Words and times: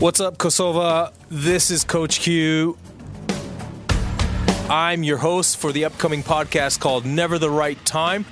What's 0.00 0.18
up, 0.18 0.38
Kosovo? 0.38 1.10
This 1.28 1.70
is 1.70 1.84
Coach 1.84 2.20
Q. 2.20 2.78
I'm 4.70 5.02
your 5.02 5.18
host 5.18 5.58
for 5.58 5.72
the 5.72 5.84
upcoming 5.84 6.22
podcast 6.22 6.80
called 6.80 7.04
Never 7.04 7.38
the 7.38 7.50
Right 7.50 7.76
Time. 7.84 8.24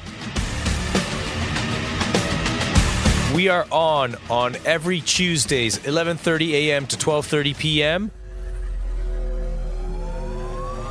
We 3.34 3.50
are 3.50 3.66
on 3.70 4.16
on 4.30 4.56
every 4.64 5.02
Tuesdays, 5.02 5.78
11:30 5.80 6.52
a.m. 6.52 6.86
to 6.86 6.96
12:30 6.96 7.58
p.m. 7.58 8.10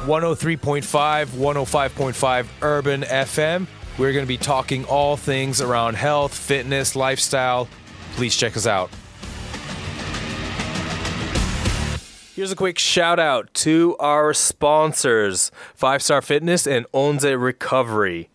103.5, 0.06 1.26
105.5 1.26 2.48
Urban 2.62 3.02
FM. 3.02 3.66
We're 3.98 4.14
going 4.14 4.26
to 4.26 4.28
be 4.28 4.38
talking 4.38 4.86
all 4.86 5.18
things 5.18 5.60
around 5.60 5.96
health, 5.96 6.38
fitness, 6.38 6.96
lifestyle. 6.96 7.68
Please 8.16 8.36
check 8.38 8.56
us 8.56 8.68
out. 8.68 8.92
Here's 12.38 12.52
a 12.52 12.56
quick 12.56 12.78
shout 12.78 13.20
out 13.20 13.52
to 13.66 13.98
our 14.00 14.32
sponsors 14.32 15.50
Five 15.74 16.04
Star 16.04 16.22
Fitness 16.22 16.68
and 16.68 16.86
Onze 16.94 17.36
Recovery. 17.36 18.30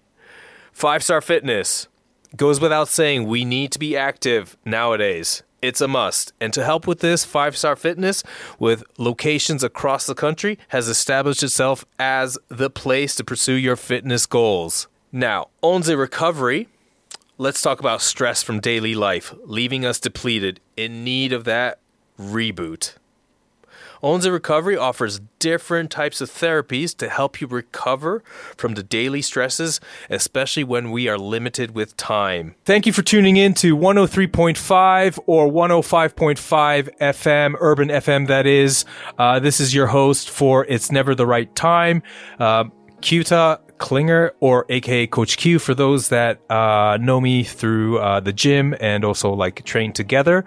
Five 0.73 1.05
Star 1.05 1.21
Fitness 1.21 1.87
goes 2.35 2.61
without 2.61 2.89
saying, 2.89 3.29
we 3.29 3.45
need 3.45 3.71
to 3.71 3.79
be 3.79 3.97
active 3.97 4.57
nowadays. 4.65 5.45
It's 5.63 5.81
a 5.81 5.87
must. 5.87 6.33
And 6.41 6.53
to 6.53 6.65
help 6.65 6.89
with 6.89 6.99
this, 6.99 7.25
Five 7.25 7.57
Star 7.57 7.77
Fitness, 7.77 8.25
with 8.59 8.83
locations 8.99 9.63
across 9.63 10.05
the 10.05 10.17
country, 10.17 10.59
has 10.71 10.89
established 10.89 11.45
itself 11.45 11.85
as 12.01 12.37
the 12.49 12.71
place 12.71 13.15
to 13.15 13.23
pursue 13.23 13.55
your 13.55 13.77
fitness 13.77 14.27
goals. 14.27 14.89
Now, 15.13 15.51
Onze 15.63 15.95
Recovery, 15.95 16.67
let's 17.39 17.63
talk 17.63 17.79
about 17.79 18.03
stress 18.03 18.43
from 18.43 18.59
daily 18.59 18.97
life, 18.97 19.33
leaving 19.45 19.87
us 19.87 20.01
depleted, 20.01 20.59
in 20.77 21.05
need 21.05 21.33
of 21.33 21.45
that 21.45 21.79
reboot. 22.19 22.95
Onze 24.03 24.27
Recovery 24.27 24.77
offers 24.77 25.21
different 25.39 25.91
types 25.91 26.21
of 26.21 26.29
therapies 26.29 26.97
to 26.97 27.09
help 27.09 27.41
you 27.41 27.47
recover 27.47 28.25
from 28.57 28.75
the 28.75 28.83
daily 28.83 29.23
stresses, 29.23 29.81
especially 30.11 30.65
when 30.65 30.91
we 30.91 31.07
are 31.07 31.17
limited 31.17 31.73
with 31.73 31.97
time. 31.97 32.57
Thank 32.65 32.85
you 32.85 32.93
for 32.93 33.03
tuning 33.03 33.37
in 33.37 33.55
to 33.55 33.77
103.5 33.77 35.21
or 35.27 35.49
105.5 35.49 36.99
FM, 36.99 37.55
Urban 37.61 37.89
FM, 37.89 38.27
that 38.27 38.47
is. 38.47 38.85
Uh, 39.19 39.39
this 39.39 39.61
is 39.61 39.73
your 39.73 39.87
host 39.87 40.29
for 40.29 40.67
It's 40.67 40.91
Never 40.91 41.15
the 41.15 41.27
Right 41.27 41.55
Time. 41.55 42.03
Uh, 42.41 42.65
Kyuta 43.03 43.61
Klinger, 43.79 44.33
or 44.41 44.65
aka 44.69 45.07
Coach 45.09 45.37
Q, 45.37 45.59
for 45.59 45.75
those 45.75 46.09
that 46.09 46.41
uh, 46.51 46.99
know 47.01 47.21
me 47.21 47.43
through 47.43 47.99
uh, 47.99 48.21
the 48.21 48.33
gym 48.33 48.75
and 48.81 49.05
also 49.05 49.33
like 49.33 49.65
train 49.65 49.93
together. 49.93 50.45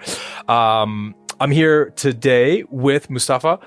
Um, 0.48 1.16
I'm 1.38 1.52
here 1.52 1.90
today 1.92 2.64
with 2.70 3.10
Mustafa. 3.10 3.60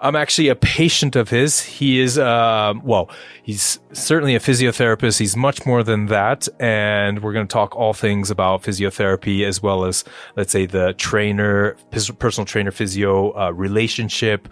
I'm 0.00 0.14
actually 0.14 0.48
a 0.48 0.54
patient 0.54 1.16
of 1.16 1.28
his. 1.28 1.60
He 1.60 1.98
is, 1.98 2.16
um, 2.16 2.80
well, 2.84 3.10
he's 3.42 3.80
certainly 3.92 4.36
a 4.36 4.38
physiotherapist. 4.38 5.18
He's 5.18 5.36
much 5.36 5.66
more 5.66 5.82
than 5.82 6.06
that. 6.06 6.46
And 6.60 7.20
we're 7.20 7.32
going 7.32 7.48
to 7.48 7.52
talk 7.52 7.74
all 7.74 7.92
things 7.92 8.30
about 8.30 8.62
physiotherapy 8.62 9.44
as 9.44 9.60
well 9.60 9.84
as, 9.84 10.04
let's 10.36 10.52
say, 10.52 10.66
the 10.66 10.92
trainer, 10.92 11.76
personal 12.20 12.46
trainer 12.46 12.70
physio 12.70 13.36
uh, 13.36 13.50
relationship. 13.50 14.48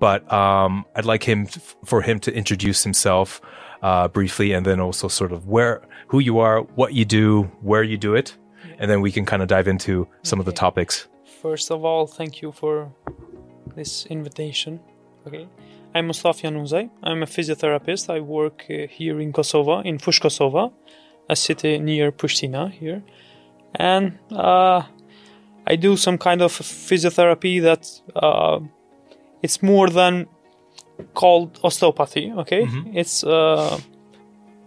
But 0.00 0.30
um, 0.32 0.84
I'd 0.96 1.04
like 1.04 1.22
him 1.22 1.46
for 1.84 2.02
him 2.02 2.18
to 2.20 2.34
introduce 2.34 2.82
himself 2.82 3.40
uh, 3.82 4.08
briefly 4.08 4.52
and 4.52 4.66
then 4.66 4.80
also 4.80 5.06
sort 5.06 5.30
of 5.30 5.46
where, 5.46 5.82
who 6.08 6.18
you 6.18 6.40
are, 6.40 6.62
what 6.62 6.94
you 6.94 7.04
do, 7.04 7.44
where 7.60 7.84
you 7.84 7.96
do 7.96 8.16
it. 8.16 8.36
And 8.80 8.90
then 8.90 9.02
we 9.02 9.12
can 9.12 9.24
kind 9.24 9.42
of 9.42 9.46
dive 9.46 9.68
into 9.68 10.08
some 10.22 10.40
okay. 10.40 10.42
of 10.42 10.46
the 10.46 10.58
topics 10.58 11.06
first 11.42 11.70
of 11.70 11.84
all, 11.84 12.06
thank 12.06 12.42
you 12.42 12.52
for 12.52 12.92
this 13.76 14.06
invitation. 14.06 14.80
Okay, 15.26 15.48
I'm 15.94 16.06
Mustafa 16.06 16.42
Januzaj. 16.42 16.90
I'm 17.02 17.22
a 17.22 17.26
physiotherapist. 17.26 18.10
I 18.10 18.20
work 18.20 18.64
uh, 18.70 18.86
here 18.88 19.20
in 19.20 19.32
Kosovo, 19.32 19.80
in 19.80 19.98
Fush 19.98 20.20
Kosovo, 20.20 20.72
a 21.28 21.36
city 21.36 21.78
near 21.78 22.12
Pristina 22.12 22.70
here, 22.70 23.02
and 23.74 24.18
uh, 24.32 24.82
I 25.66 25.76
do 25.76 25.96
some 25.96 26.18
kind 26.18 26.42
of 26.42 26.52
physiotherapy 26.52 27.62
that 27.62 27.82
uh, 28.16 28.60
it's 29.42 29.62
more 29.62 29.88
than 29.90 30.26
called 31.14 31.60
osteopathy. 31.62 32.32
Okay, 32.38 32.62
mm-hmm. 32.62 32.96
it's 32.96 33.22
uh, 33.24 33.78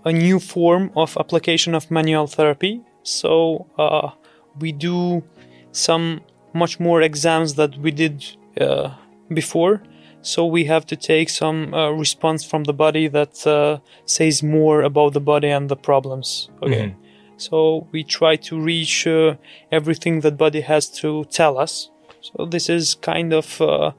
a 0.05 0.11
new 0.11 0.39
form 0.39 0.91
of 0.95 1.17
application 1.17 1.75
of 1.75 1.91
manual 1.91 2.27
therapy. 2.27 2.81
So 3.03 3.67
uh, 3.77 4.11
we 4.59 4.71
do 4.71 5.23
some 5.71 6.21
much 6.53 6.79
more 6.79 7.01
exams 7.01 7.55
that 7.55 7.77
we 7.77 7.91
did 7.91 8.25
uh, 8.59 8.91
before. 9.33 9.81
So 10.21 10.45
we 10.45 10.65
have 10.65 10.85
to 10.87 10.95
take 10.95 11.29
some 11.29 11.73
uh, 11.73 11.89
response 11.89 12.43
from 12.45 12.65
the 12.65 12.73
body 12.73 13.07
that 13.07 13.45
uh, 13.47 13.79
says 14.05 14.43
more 14.43 14.83
about 14.83 15.13
the 15.13 15.19
body 15.19 15.49
and 15.49 15.67
the 15.69 15.75
problems. 15.75 16.49
Okay. 16.61 16.89
Mm-hmm. 16.89 17.01
So 17.37 17.87
we 17.91 18.03
try 18.03 18.35
to 18.35 18.59
reach 18.59 19.07
uh, 19.07 19.35
everything 19.71 20.21
that 20.21 20.37
body 20.37 20.61
has 20.61 20.89
to 20.99 21.25
tell 21.25 21.57
us. 21.57 21.89
So 22.21 22.45
this 22.45 22.69
is 22.69 22.93
kind 22.93 23.33
of 23.33 23.59
uh, 23.59 23.91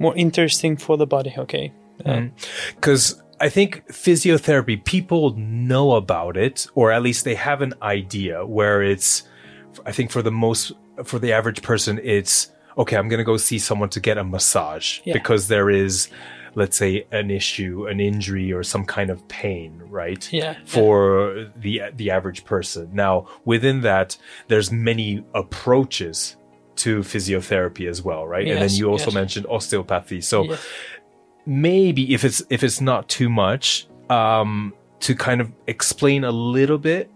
more 0.00 0.16
interesting 0.16 0.76
for 0.76 0.96
the 0.96 1.06
body. 1.06 1.34
Okay. 1.38 1.72
Because 1.98 3.14
mm-hmm. 3.14 3.22
I 3.40 3.48
think 3.48 3.86
physiotherapy, 3.92 4.84
people 4.84 5.34
know 5.36 5.92
about 5.92 6.36
it, 6.36 6.66
or 6.74 6.90
at 6.90 7.02
least 7.02 7.24
they 7.24 7.36
have 7.36 7.62
an 7.62 7.74
idea 7.80 8.44
where 8.44 8.82
it's, 8.82 9.22
I 9.86 9.92
think 9.92 10.10
for 10.10 10.22
the 10.22 10.32
most 10.32 10.72
for 11.04 11.18
the 11.18 11.32
average 11.32 11.62
person, 11.62 12.00
it's 12.02 12.50
okay, 12.76 12.96
I'm 12.96 13.08
going 13.08 13.18
to 13.18 13.24
go 13.24 13.36
see 13.36 13.58
someone 13.58 13.88
to 13.90 14.00
get 14.00 14.18
a 14.18 14.24
massage 14.24 15.00
yeah. 15.04 15.12
because 15.12 15.48
there 15.48 15.68
is, 15.68 16.08
let's 16.54 16.76
say, 16.76 17.06
an 17.10 17.30
issue, 17.30 17.86
an 17.86 17.98
injury, 18.00 18.52
or 18.52 18.62
some 18.62 18.84
kind 18.84 19.10
of 19.10 19.26
pain, 19.28 19.82
right? 19.88 20.32
Yeah. 20.32 20.56
For 20.64 21.36
yeah. 21.36 21.44
the 21.56 21.82
the 21.96 22.10
average 22.10 22.44
person. 22.44 22.90
Now, 22.92 23.28
within 23.44 23.80
that, 23.82 24.16
there's 24.46 24.70
many 24.70 25.24
approaches 25.34 26.36
to 26.76 27.00
physiotherapy 27.00 27.88
as 27.88 28.02
well, 28.02 28.26
right? 28.26 28.46
Yes, 28.46 28.60
and 28.60 28.70
then 28.70 28.76
you 28.76 28.88
also 28.88 29.06
yes. 29.06 29.14
mentioned 29.14 29.46
osteopathy. 29.46 30.20
So 30.20 30.44
yes. 30.44 30.66
maybe 31.44 32.14
if 32.14 32.24
it's 32.24 32.42
if 32.50 32.62
it's 32.62 32.80
not 32.80 33.08
too 33.08 33.28
much, 33.28 33.88
um, 34.08 34.72
to 35.00 35.14
kind 35.14 35.40
of 35.40 35.52
explain 35.66 36.24
a 36.24 36.30
little 36.30 36.78
bit 36.78 37.10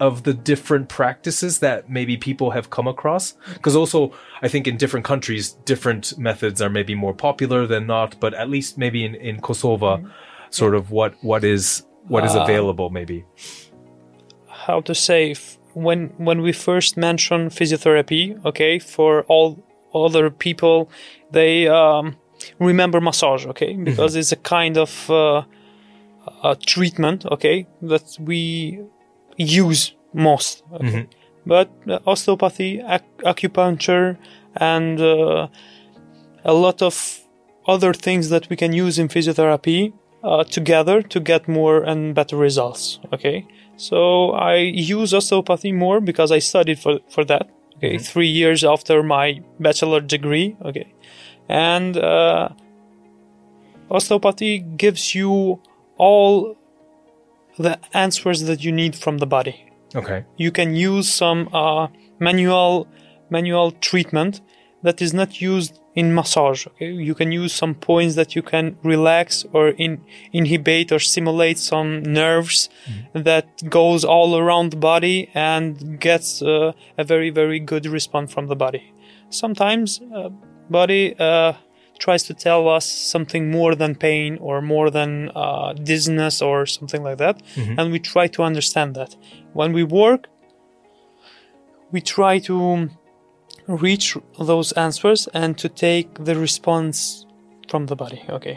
of 0.00 0.24
the 0.24 0.34
different 0.34 0.88
practices 0.88 1.60
that 1.60 1.88
maybe 1.88 2.16
people 2.16 2.50
have 2.50 2.70
come 2.70 2.88
across? 2.88 3.34
Because 3.54 3.76
also, 3.76 4.12
I 4.42 4.48
think 4.48 4.66
in 4.66 4.76
different 4.76 5.06
countries, 5.06 5.52
different 5.64 6.18
methods 6.18 6.60
are 6.60 6.70
maybe 6.70 6.94
more 6.94 7.14
popular 7.14 7.66
than 7.66 7.86
not, 7.86 8.18
but 8.20 8.34
at 8.34 8.50
least 8.50 8.78
maybe 8.78 9.04
in, 9.04 9.14
in 9.14 9.40
Kosovo, 9.40 9.98
mm-hmm. 9.98 10.08
sort 10.50 10.74
of 10.74 10.90
what, 10.90 11.14
what 11.22 11.44
is, 11.44 11.86
what 12.08 12.24
is 12.24 12.34
uh, 12.34 12.40
available 12.40 12.90
maybe? 12.90 13.24
How 14.48 14.80
to 14.82 14.94
say, 14.94 15.34
when, 15.74 16.08
when 16.18 16.42
we 16.42 16.52
first 16.52 16.96
mention 16.96 17.48
physiotherapy, 17.48 18.44
okay, 18.44 18.78
for 18.78 19.22
all 19.24 19.62
other 19.94 20.30
people, 20.30 20.90
they, 21.30 21.68
um, 21.68 22.16
remember 22.58 23.00
massage, 23.00 23.46
okay, 23.46 23.74
mm-hmm. 23.74 23.84
because 23.84 24.12
mm-hmm. 24.12 24.20
it's 24.20 24.32
a 24.32 24.36
kind 24.36 24.76
of, 24.76 25.10
uh, 25.10 25.42
a 26.44 26.56
treatment, 26.56 27.26
okay, 27.26 27.66
that 27.80 28.16
we 28.20 28.80
use 29.36 29.94
most. 30.12 30.62
Okay? 30.74 30.84
Mm-hmm. 30.84 31.10
But 31.44 31.70
uh, 31.88 31.98
osteopathy, 32.06 32.80
ac- 32.86 33.04
acupuncture, 33.24 34.16
and 34.56 35.00
uh, 35.00 35.48
a 36.44 36.52
lot 36.52 36.82
of 36.82 37.20
other 37.66 37.92
things 37.92 38.28
that 38.28 38.48
we 38.48 38.56
can 38.56 38.72
use 38.72 38.98
in 38.98 39.08
physiotherapy 39.08 39.92
uh, 40.22 40.44
together 40.44 41.02
to 41.02 41.20
get 41.20 41.48
more 41.48 41.82
and 41.82 42.14
better 42.14 42.36
results. 42.36 43.00
Okay, 43.12 43.46
so 43.76 44.32
I 44.32 44.56
use 44.56 45.12
osteopathy 45.12 45.72
more 45.72 46.00
because 46.00 46.30
I 46.30 46.38
studied 46.38 46.78
for 46.78 47.00
for 47.08 47.24
that. 47.24 47.50
Okay, 47.76 47.96
mm-hmm. 47.96 48.04
three 48.04 48.28
years 48.28 48.64
after 48.64 49.02
my 49.02 49.40
bachelor 49.58 50.00
degree. 50.00 50.56
Okay, 50.64 50.92
and 51.48 51.96
uh, 51.96 52.50
osteopathy 53.90 54.60
gives 54.76 55.14
you 55.14 55.60
all 55.96 56.56
the 57.62 57.78
answers 57.92 58.42
that 58.44 58.64
you 58.64 58.72
need 58.72 58.94
from 58.96 59.18
the 59.18 59.26
body. 59.26 59.56
Okay. 59.94 60.24
You 60.36 60.50
can 60.50 60.74
use 60.74 61.12
some 61.12 61.48
uh, 61.52 61.88
manual 62.18 62.88
manual 63.30 63.72
treatment 63.72 64.40
that 64.82 65.00
is 65.00 65.12
not 65.14 65.40
used 65.40 65.78
in 65.94 66.14
massage. 66.14 66.66
Okay, 66.66 66.90
you 66.90 67.14
can 67.14 67.32
use 67.32 67.52
some 67.52 67.74
points 67.74 68.14
that 68.14 68.34
you 68.34 68.42
can 68.42 68.76
relax 68.82 69.44
or 69.52 69.68
in, 69.68 70.00
inhibit 70.32 70.90
or 70.92 70.98
stimulate 70.98 71.58
some 71.58 72.02
nerves 72.02 72.68
mm-hmm. 72.86 73.22
that 73.22 73.46
goes 73.68 74.04
all 74.04 74.36
around 74.36 74.70
the 74.70 74.76
body 74.76 75.30
and 75.34 76.00
gets 76.00 76.42
uh, 76.42 76.72
a 76.98 77.04
very 77.04 77.30
very 77.30 77.60
good 77.60 77.86
response 77.86 78.32
from 78.32 78.46
the 78.46 78.56
body. 78.56 78.92
Sometimes 79.30 80.00
uh, 80.14 80.30
body 80.70 81.14
uh, 81.18 81.52
tries 82.02 82.24
to 82.24 82.34
tell 82.34 82.68
us 82.76 82.84
something 82.84 83.50
more 83.58 83.74
than 83.76 83.94
pain 83.94 84.36
or 84.40 84.60
more 84.60 84.90
than 84.90 85.30
uh, 85.36 85.72
dizziness 85.90 86.42
or 86.42 86.66
something 86.66 87.02
like 87.08 87.18
that. 87.18 87.36
Mm-hmm. 87.54 87.78
And 87.78 87.92
we 87.92 88.00
try 88.00 88.26
to 88.36 88.42
understand 88.42 88.96
that. 88.96 89.10
When 89.52 89.72
we 89.72 89.84
work, 89.84 90.22
we 91.92 92.00
try 92.00 92.40
to 92.50 92.90
reach 93.68 94.16
those 94.50 94.72
answers 94.72 95.28
and 95.32 95.56
to 95.58 95.68
take 95.68 96.08
the 96.28 96.34
response 96.34 97.24
from 97.70 97.86
the 97.86 97.94
body. 97.94 98.20
Okay, 98.28 98.56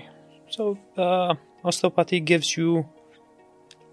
so 0.50 0.78
uh, 0.98 1.36
osteopathy 1.64 2.20
gives 2.20 2.58
you 2.58 2.70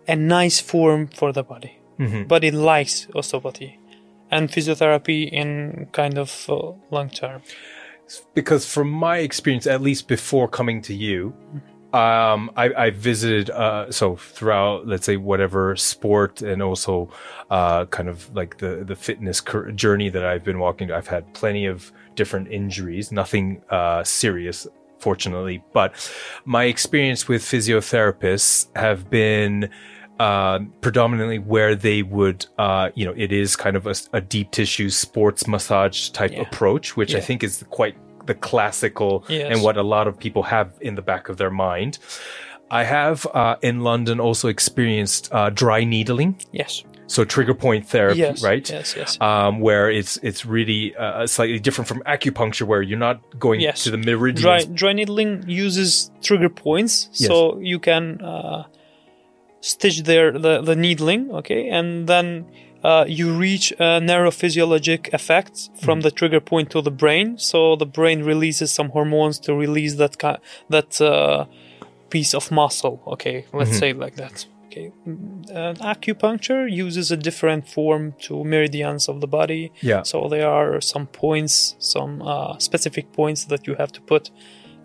a 0.09 0.17
nice 0.17 0.61
form 0.61 1.09
for 1.19 1.33
the 1.33 1.43
body. 1.43 1.73
but 2.27 2.43
it 2.43 2.55
likes 2.55 3.07
osteopathy, 3.15 3.79
and 4.31 4.49
physiotherapy 4.49 5.31
in 5.31 5.89
kind 5.93 6.17
of 6.19 6.31
uh, 6.49 6.73
long 6.91 7.11
term. 7.11 7.43
Because 8.35 8.67
from 8.67 8.91
my 8.91 9.19
experience, 9.19 9.67
at 9.67 9.81
least 9.81 10.09
before 10.09 10.49
coming 10.49 10.83
to 10.83 10.95
you, 10.95 11.35
um, 11.93 12.51
I, 12.57 12.73
I 12.75 12.91
visited 12.91 13.51
uh, 13.51 13.91
so 13.93 14.17
throughout, 14.17 14.87
let's 14.87 15.05
say, 15.05 15.19
whatever 15.19 15.77
sport 15.77 16.41
and 16.41 16.63
also 16.63 17.11
uh, 17.51 17.85
kind 17.87 18.09
of 18.09 18.35
like 18.35 18.59
the 18.59 18.83
the 18.85 18.97
fitness 18.97 19.43
journey 19.75 20.09
that 20.09 20.25
I've 20.25 20.43
been 20.43 20.59
walking. 20.59 20.91
I've 20.91 21.09
had 21.09 21.33
plenty 21.35 21.67
of 21.67 21.93
different 22.15 22.51
injuries, 22.51 23.13
nothing 23.13 23.63
uh, 23.69 24.05
serious, 24.05 24.67
fortunately. 24.99 25.63
But 25.75 25.95
my 26.47 26.65
experience 26.65 27.29
with 27.29 27.43
physiotherapists 27.43 28.75
have 28.75 29.11
been 29.11 29.69
uh, 30.23 30.59
predominantly 30.81 31.39
where 31.55 31.75
they 31.87 32.01
would, 32.17 32.41
uh, 32.59 32.87
you 32.99 33.05
know, 33.07 33.15
it 33.25 33.33
is 33.33 33.57
kind 33.65 33.77
of 33.77 33.85
a, 33.87 33.95
a 34.13 34.21
deep 34.21 34.49
tissue 34.59 34.89
sports 34.91 35.43
massage 35.55 35.99
type 36.11 36.33
Yeah. 36.33 36.43
approach, 36.47 36.97
which 36.99 37.13
I 37.15 37.21
think 37.29 37.43
is 37.43 37.65
quite 37.79 37.97
the 38.27 38.35
classical 38.35 39.13
Yes. 39.29 39.49
and 39.51 39.63
what 39.65 39.77
a 39.77 39.83
lot 39.95 40.07
of 40.11 40.15
people 40.25 40.43
have 40.45 40.69
in 40.81 40.95
the 40.95 41.03
back 41.03 41.29
of 41.31 41.37
their 41.41 41.51
mind. 41.51 41.99
I 42.71 42.85
have 42.85 43.27
uh, 43.35 43.57
in 43.63 43.77
London 43.91 44.21
also 44.21 44.47
experienced 44.49 45.23
uh, 45.33 45.51
dry 45.63 45.85
needling, 45.85 46.33
Yes. 46.53 46.85
so 47.07 47.25
trigger 47.25 47.55
point 47.55 47.83
therapy, 47.95 48.21
Yes. 48.21 48.43
right? 48.51 48.67
Yes. 48.71 48.95
Yes. 48.97 49.19
Um, 49.21 49.61
where 49.61 49.91
it's 49.99 50.15
it's 50.29 50.47
really 50.47 50.95
uh, 50.97 51.27
slightly 51.27 51.59
different 51.67 51.89
from 51.89 52.01
acupuncture, 52.15 52.67
where 52.71 52.81
you're 52.89 53.05
not 53.09 53.19
going 53.39 53.61
Yes. 53.61 53.85
to 53.85 53.91
the 53.91 53.99
meridians. 53.99 54.41
dry 54.41 54.61
dry 54.81 54.93
needling 55.01 55.45
uses 55.67 56.11
trigger 56.23 56.49
points 56.67 57.09
so 57.13 57.59
you 57.73 57.79
can 57.89 58.05
uh, 58.23 58.63
stitch 59.63 60.03
there 60.03 60.33
the, 60.33 60.61
the 60.61 60.77
needling 60.77 61.31
okay? 61.31 61.69
And 61.69 62.07
then 62.07 62.47
uh, 62.85 63.05
you 63.09 63.33
reach 63.33 63.71
a 63.73 64.01
neurophysiologic 64.09 65.15
effect 65.15 65.71
from 65.81 66.01
the 66.01 66.11
trigger 66.11 66.41
point 66.41 66.71
to 66.73 66.83
the 66.83 66.91
brain. 66.91 67.39
So 67.39 67.77
the 67.77 67.87
brain 67.87 68.25
releases 68.25 68.73
some 68.73 68.91
hormones 68.91 69.39
to 69.41 69.55
release 69.55 69.95
that 69.95 70.19
ki- 70.19 70.43
that 70.69 71.01
uh, 71.01 71.47
piece 72.11 72.35
of 72.35 72.51
muscle 72.51 73.03
okay? 73.07 73.47
Let's 73.53 73.79
say 73.79 73.91
it 73.91 73.99
like 73.99 74.17
that 74.17 74.45
okay? 74.73 74.93
And 75.07 75.79
acupuncture 75.79 76.71
uses 76.71 77.11
a 77.11 77.17
different 77.17 77.69
form 77.69 78.15
to 78.23 78.45
meridians 78.45 79.09
of 79.09 79.21
the 79.21 79.27
body. 79.27 79.73
Yeah. 79.81 80.03
so 80.03 80.29
there 80.29 80.49
are 80.49 80.81
some 80.81 81.07
points, 81.07 81.77
some 81.79 82.23
uh, 82.23 82.59
specific 82.59 83.13
points 83.13 83.45
that 83.47 83.67
you 83.67 83.75
have 83.77 83.93
to 83.93 84.01
put. 84.01 84.31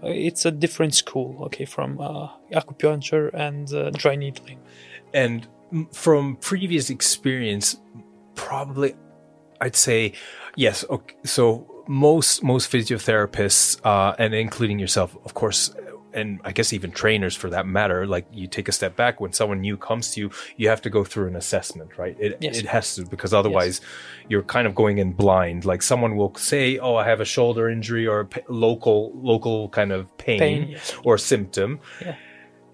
It's 0.04 0.46
a 0.46 0.52
different 0.52 0.94
school, 0.96 1.44
okay, 1.46 1.66
from 1.66 2.00
uh, 2.00 2.30
acupuncture 2.52 3.34
and 3.34 3.72
uh, 3.74 3.90
dry 3.92 4.16
needling. 4.16 4.60
and 5.14 5.48
from 5.92 6.36
previous 6.38 6.90
experience 6.90 7.78
probably 8.36 8.96
i'd 9.62 9.76
say 9.76 10.14
yes 10.56 10.86
okay, 10.90 11.16
so 11.26 11.66
most 11.88 12.44
most 12.44 12.72
physiotherapists 12.72 13.80
uh, 13.84 14.16
and 14.20 14.34
including 14.34 14.80
yourself 14.80 15.18
of 15.26 15.34
course 15.34 15.74
and 16.18 16.40
i 16.44 16.52
guess 16.52 16.74
even 16.74 16.92
trainers 16.92 17.36
for 17.36 17.50
that 17.50 17.66
matter 17.66 18.06
like 18.08 18.26
you 18.34 18.48
take 18.48 18.68
a 18.68 18.72
step 18.72 18.96
back 18.96 19.22
when 19.22 19.32
someone 19.32 19.62
new 19.62 19.78
comes 19.78 20.12
to 20.12 20.20
you 20.22 20.32
you 20.58 20.68
have 20.68 20.82
to 20.82 20.90
go 20.90 21.04
through 21.04 21.28
an 21.28 21.36
assessment 21.36 21.90
right 21.98 22.16
it, 22.20 22.38
Yes. 22.42 22.58
it 22.58 22.66
has 22.66 22.96
to 22.96 23.06
because 23.06 23.34
otherwise 23.34 23.80
you're 24.30 24.44
kind 24.44 24.68
of 24.68 24.74
going 24.76 24.98
in 24.98 25.12
blind 25.14 25.64
like 25.66 25.82
someone 25.82 26.16
will 26.16 26.34
say 26.36 26.78
oh 26.80 26.96
i 26.96 27.06
have 27.08 27.22
a 27.22 27.26
shoulder 27.26 27.70
injury 27.70 28.06
or 28.08 28.20
a 28.22 28.26
p- 28.26 28.42
local 28.50 29.12
local 29.16 29.70
kind 29.70 29.92
of 29.92 30.02
pain, 30.18 30.40
Pain, 30.40 30.68
yes. 30.70 30.96
or 31.04 31.18
symptom 31.18 31.80
Yeah. 32.02 32.16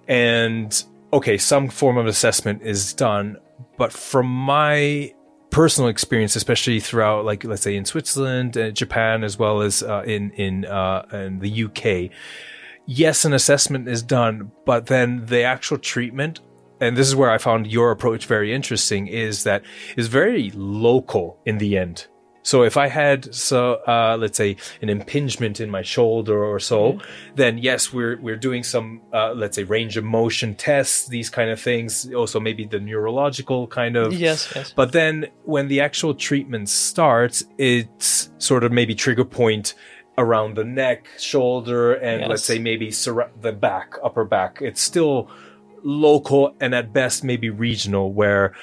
and 0.08 0.84
okay 1.12 1.38
some 1.38 1.70
form 1.70 1.98
of 1.98 2.08
assessment 2.08 2.62
is 2.64 2.94
done 2.94 3.38
but 3.78 3.92
from 3.92 4.26
my 4.28 5.14
personal 5.50 5.88
experience 5.90 6.36
especially 6.36 6.80
throughout 6.80 7.26
like 7.26 7.44
let's 7.44 7.62
say 7.62 7.76
in 7.76 7.86
switzerland 7.86 8.56
and 8.58 8.76
japan 8.76 9.24
as 9.24 9.38
well 9.38 9.62
as 9.62 9.84
uh, 9.84 10.02
in 10.06 10.32
in 10.32 10.66
uh, 10.66 11.06
in 11.14 11.40
the 11.40 11.64
uk 11.66 12.12
yes 12.86 13.26
an 13.26 13.34
assessment 13.34 13.88
is 13.88 14.02
done 14.02 14.52
but 14.66 14.88
then 14.88 15.26
the 15.26 15.44
actual 15.44 15.78
treatment 15.78 16.40
and 16.80 16.98
this 16.98 17.08
is 17.08 17.16
where 17.16 17.32
i 17.32 17.38
found 17.38 17.68
your 17.68 17.92
approach 17.92 18.26
very 18.26 18.54
interesting 18.54 19.08
is 19.08 19.44
that 19.44 19.64
is 19.98 20.08
very 20.08 20.52
local 20.56 21.40
in 21.46 21.58
the 21.58 21.78
end 21.78 22.08
so 22.44 22.64
if 22.64 22.78
I 22.78 22.88
had 22.88 23.34
so 23.34 23.76
uh, 23.88 24.18
let's 24.20 24.38
say 24.38 24.58
an 24.82 24.90
impingement 24.90 25.60
in 25.60 25.70
my 25.70 25.82
shoulder 25.82 26.44
or 26.44 26.60
so, 26.60 27.00
then 27.36 27.58
yes, 27.58 27.92
we're 27.92 28.20
we're 28.22 28.38
doing 28.38 28.64
some 28.64 29.02
uh, 29.14 29.34
let's 29.34 29.56
say 29.56 29.64
range 29.64 29.98
of 29.98 30.04
motion 30.04 30.54
tests, 30.54 31.08
these 31.08 31.30
kind 31.30 31.50
of 31.50 31.60
things. 31.60 32.14
Also 32.14 32.40
maybe 32.40 32.66
the 32.66 32.80
neurological 32.80 33.68
kind 33.68 33.96
of. 33.96 34.14
Yes, 34.14 34.52
yes. 34.56 34.74
But 34.76 34.92
then 34.92 35.28
when 35.46 35.70
the 35.70 35.80
actual 35.80 36.14
treatment 36.14 36.70
starts, 36.70 37.44
it's 37.58 38.30
sort 38.38 38.64
of 38.64 38.72
maybe 38.72 38.94
trigger 38.94 39.26
point 39.26 39.74
around 40.18 40.56
the 40.56 40.64
neck, 40.64 41.08
shoulder, 41.18 41.94
and 41.94 42.28
let's 42.30 42.44
say 42.44 42.60
maybe 42.60 42.92
sur- 42.92 43.32
the 43.42 43.52
back, 43.52 43.96
upper 44.04 44.26
back. 44.26 44.60
It's 44.62 44.82
still 44.82 45.30
local 45.84 46.56
and 46.62 46.74
at 46.74 46.94
best 46.94 47.24
maybe 47.24 47.50
regional 47.50 48.14
where 48.14 48.54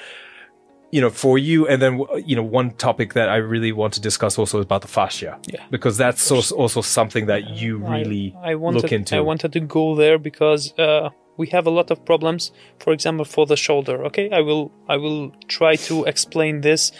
you 0.91 0.99
know 0.99 1.09
for 1.09 1.37
you 1.37 1.67
and 1.67 1.81
then 1.81 2.03
you 2.25 2.35
know 2.35 2.41
one 2.43 2.71
topic 2.71 3.13
that 3.13 3.29
i 3.29 3.35
really 3.35 3.71
want 3.71 3.93
to 3.93 4.01
discuss 4.01 4.39
also 4.39 4.57
is 4.57 4.65
about 4.65 4.81
the 4.81 4.87
fascia 4.87 5.37
Yeah. 5.47 5.63
because 5.69 5.97
that's 5.97 6.31
also, 6.31 6.55
also 6.55 6.81
something 6.81 7.27
that 7.27 7.47
you 7.51 7.77
really 7.77 8.35
I, 8.41 8.51
I 8.51 8.55
wanted, 8.55 8.81
look 8.81 8.91
into 8.91 9.15
I 9.15 9.19
wanted 9.19 9.53
to 9.53 9.59
go 9.59 9.93
there 9.95 10.17
because 10.17 10.73
uh, 10.79 11.11
we 11.37 11.47
have 11.47 11.65
a 11.65 11.69
lot 11.69 11.91
of 11.91 12.03
problems. 12.05 12.51
For 12.79 12.91
example, 12.93 13.25
for 13.25 13.45
the 13.45 13.55
shoulder. 13.55 14.03
Okay, 14.05 14.29
I 14.31 14.41
will 14.41 14.71
I 14.87 14.97
will 14.97 15.31
try 15.47 15.75
to 15.87 16.03
explain 16.05 16.61
this 16.61 16.91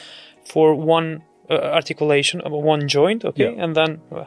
for 0.45 0.73
one 0.73 1.23
articulation 1.51 2.41
of 2.41 2.51
one 2.51 2.87
joint. 2.87 3.25
Okay, 3.25 3.53
Yeah. 3.53 3.63
and 3.63 3.75
then. 3.75 4.01
Uh, 4.11 4.25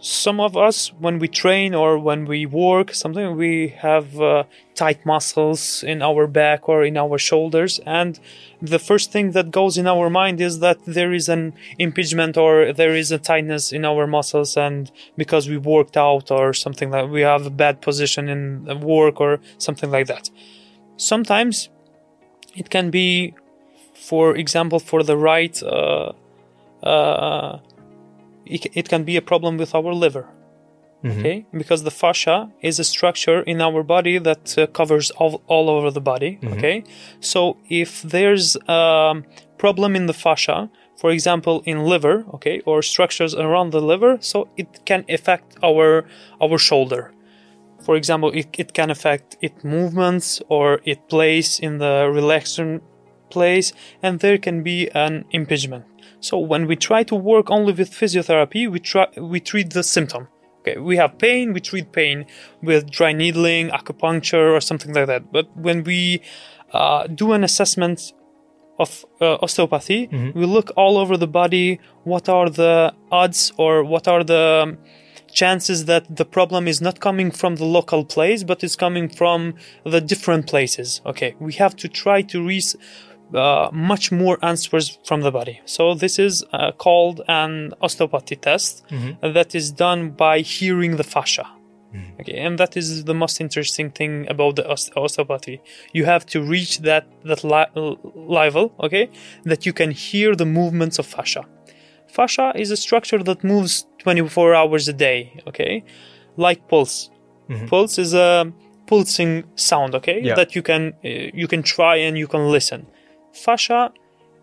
some 0.00 0.38
of 0.38 0.56
us, 0.56 0.92
when 1.00 1.18
we 1.18 1.26
train 1.26 1.74
or 1.74 1.98
when 1.98 2.24
we 2.24 2.46
work, 2.46 2.94
something 2.94 3.36
we 3.36 3.74
have 3.78 4.20
uh, 4.20 4.44
tight 4.76 5.04
muscles 5.04 5.82
in 5.82 6.02
our 6.02 6.28
back 6.28 6.68
or 6.68 6.84
in 6.84 6.96
our 6.96 7.18
shoulders, 7.18 7.80
and 7.84 8.20
the 8.62 8.78
first 8.78 9.10
thing 9.10 9.32
that 9.32 9.50
goes 9.50 9.76
in 9.76 9.88
our 9.88 10.08
mind 10.08 10.40
is 10.40 10.60
that 10.60 10.78
there 10.86 11.12
is 11.12 11.28
an 11.28 11.52
impingement 11.80 12.36
or 12.36 12.72
there 12.72 12.94
is 12.94 13.10
a 13.10 13.18
tightness 13.18 13.72
in 13.72 13.84
our 13.84 14.06
muscles, 14.06 14.56
and 14.56 14.92
because 15.16 15.48
we 15.48 15.56
worked 15.58 15.96
out 15.96 16.30
or 16.30 16.52
something 16.54 16.92
like 16.92 17.10
we 17.10 17.22
have 17.22 17.44
a 17.46 17.50
bad 17.50 17.80
position 17.80 18.28
in 18.28 18.80
work 18.80 19.20
or 19.20 19.40
something 19.58 19.90
like 19.90 20.06
that. 20.06 20.30
Sometimes 20.96 21.70
it 22.54 22.70
can 22.70 22.90
be, 22.90 23.34
for 23.94 24.36
example, 24.36 24.78
for 24.78 25.02
the 25.02 25.16
right. 25.16 25.60
Uh, 25.60 26.12
uh, 26.82 27.58
it, 28.44 28.66
it 28.74 28.88
can 28.88 29.04
be 29.04 29.16
a 29.16 29.22
problem 29.22 29.56
with 29.56 29.74
our 29.74 29.92
liver. 29.94 30.28
Okay? 31.04 31.46
Because 31.52 31.84
the 31.84 31.90
fascia 31.92 32.50
is 32.60 32.80
a 32.80 32.84
structure 32.84 33.40
in 33.42 33.60
our 33.60 33.82
body 33.82 34.18
that 34.18 34.58
uh, 34.58 34.66
covers 34.66 35.10
all, 35.12 35.42
all 35.46 35.70
over 35.70 35.90
the 35.90 36.00
body. 36.00 36.38
Okay? 36.44 36.82
So 37.20 37.56
if 37.68 38.02
there's 38.02 38.56
a 38.66 39.22
problem 39.58 39.94
in 39.94 40.06
the 40.06 40.12
fascia 40.12 40.70
for 40.96 41.10
example 41.12 41.62
in 41.64 41.84
liver 41.84 42.24
okay 42.34 42.60
or 42.60 42.82
structures 42.82 43.34
around 43.34 43.70
the 43.70 43.80
liver 43.80 44.18
so 44.20 44.48
it 44.56 44.84
can 44.84 45.04
affect 45.08 45.56
our 45.62 46.04
our 46.40 46.58
shoulder. 46.58 47.12
For 47.82 47.94
example 47.96 48.30
it, 48.32 48.48
it 48.58 48.74
can 48.74 48.90
affect 48.90 49.36
its 49.40 49.62
movements 49.64 50.42
or 50.48 50.80
it 50.84 51.08
place 51.08 51.58
in 51.58 51.78
the 51.78 52.10
relaxation 52.12 52.80
place 53.30 53.72
and 54.02 54.20
there 54.20 54.38
can 54.38 54.62
be 54.62 54.88
an 54.90 55.24
impingement 55.30 55.84
so 56.20 56.38
when 56.38 56.66
we 56.66 56.76
try 56.76 57.02
to 57.04 57.14
work 57.14 57.50
only 57.50 57.72
with 57.72 57.90
physiotherapy 57.90 58.70
we 58.70 58.80
try 58.80 59.06
we 59.16 59.40
treat 59.40 59.70
the 59.72 59.82
symptom. 59.82 60.28
Okay 60.60 60.78
we 60.78 60.96
have 60.96 61.18
pain 61.18 61.52
we 61.52 61.60
treat 61.60 61.92
pain 61.92 62.26
with 62.62 62.90
dry 62.90 63.12
needling 63.12 63.70
acupuncture 63.70 64.52
or 64.56 64.60
something 64.60 64.92
like 64.92 65.06
that. 65.06 65.32
But 65.32 65.56
when 65.56 65.84
we 65.84 66.22
uh, 66.72 67.06
do 67.06 67.32
an 67.32 67.44
assessment 67.44 68.12
of 68.78 69.04
uh, 69.20 69.38
osteopathy 69.42 70.08
we 70.34 70.44
look 70.46 70.70
all 70.76 70.98
over 70.98 71.16
the 71.16 71.26
body 71.26 71.80
what 72.04 72.28
are 72.28 72.48
the 72.48 72.94
odds 73.10 73.52
or 73.56 73.82
what 73.82 74.06
are 74.06 74.22
the 74.22 74.76
chances 75.32 75.84
that 75.84 76.16
the 76.16 76.24
problem 76.24 76.66
is 76.66 76.80
not 76.80 77.00
coming 77.00 77.30
from 77.30 77.56
the 77.56 77.64
local 77.64 78.04
place 78.04 78.42
but 78.44 78.64
is 78.64 78.76
coming 78.76 79.08
from 79.08 79.54
the 79.84 80.00
different 80.00 80.46
places. 80.46 81.00
Okay 81.06 81.34
we 81.38 81.52
have 81.54 81.74
to 81.76 81.88
try 81.88 82.22
to 82.22 82.44
reach 82.44 82.74
uh, 83.34 83.68
much 83.72 84.10
more 84.12 84.36
answers 84.42 84.98
from 85.04 85.20
the 85.22 85.30
body 85.30 85.60
so 85.64 85.94
this 85.94 86.18
is 86.18 86.44
uh, 86.52 86.72
called 86.72 87.20
an 87.28 87.72
osteopathy 87.80 88.36
test 88.36 88.84
that 89.20 89.54
is 89.54 89.70
done 89.70 90.10
by 90.10 90.40
hearing 90.40 90.96
the 90.96 91.04
fascia 91.04 91.46
okay 92.20 92.36
and 92.46 92.58
that 92.58 92.76
is 92.76 93.04
the 93.04 93.14
most 93.14 93.40
interesting 93.40 93.90
thing 93.90 94.26
about 94.28 94.56
the 94.56 94.62
oste- 94.62 94.92
osteopathy 94.96 95.60
you 95.92 96.04
have 96.04 96.24
to 96.26 96.38
reach 96.42 96.72
that 96.88 97.04
that 97.24 97.42
li- 97.44 97.96
level 98.14 98.72
okay 98.86 99.08
that 99.44 99.64
you 99.66 99.72
can 99.72 99.90
hear 99.90 100.34
the 100.34 100.44
movements 100.60 100.98
of 100.98 101.06
fascia 101.06 101.44
fascia 102.06 102.52
is 102.54 102.70
a 102.70 102.76
structure 102.76 103.22
that 103.22 103.44
moves 103.44 103.86
24 103.98 104.54
hours 104.54 104.88
a 104.88 104.92
day. 104.92 105.20
Okay, 105.46 105.84
like 106.36 106.66
pulse. 106.68 107.10
Pulse 107.66 107.98
is 107.98 108.14
a 108.14 108.52
pulsing 108.86 109.44
sound. 109.56 109.94
Okay, 109.94 110.20
Yeah. 110.22 110.34
that 110.34 110.54
you 110.56 110.62
can 110.62 110.82
uh, 111.04 111.08
you 111.42 111.46
can 111.48 111.62
try 111.62 111.96
and 111.96 112.16
you 112.16 112.26
can 112.26 112.50
listen. 112.50 112.86
Fascia 113.38 113.92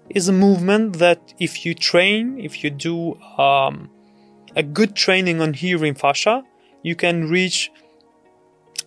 is 0.10 0.28
a 0.28 0.34
movement 0.34 1.00
that 1.00 1.34
if 1.40 1.66
you 1.66 1.74
train, 1.74 2.40
if 2.40 2.64
you 2.64 2.70
do 2.70 3.16
um, 3.38 3.90
a 4.56 4.64
good 4.64 4.96
training 4.96 5.42
on 5.42 5.54
hearing 5.54 5.96
fascia, 5.96 6.44
you 6.84 6.96
can 6.96 7.30
reach 7.30 7.72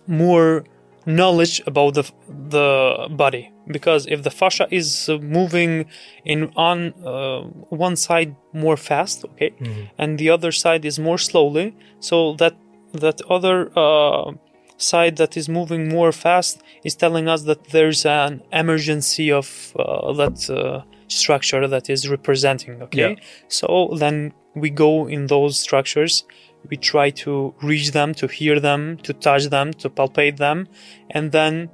more 0.07 0.63
knowledge 1.05 1.61
about 1.65 1.93
the 1.93 2.05
the 2.27 3.07
body. 3.23 3.51
Because 3.67 4.07
if 4.07 4.23
the 4.23 4.31
fascia 4.31 4.67
is 4.71 5.09
moving 5.37 5.85
in 6.25 6.51
on 6.55 6.77
uh, 7.05 7.41
one 7.87 7.95
side 7.95 8.35
more 8.53 8.77
fast 8.77 9.23
okay 9.25 9.51
and 9.99 10.17
the 10.17 10.29
other 10.35 10.51
side 10.51 10.83
is 10.85 10.97
more 10.97 11.19
slowly 11.19 11.75
so 11.99 12.33
that 12.41 12.55
that 12.93 13.21
other 13.29 13.57
uh, 13.77 14.31
side 14.81 15.17
that 15.17 15.37
is 15.37 15.47
moving 15.49 15.89
more 15.89 16.11
fast 16.11 16.61
is 16.83 16.95
telling 16.95 17.27
us 17.27 17.43
that 17.43 17.65
there's 17.69 18.05
an 18.05 18.41
emergency 18.51 19.31
of 19.31 19.75
uh, 19.77 20.13
that 20.13 20.49
uh, 20.49 20.81
structure 21.07 21.67
that 21.67 21.89
is 21.89 22.09
representing 22.09 22.81
okay? 22.81 23.11
Yeah. 23.11 23.15
so 23.47 23.89
then 23.97 24.33
we 24.55 24.69
go 24.69 25.07
in 25.07 25.27
those 25.27 25.59
structures. 25.59 26.23
We 26.69 26.77
try 26.77 27.11
to 27.23 27.53
reach 27.61 27.91
them 27.91 28.13
to 28.15 28.27
hear 28.27 28.59
them 28.59 28.97
to 29.03 29.13
touch 29.13 29.45
them 29.45 29.73
to 29.73 29.89
palpate 29.89 30.37
them. 30.37 30.67
And 31.11 31.31
then 31.31 31.69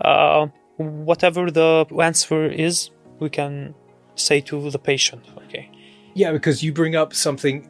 uh, 0.00 0.46
whatever 0.76 1.50
the 1.50 1.86
answer 2.00 2.46
is 2.46 2.90
we 3.18 3.30
can 3.30 3.74
say 4.14 4.40
to 4.42 4.70
the 4.70 4.78
patient 4.78 5.22
okay? 5.44 5.70
Yeah, 6.14 6.32
because 6.32 6.62
you 6.62 6.72
bring 6.72 6.96
up 6.96 7.14
something 7.14 7.68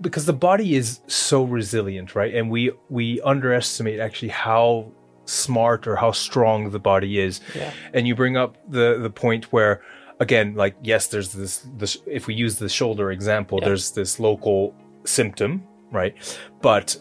because 0.00 0.26
the 0.26 0.32
body 0.32 0.74
is 0.74 1.00
so 1.06 1.44
resilient, 1.44 2.14
right? 2.14 2.34
And 2.34 2.50
we 2.50 2.72
we 2.88 3.20
underestimate 3.22 4.00
actually 4.00 4.30
how 4.30 4.90
smart 5.26 5.86
or 5.86 5.96
how 5.96 6.12
strong 6.12 6.70
the 6.70 6.78
body 6.78 7.20
is. 7.20 7.40
Yeah. 7.54 7.72
And 7.94 8.06
you 8.08 8.14
bring 8.14 8.36
up 8.36 8.56
the 8.68 8.98
the 9.00 9.10
point 9.10 9.52
where 9.52 9.82
again, 10.18 10.54
like 10.54 10.74
yes, 10.82 11.08
there's 11.08 11.32
this 11.32 11.66
this 11.76 11.98
if 12.06 12.26
we 12.26 12.34
use 12.34 12.56
the 12.56 12.68
shoulder 12.68 13.10
example, 13.10 13.58
Yeah. 13.60 13.68
there's 13.68 13.92
this 13.92 14.18
local 14.20 14.74
symptom, 15.04 15.62
right? 15.92 16.14
But 16.62 16.96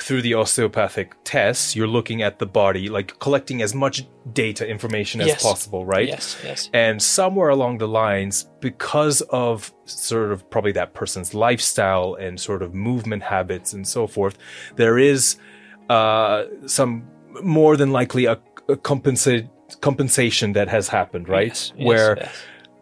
through 0.00 0.22
the 0.22 0.34
osteopathic 0.34 1.14
tests, 1.24 1.76
you're 1.76 1.86
looking 1.86 2.20
at 2.22 2.38
the 2.38 2.46
body, 2.46 2.88
like 2.88 3.18
collecting 3.20 3.62
as 3.62 3.74
much 3.74 4.06
data 4.32 4.66
information 4.66 5.20
as 5.20 5.28
Yes. 5.28 5.42
possible, 5.42 5.86
right? 5.86 6.08
yes 6.08 6.36
yes 6.44 6.68
And 6.72 7.00
somewhere 7.00 7.48
along 7.50 7.78
the 7.78 7.86
lines, 7.86 8.48
because 8.60 9.20
of 9.30 9.72
sort 9.84 10.32
of 10.32 10.48
probably 10.50 10.72
that 10.72 10.94
person's 10.94 11.32
lifestyle 11.34 12.14
and 12.14 12.40
sort 12.40 12.62
of 12.62 12.74
movement 12.74 13.22
habits 13.22 13.72
and 13.72 13.86
so 13.86 14.06
forth, 14.06 14.36
there 14.76 14.98
is 14.98 15.36
uh, 15.90 16.44
some 16.66 17.04
more 17.42 17.76
than 17.76 17.92
likely 17.92 18.24
a, 18.24 18.32
a 18.68 18.76
compensa- 18.76 19.48
compensation 19.80 20.54
that 20.54 20.68
has 20.68 20.88
happened, 20.88 21.28
right? 21.28 21.48
Yes, 21.48 21.72
yes, 21.76 21.86
Where 21.86 22.28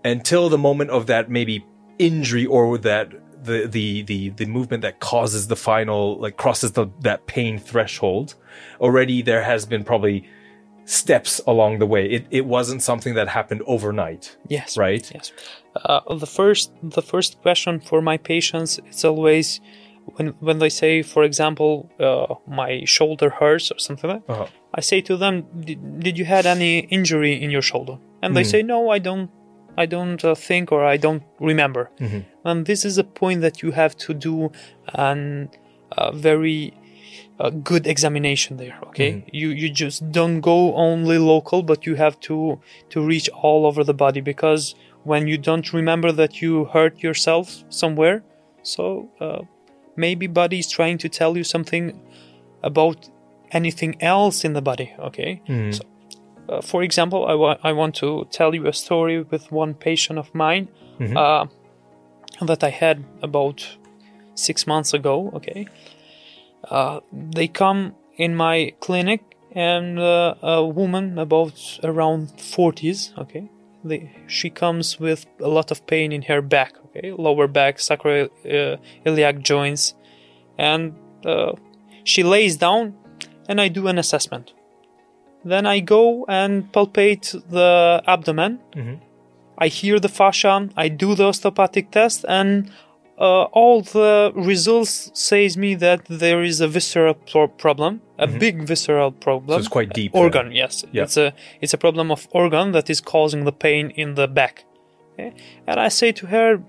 until 0.05 0.49
the 0.49 0.59
moment 0.59 0.91
of 0.91 1.07
that 1.07 1.31
maybe 1.31 1.65
injury 1.99 2.47
or 2.47 2.79
that 2.79 3.13
the 3.45 3.67
the 3.67 4.03
the 4.03 4.21
the 4.31 4.47
movement 4.47 4.83
that 4.83 5.01
causes 5.01 5.49
the 5.49 5.57
final 5.57 6.19
like 6.25 6.37
crosses 6.37 6.73
the 6.73 6.87
that 7.01 7.27
pain 7.27 7.59
threshold 7.59 8.35
already 8.81 9.23
there 9.23 9.43
has 9.43 9.67
been 9.67 9.83
probably 9.85 10.25
steps 10.85 11.41
along 11.47 11.79
the 11.79 11.87
way. 11.87 12.05
It 12.17 12.27
it 12.31 12.45
wasn't 12.47 12.83
something 12.83 13.15
that 13.15 13.29
happened 13.29 13.63
overnight 13.67 14.37
yes. 14.49 14.77
right? 14.77 15.11
Yes. 15.15 15.33
Uh, 15.77 16.01
the 16.15 16.27
first 16.27 16.73
the 16.83 17.03
first 17.03 17.41
question 17.43 17.81
for 17.81 18.03
my 18.03 18.17
patients 18.19 18.79
it's 18.89 19.05
always 19.05 19.61
when 20.17 20.29
when 20.41 20.59
they 20.59 20.69
say 20.69 21.03
for 21.03 21.23
example 21.23 21.89
uh, 22.01 22.35
my 22.47 22.85
shoulder 22.85 23.31
hurts 23.31 23.71
or 23.71 23.79
something 23.79 24.11
like 24.11 24.27
that 24.27 24.33
Uh-huh. 24.33 24.47
i 24.75 24.81
say 24.91 25.01
to 25.01 25.17
them 25.17 25.35
did, 25.67 25.79
did 26.07 26.15
you 26.21 26.25
had 26.35 26.45
any 26.47 26.73
injury 26.97 27.35
in 27.45 27.51
your 27.51 27.63
shoulder? 27.63 27.97
And 28.23 28.37
they 28.37 28.45
say 28.45 28.61
no 28.63 28.79
i 28.97 28.99
don't 29.09 29.31
i 29.77 29.87
don't 29.87 30.25
uh, 30.25 30.35
think 30.35 30.73
or 30.73 30.85
i 30.85 30.97
don't 30.97 31.23
remember. 31.41 31.91
And 32.45 32.67
this 32.67 32.85
is 32.85 32.99
a 32.99 33.05
point 33.05 33.41
that 33.43 33.63
you 33.63 33.71
have 33.73 33.97
to 34.07 34.15
do 34.15 34.51
a 34.95 35.49
uh, 35.97 36.13
very 36.13 36.75
uh, 37.41 37.51
good 37.51 37.87
examination 37.87 38.57
there 38.57 38.79
okay? 38.89 39.25
You 39.33 39.49
you 39.51 39.69
just 39.71 40.11
don't 40.13 40.41
go 40.41 40.75
only 40.75 41.19
local 41.19 41.63
but 41.63 41.87
you 41.87 41.95
have 41.97 42.17
to 42.29 42.61
to 42.91 43.01
reach 43.13 43.29
all 43.43 43.67
over 43.67 43.83
the 43.85 43.95
body 43.95 44.21
because 44.21 44.75
when 45.05 45.27
you 45.27 45.37
don't 45.39 45.73
remember 45.73 46.13
that 46.13 46.41
you 46.43 46.67
hurt 46.67 47.03
yourself 47.03 47.65
somewhere 47.69 48.23
so 48.63 49.09
uh, 49.21 49.43
maybe 49.97 50.27
body 50.27 50.59
is 50.59 50.69
trying 50.69 50.99
to 50.99 51.09
tell 51.09 51.37
you 51.37 51.45
something 51.45 51.85
about 52.63 53.09
anything 53.51 53.93
else 54.01 54.45
in 54.45 54.53
the 54.53 54.63
body 54.63 54.89
okay? 54.99 55.43
So, 55.73 55.83
uh, 56.53 56.61
for 56.61 56.83
example 56.83 57.21
I 57.33 57.35
wa- 57.35 57.59
I 57.63 57.73
want 57.73 57.95
to 57.97 58.09
tell 58.31 58.55
you 58.55 58.67
a 58.67 58.73
story 58.73 59.23
with 59.33 59.45
one 59.53 59.75
patient 59.75 60.19
of 60.19 60.35
mine 60.35 60.69
uh, 61.17 61.47
that 62.49 62.63
i 62.65 62.71
had 62.71 62.97
about 63.23 63.59
six 64.35 64.67
months 64.67 64.95
ago 64.95 65.31
okay? 65.35 65.67
Uh, 66.71 67.01
they 67.13 67.49
come 67.49 67.95
in 68.17 68.37
my 68.37 68.73
clinic 68.81 69.21
and 69.55 69.99
uh, 69.99 70.35
a 70.43 70.65
woman 70.65 71.19
about 71.19 71.55
around 71.83 72.29
40s 72.39 73.01
okay? 73.19 73.45
They, 73.85 74.11
she 74.29 74.49
comes 74.51 75.01
with 75.01 75.27
a 75.41 75.49
lot 75.49 75.71
of 75.71 75.79
pain 75.87 76.13
in 76.13 76.23
her 76.23 76.41
back 76.43 76.73
okay? 76.87 77.13
Lower 77.13 77.49
back 77.49 77.79
sacroiliac 77.79 79.43
joints. 79.43 79.95
And 80.59 80.95
uh, 81.25 81.53
she 82.05 82.23
lays 82.23 82.57
down 82.57 82.95
and 83.49 83.61
i 83.61 83.69
do 83.69 83.87
an 83.89 83.99
assessment 83.99 84.53
then 85.45 85.67
i 85.67 85.81
go 85.81 86.25
and 86.29 86.73
palpate 86.73 87.33
the 87.51 88.03
abdomen 88.07 88.59
I 89.59 89.69
hear 89.69 90.01
the 90.01 90.09
fascia, 90.09 90.69
I 90.77 90.89
do 90.89 91.15
the 91.15 91.25
osteopathic 91.25 91.93
test, 91.93 92.25
and 92.29 92.71
uh, 93.19 93.45
all 93.53 93.83
the 93.83 94.33
results 94.35 95.11
says 95.15 95.57
me 95.57 95.75
that 95.77 96.07
there 96.07 96.43
is 96.43 96.61
a 96.61 96.67
visceral 96.67 97.15
pro- 97.15 97.49
problem, 97.49 98.01
a 98.19 98.27
big 98.27 98.67
visceral 98.67 99.13
problem. 99.13 99.45
Mm-hmm. 99.45 99.53
So 99.53 99.59
it's 99.59 99.69
quite 99.69 99.93
deep 99.93 100.15
Organ, 100.15 100.53
yes. 100.53 100.85
Yeah. 100.91 101.05
It's 101.05 101.17
a 101.17 101.33
it's 101.61 101.75
a 101.75 101.79
problem 101.79 102.11
of 102.11 102.27
organ 102.33 102.73
that 102.73 102.91
is 102.91 103.01
causing 103.01 103.45
the 103.45 103.53
pain 103.53 103.91
in 103.91 104.15
the 104.15 104.27
back. 104.27 104.65
Okay? 105.13 105.35
And 105.67 105.79
I 105.79 105.89
say 105.89 106.11
to 106.13 106.27
her, 106.27 106.63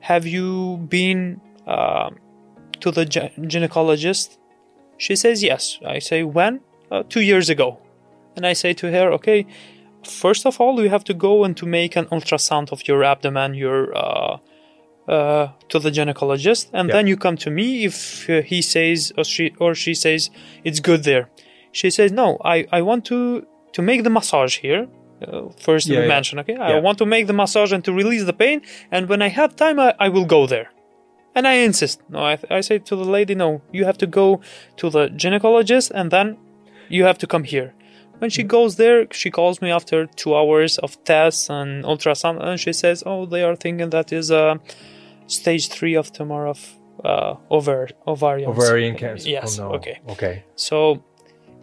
"Have 0.00 0.26
you 0.26 0.76
been 0.88 1.40
uh, 1.66 2.10
to 2.80 2.90
the 2.90 3.06
gy- 3.06 3.32
gynecologist?" 3.38 4.38
She 4.98 5.16
says 5.16 5.42
yes. 5.42 5.80
I 5.84 5.98
say 5.98 6.22
when? 6.22 6.60
Uh, 6.90 7.02
two 7.08 7.22
years 7.22 7.48
ago. 7.50 7.78
And 8.36 8.46
I 8.46 8.52
say 8.54 8.74
to 8.74 8.90
her, 8.90 9.10
okay, 9.12 9.46
first 10.04 10.46
of 10.46 10.60
all, 10.60 10.82
you 10.82 10.90
have 10.90 11.04
to 11.04 11.14
go 11.14 11.44
and 11.44 11.56
to 11.56 11.66
make 11.66 11.96
an 11.96 12.04
ultrasound 12.06 12.70
of 12.72 12.86
your 12.88 13.02
abdomen, 13.02 13.54
your 13.54 13.96
uh, 13.96 14.38
uh, 15.08 15.48
to 15.68 15.78
the 15.78 15.90
gynecologist, 15.90 16.68
and 16.72 16.88
Yeah. 16.88 16.96
then 16.96 17.06
you 17.06 17.16
come 17.16 17.36
to 17.38 17.50
me 17.50 17.84
if 17.84 18.28
uh, 18.28 18.42
he 18.42 18.60
says 18.62 19.12
or 19.16 19.24
she 19.24 19.52
or 19.58 19.74
she 19.74 19.94
says 19.94 20.30
it's 20.64 20.80
good 20.80 21.04
there. 21.04 21.28
She 21.72 21.90
says 21.90 22.10
no, 22.12 22.38
I, 22.44 22.66
I 22.72 22.82
want 22.82 23.04
to 23.06 23.46
to 23.72 23.82
make 23.82 24.02
the 24.02 24.10
massage 24.10 24.58
here. 24.58 24.86
Uh, 25.26 25.48
first 25.58 25.86
Yeah, 25.86 25.98
we 26.00 26.02
yeah. 26.02 26.08
mention, 26.16 26.38
okay, 26.40 26.56
I 26.56 26.78
want 26.80 26.98
to 26.98 27.06
make 27.06 27.26
the 27.26 27.32
massage 27.32 27.72
and 27.72 27.82
to 27.84 27.92
release 27.92 28.24
the 28.24 28.32
pain, 28.34 28.60
and 28.90 29.08
when 29.08 29.22
I 29.22 29.28
have 29.28 29.54
time, 29.56 29.80
I, 29.80 29.94
I 29.98 30.08
will 30.10 30.26
go 30.26 30.46
there. 30.46 30.68
And 31.34 31.46
I 31.46 31.54
insist. 31.64 32.00
No, 32.08 32.18
I, 32.32 32.38
I 32.50 32.60
say 32.62 32.78
to 32.78 32.96
the 32.96 33.04
lady, 33.04 33.34
no, 33.34 33.60
you 33.72 33.84
have 33.86 33.96
to 33.98 34.06
go 34.06 34.40
to 34.76 34.90
the 34.90 35.08
gynecologist 35.08 35.90
and 35.94 36.10
then 36.10 36.36
you 36.88 37.04
have 37.04 37.18
to 37.18 37.26
come 37.26 37.44
here. 37.44 37.74
When 38.18 38.30
she 38.30 38.42
goes 38.42 38.76
there, 38.76 39.06
she 39.12 39.30
calls 39.30 39.60
me 39.60 39.70
after 39.70 40.06
two 40.06 40.34
hours 40.34 40.78
of 40.78 41.02
tests 41.04 41.50
and 41.50 41.84
ultrasound, 41.84 42.42
and 42.42 42.58
she 42.58 42.72
says, 42.72 43.02
"Oh, 43.04 43.26
they 43.26 43.42
are 43.42 43.56
thinking 43.56 43.90
that 43.90 44.12
is 44.12 44.30
uh, 44.30 44.56
stage 45.26 45.68
three 45.68 45.94
of 45.94 46.12
tumor 46.12 46.46
of 46.46 46.58
uh, 47.04 47.34
over 47.50 47.88
ovarian 48.06 48.48
ovarian 48.50 48.96
cancer 48.96 49.28
Yes. 49.28 49.58
oh, 49.58 49.68
no. 49.68 49.74
Okay. 49.74 50.00
okay 50.08 50.44
So 50.56 51.02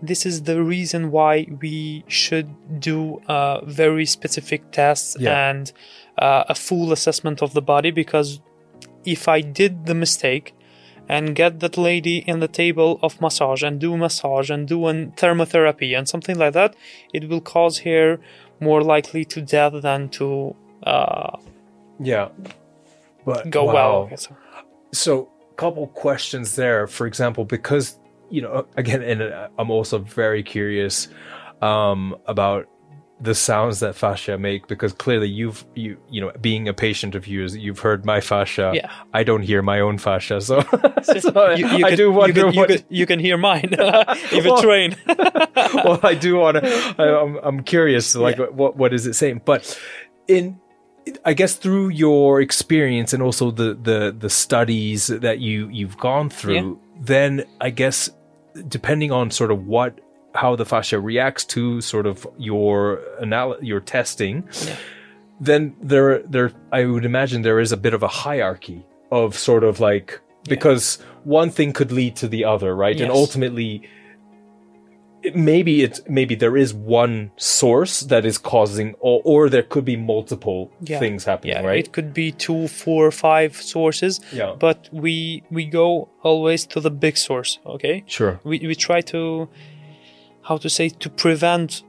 this 0.02 0.26
is 0.26 0.44
the 0.44 0.62
reason 0.62 1.12
why 1.12 1.48
we 1.62 2.04
should 2.08 2.50
do 2.80 3.20
uh, 3.28 3.64
very 3.66 4.06
specific 4.06 4.72
tests 4.72 5.16
Yeah. 5.20 5.50
and 5.50 5.72
uh, 6.18 6.44
a 6.50 6.56
full 6.56 6.92
assessment 6.92 7.42
of 7.42 7.54
the 7.54 7.62
body 7.62 7.92
because 7.92 8.42
if 9.06 9.28
I 9.28 9.42
did 9.42 9.86
the 9.86 9.96
mistake 9.96 10.54
and 11.10 11.36
get 11.36 11.60
that 11.60 11.78
lady 11.78 12.18
in 12.20 12.40
the 12.40 12.48
table 12.48 13.00
of 13.02 13.20
massage 13.22 13.64
and 13.64 13.80
do 13.80 13.98
massage 13.98 14.50
and 14.50 14.68
do 14.68 14.88
an 14.88 15.12
thermotherapy 15.18 15.98
and 15.98 16.08
something 16.08 16.38
like 16.38 16.54
that, 16.54 16.76
it 17.14 17.30
will 17.30 17.42
cause 17.42 17.80
her 17.80 18.20
more 18.60 18.82
likely 18.82 19.26
to 19.26 19.42
death 19.42 19.74
than 19.82 20.10
to 20.10 20.56
uh, 20.84 21.38
yeah 22.00 22.30
but 23.26 23.50
go 23.50 23.66
wow. 23.66 23.74
well. 23.74 23.96
Okay, 24.04 24.16
so- 24.16 24.38
so 24.92 25.30
couple 25.56 25.86
questions 25.88 26.56
there 26.56 26.88
for 26.88 27.06
example 27.06 27.46
because 27.46 28.00
you 28.32 28.42
know 28.42 28.66
again 28.76 29.04
and 29.04 29.22
uh, 29.22 29.48
i'm 29.60 29.70
also 29.70 30.00
very 30.00 30.42
curious 30.42 31.10
um 31.62 32.16
about 32.26 32.68
the 33.22 33.36
sounds 33.36 33.80
that 33.80 33.96
fascia 33.96 34.38
make 34.38 34.68
because 34.68 34.92
clearly 34.92 35.28
you've 35.30 35.64
you 35.76 35.98
you 36.10 36.20
know 36.20 36.32
being 36.42 36.68
a 36.68 36.74
patient 36.74 37.16
of 37.16 37.28
yours 37.28 37.56
you've 37.56 37.80
heard 37.80 38.06
my 38.06 38.20
fascia 38.20 38.72
Yeah. 38.74 38.92
i 39.14 39.24
don't 39.24 39.44
hear 39.44 39.62
my 39.62 39.80
own 39.80 39.98
fascia 39.98 40.42
so, 40.42 40.62
so 41.20 41.52
You, 41.52 41.68
you 41.68 41.86
i 41.86 41.90
could- 41.92 41.96
do 41.98 42.12
wonder 42.12 42.50
you 42.50 42.60
what 42.60 42.70
could- 42.70 42.86
you 42.90 43.06
can 43.06 43.20
hear 43.20 43.38
mine 43.38 43.70
if 43.72 44.44
Well- 44.46 44.62
train. 44.62 44.96
well 45.86 46.00
i 46.04 46.16
do 46.16 46.36
want 46.38 46.58
to 46.58 46.96
I'm, 46.98 47.38
I'm 47.44 47.64
curious 47.64 48.16
like 48.16 48.38
Yeah. 48.38 48.46
what 48.48 48.76
what 48.76 48.94
is 48.94 49.06
it 49.08 49.14
saying 49.14 49.42
but 49.46 49.80
in 50.28 50.60
I 51.26 51.34
guess 51.34 51.56
through 51.56 51.90
your 51.90 52.40
experience 52.42 53.12
and 53.14 53.22
also 53.22 53.52
the 53.52 53.74
the 53.76 54.16
the 54.18 54.30
studies 54.30 55.08
that 55.08 55.40
you 55.40 55.68
you've 55.70 55.98
gone 55.98 56.30
through, 56.30 56.80
then 57.02 57.44
I 57.60 57.72
guess 57.72 58.10
depending 58.70 59.12
on 59.12 59.30
sort 59.30 59.52
of 59.52 59.68
what 59.68 60.00
how 60.34 60.56
the 60.56 60.66
fascia 60.66 61.00
reacts 61.00 61.46
to 61.46 61.82
sort 61.82 62.06
of 62.06 62.28
your 62.38 63.00
anal- 63.22 63.58
your 63.62 63.80
testing, 63.80 64.44
Yeah. 64.66 64.76
then 65.40 65.76
there 65.82 66.20
there 66.24 66.52
I 66.72 66.86
would 66.86 67.06
imagine 67.06 67.42
there 67.44 67.60
is 67.60 67.72
a 67.72 67.78
bit 67.78 67.94
of 67.94 68.04
a 68.04 68.08
hierarchy 68.08 68.86
of 69.12 69.38
sort 69.38 69.64
of 69.64 69.80
like 69.80 70.20
because 70.50 70.98
one 71.24 71.50
thing 71.52 71.72
could 71.74 71.92
lead 71.92 72.16
to 72.18 72.28
the 72.28 72.44
other, 72.46 72.76
right? 72.76 73.00
And 73.00 73.12
ultimately 73.12 73.84
it- 75.22 75.36
maybe 75.36 75.84
it's 75.84 76.02
maybe 76.10 76.36
there 76.36 76.58
is 76.58 76.74
one 76.74 77.32
source 77.38 78.02
that 78.02 78.26
is 78.26 78.38
causing 78.38 78.94
or, 79.00 79.22
or 79.24 79.50
there 79.50 79.64
could 79.64 79.86
be 79.86 79.96
multiple 79.96 80.70
Yeah. 80.82 81.00
things 81.00 81.24
happening, 81.26 81.56
yeah, 81.56 81.66
right? 81.66 81.80
it 81.80 81.92
could 81.94 82.14
be 82.14 82.32
two, 82.32 82.68
four, 82.68 83.10
five 83.12 83.56
sources, 83.56 84.20
yeah. 84.34 84.54
but 84.60 84.90
we 84.92 85.44
we 85.50 85.66
go 85.66 86.10
always 86.24 86.66
to 86.68 86.80
the 86.82 86.92
big 86.92 87.16
source. 87.18 87.60
Okay, 87.66 88.04
Sure. 88.06 88.40
we 88.44 88.60
we 88.60 88.76
try 88.76 89.00
to 89.02 89.48
how 90.48 90.58
to 90.58 90.70
say 90.70 90.90
to 90.90 91.10
prevent 91.10 91.84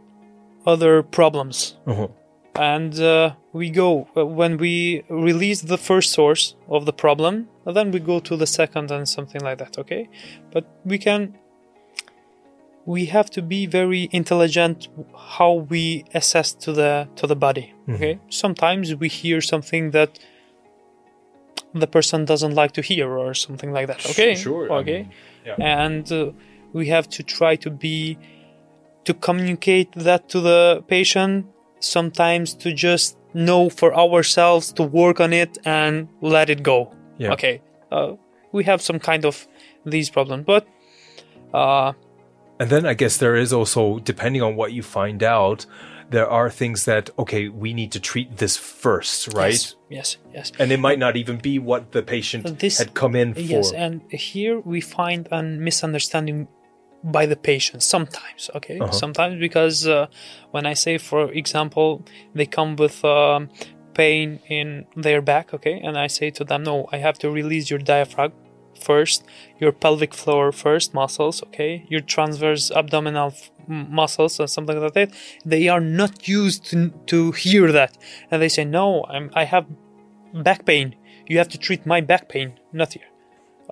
other 0.66 1.02
problems 1.02 1.76
Uh-huh. 1.87 2.08
and 2.56 2.94
uh, 3.00 3.34
we 3.52 3.68
go 3.70 4.08
uh, 4.16 4.25
when 4.40 4.56
we 4.64 5.02
release 5.08 5.61
the 5.62 5.78
first 5.88 6.08
source 6.12 6.54
of 6.68 6.84
the 6.88 6.92
problem 6.92 7.34
then 7.76 7.90
we 7.90 8.00
go 8.12 8.20
to 8.20 8.37
the 8.37 8.46
second 8.46 8.90
and 8.90 9.08
something 9.08 9.40
like 9.49 9.58
that 9.62 9.78
okay 9.78 10.08
but 10.52 10.64
we 10.84 10.99
can 10.99 11.20
we 12.87 13.06
have 13.06 13.28
to 13.30 13.40
be 13.42 13.66
very 13.66 14.08
intelligent 14.12 14.88
how 15.16 15.52
we 15.73 16.04
assess 16.14 16.52
to 16.64 16.70
the 16.73 17.08
to 17.16 17.26
the 17.26 17.37
body 17.46 17.66
okay 17.88 18.18
sometimes 18.28 18.94
we 19.02 19.08
hear 19.08 19.40
something 19.40 19.90
that 19.92 20.11
the 21.82 21.87
person 21.87 22.25
doesn't 22.25 22.54
like 22.54 22.73
to 22.73 22.82
hear 22.82 23.08
or 23.18 23.34
something 23.34 23.73
like 23.73 23.87
that 23.87 24.00
okay 24.11 24.34
Sure. 24.34 24.70
I 24.73 24.76
okay 24.80 25.00
mean, 25.02 25.11
yeah. 25.46 25.84
and 25.84 26.04
uh, 26.12 26.30
we 26.73 26.84
have 26.88 27.08
to 27.16 27.23
try 27.23 27.56
to 27.56 27.70
be 27.70 28.16
to 29.04 29.14
communicate 29.14 29.90
that 29.92 30.28
to 30.28 30.40
the 30.40 30.82
patient 30.88 31.46
sometimes 31.80 32.54
to 32.54 32.73
just 32.73 33.16
know 33.34 33.68
for 33.68 33.94
ourselves 33.94 34.73
to 34.73 34.82
work 34.82 35.20
on 35.20 35.32
it 35.32 35.58
and 35.64 36.08
let 36.20 36.49
it 36.50 36.62
go 36.62 36.92
Yeah. 37.18 37.32
okay 37.32 37.61
uh, 37.92 38.14
we 38.52 38.64
have 38.64 38.80
some 38.80 38.99
kind 38.99 39.25
of 39.25 39.46
these 39.84 40.08
problems 40.11 40.44
but 40.46 40.66
uh, 41.52 41.92
And 42.61 42.70
then 42.70 42.87
I 42.87 42.94
guess 42.94 43.16
there 43.18 43.34
is 43.37 43.52
also, 43.52 43.99
depending 43.99 44.42
on 44.42 44.54
what 44.56 44.73
you 44.73 44.82
find 44.82 45.23
out, 45.23 45.66
there 46.11 46.28
are 46.30 46.49
things 46.50 46.84
that, 46.84 47.11
okay, 47.18 47.49
we 47.49 47.73
need 47.75 47.90
to 47.92 48.00
treat 48.00 48.37
this 48.37 48.56
first, 48.56 49.34
right? 49.34 49.52
yes 49.52 49.76
yes, 49.90 50.16
yes. 50.34 50.52
And 50.61 50.70
it 50.73 50.78
might 50.78 50.99
not 50.99 51.16
even 51.16 51.37
be 51.38 51.58
what 51.58 51.90
the 51.92 52.02
patient 52.02 52.58
This- 52.61 52.78
had 52.78 52.94
come 52.94 53.14
in 53.18 53.34
for. 53.34 53.40
Yes, 53.40 53.73
and 53.73 54.00
here 54.12 54.61
we 54.61 54.80
find 54.80 55.28
a 55.32 55.42
misunderstanding 55.42 56.46
by 57.04 57.26
the 57.26 57.37
patient 57.37 57.82
sometimes. 57.82 58.50
Okay, 58.54 58.80
Uh-huh. 58.80 58.92
sometimes 58.92 59.38
because 59.38 59.87
uh, 59.87 60.06
when 60.50 60.66
I 60.66 60.75
say, 60.75 60.99
for 60.99 61.30
example, 61.32 62.02
they 62.34 62.46
come 62.46 62.76
with 62.76 63.04
um, 63.04 63.49
pain 63.94 64.40
in 64.49 64.87
their 64.96 65.20
back. 65.23 65.52
Okay, 65.54 65.80
and 65.84 65.96
I 65.99 66.08
say 66.08 66.30
to 66.30 66.44
them, 66.44 66.62
no, 66.64 66.88
I 66.92 66.99
have 66.99 67.18
to 67.18 67.30
release 67.30 67.70
your 67.70 67.78
diaphragm 67.78 68.32
first, 68.81 69.24
your 69.61 69.72
pelvic 69.72 70.14
floor 70.14 70.50
first 70.52 70.94
muscles. 70.94 71.42
Okay, 71.44 71.85
your 71.88 72.00
transverse 72.00 72.70
abdominal 72.70 73.29
f- 73.29 73.50
muscles 73.68 74.40
or 74.40 74.46
something 74.48 74.81
like 74.81 74.94
that. 74.94 75.11
They 75.44 75.68
are 75.68 75.81
not 75.81 76.26
used 76.26 76.64
to, 76.70 76.90
to 77.07 77.33
hear 77.33 77.70
that, 77.72 77.96
and 78.31 78.40
they 78.42 78.48
say, 78.48 78.64
no, 78.64 79.05
I'm, 79.09 79.31
I 79.35 79.44
have 79.44 79.66
back 80.33 80.64
pain. 80.64 80.96
You 81.26 81.38
have 81.38 81.48
to 81.50 81.59
treat 81.59 81.87
my 81.87 82.00
back 82.00 82.29
pain, 82.29 82.59
not 82.72 82.92
here. 82.92 83.09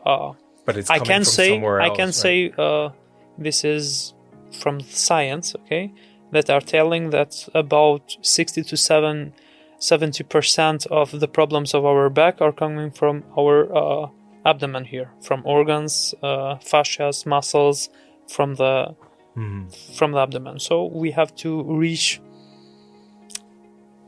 Uh, 0.04 0.33
but 0.64 0.76
it's 0.76 0.90
I 0.90 0.98
can 1.00 1.24
say 1.24 1.50
somewhere 1.50 1.78
I 1.78 1.90
can 1.90 2.07
right? 2.09 2.14
say 2.14 2.52
uh, 2.57 2.90
this 3.38 3.64
is 3.64 4.14
from 4.61 4.81
science, 4.81 5.55
okay, 5.55 5.92
that 6.33 6.49
are 6.51 6.61
telling 6.61 7.11
that 7.11 7.49
about 7.55 8.16
sixty 8.23 8.62
to 8.62 8.77
seven. 8.77 9.33
70% 9.81 10.87
of 10.92 11.18
the 11.18 11.27
problems 11.27 11.75
of 11.75 11.85
our 11.85 12.09
back 12.09 12.40
are 12.40 12.53
coming 12.53 12.92
from 12.92 13.25
our 13.37 13.66
uh, 13.77 14.07
abdomen 14.47 14.85
here 14.85 15.11
from 15.21 15.42
organs 15.45 16.14
uh, 16.23 16.55
fascias 16.61 17.27
muscles 17.27 17.90
from 18.29 18.55
the 18.55 18.95
Mhm. 19.37 19.75
from 19.97 20.12
the 20.12 20.18
abdomen 20.18 20.61
so 20.61 20.85
we 20.85 21.11
have 21.11 21.35
to 21.35 21.62
reach 21.64 22.21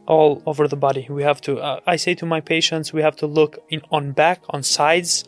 all 0.07 0.43
over 0.47 0.69
the 0.69 0.77
body 0.77 1.07
we 1.09 1.23
have 1.23 1.41
to 1.41 1.59
uh, 1.59 1.81
i 1.87 1.97
say 1.97 2.15
to 2.15 2.27
my 2.27 2.41
patients 2.41 2.93
we 2.93 3.03
have 3.03 3.17
to 3.17 3.27
look 3.27 3.59
in 3.69 3.81
on 3.91 4.13
back 4.13 4.41
on 4.51 4.63
sides 4.63 5.25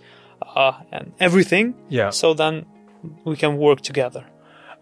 uh, 0.55 0.73
and 0.93 1.13
everything 1.19 1.75
Yeah. 1.89 2.11
so 2.11 2.35
then 2.35 2.67
we 3.25 3.37
can 3.37 3.57
work 3.57 3.81
together 3.81 4.25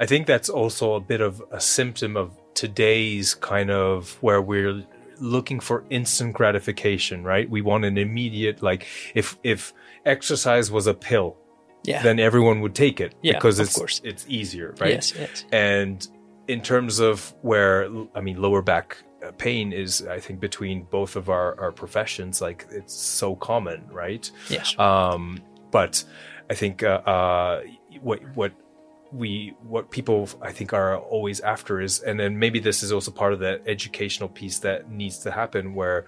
I 0.00 0.06
think 0.06 0.26
that's 0.26 0.48
also 0.48 0.94
a 0.94 1.00
bit 1.00 1.20
of 1.20 1.40
a 1.52 1.60
symptom 1.60 2.16
of 2.16 2.32
today's 2.54 3.34
kind 3.34 3.70
of 3.70 4.16
where 4.22 4.42
we're 4.42 4.82
looking 5.20 5.60
for 5.60 5.84
instant 5.88 6.32
gratification, 6.34 7.22
right? 7.22 7.48
We 7.48 7.60
want 7.62 7.84
an 7.84 7.96
immediate 7.98 8.60
like 8.62 8.87
if 9.14 9.38
if 9.44 9.72
exercise 10.04 10.70
was 10.70 10.87
a 10.88 10.94
pill, 10.94 11.37
yeah 11.84 12.02
then 12.02 12.18
everyone 12.18 12.60
would 12.62 12.74
take 12.74 13.00
it 13.00 13.14
Yeah, 13.22 13.34
because 13.34 13.60
of 13.60 13.66
it's 13.66 13.76
course. 13.78 14.00
it's 14.04 14.24
easier, 14.28 14.74
right? 14.80 14.90
yes 14.94 15.14
yes 15.16 15.44
And 15.52 16.06
in 16.48 16.60
terms 16.60 16.98
of 16.98 17.32
where 17.42 17.88
I 18.16 18.20
mean 18.20 18.42
lower 18.42 18.62
back 18.62 18.96
uh, 19.24 19.30
pain 19.38 19.72
is 19.72 20.02
I 20.16 20.18
think 20.20 20.40
between 20.40 20.87
both 20.90 21.14
of 21.16 21.28
our 21.28 21.48
our 21.60 21.72
professions 21.72 22.40
like 22.40 22.66
it's 22.70 22.94
so 22.94 23.37
common, 23.37 23.87
right? 23.92 24.28
yes 24.50 24.76
um, 24.78 25.38
but 25.70 26.04
I 26.50 26.54
think 26.54 26.82
uh, 26.82 27.00
uh, 27.16 27.62
what 28.04 28.20
what 28.40 28.52
we 29.12 29.54
what 29.72 29.84
people 29.90 30.18
I 30.42 30.52
think 30.58 30.72
are 30.72 30.98
always 30.98 31.38
after 31.54 31.80
is, 31.86 32.00
and 32.06 32.18
then 32.20 32.38
maybe 32.44 32.58
this 32.68 32.82
is 32.82 32.90
also 32.96 33.10
part 33.22 33.32
of 33.32 33.40
that 33.40 33.62
educational 33.74 34.28
piece 34.40 34.58
that 34.66 34.78
needs 34.90 35.18
to 35.24 35.30
happen, 35.40 35.74
where 35.74 35.98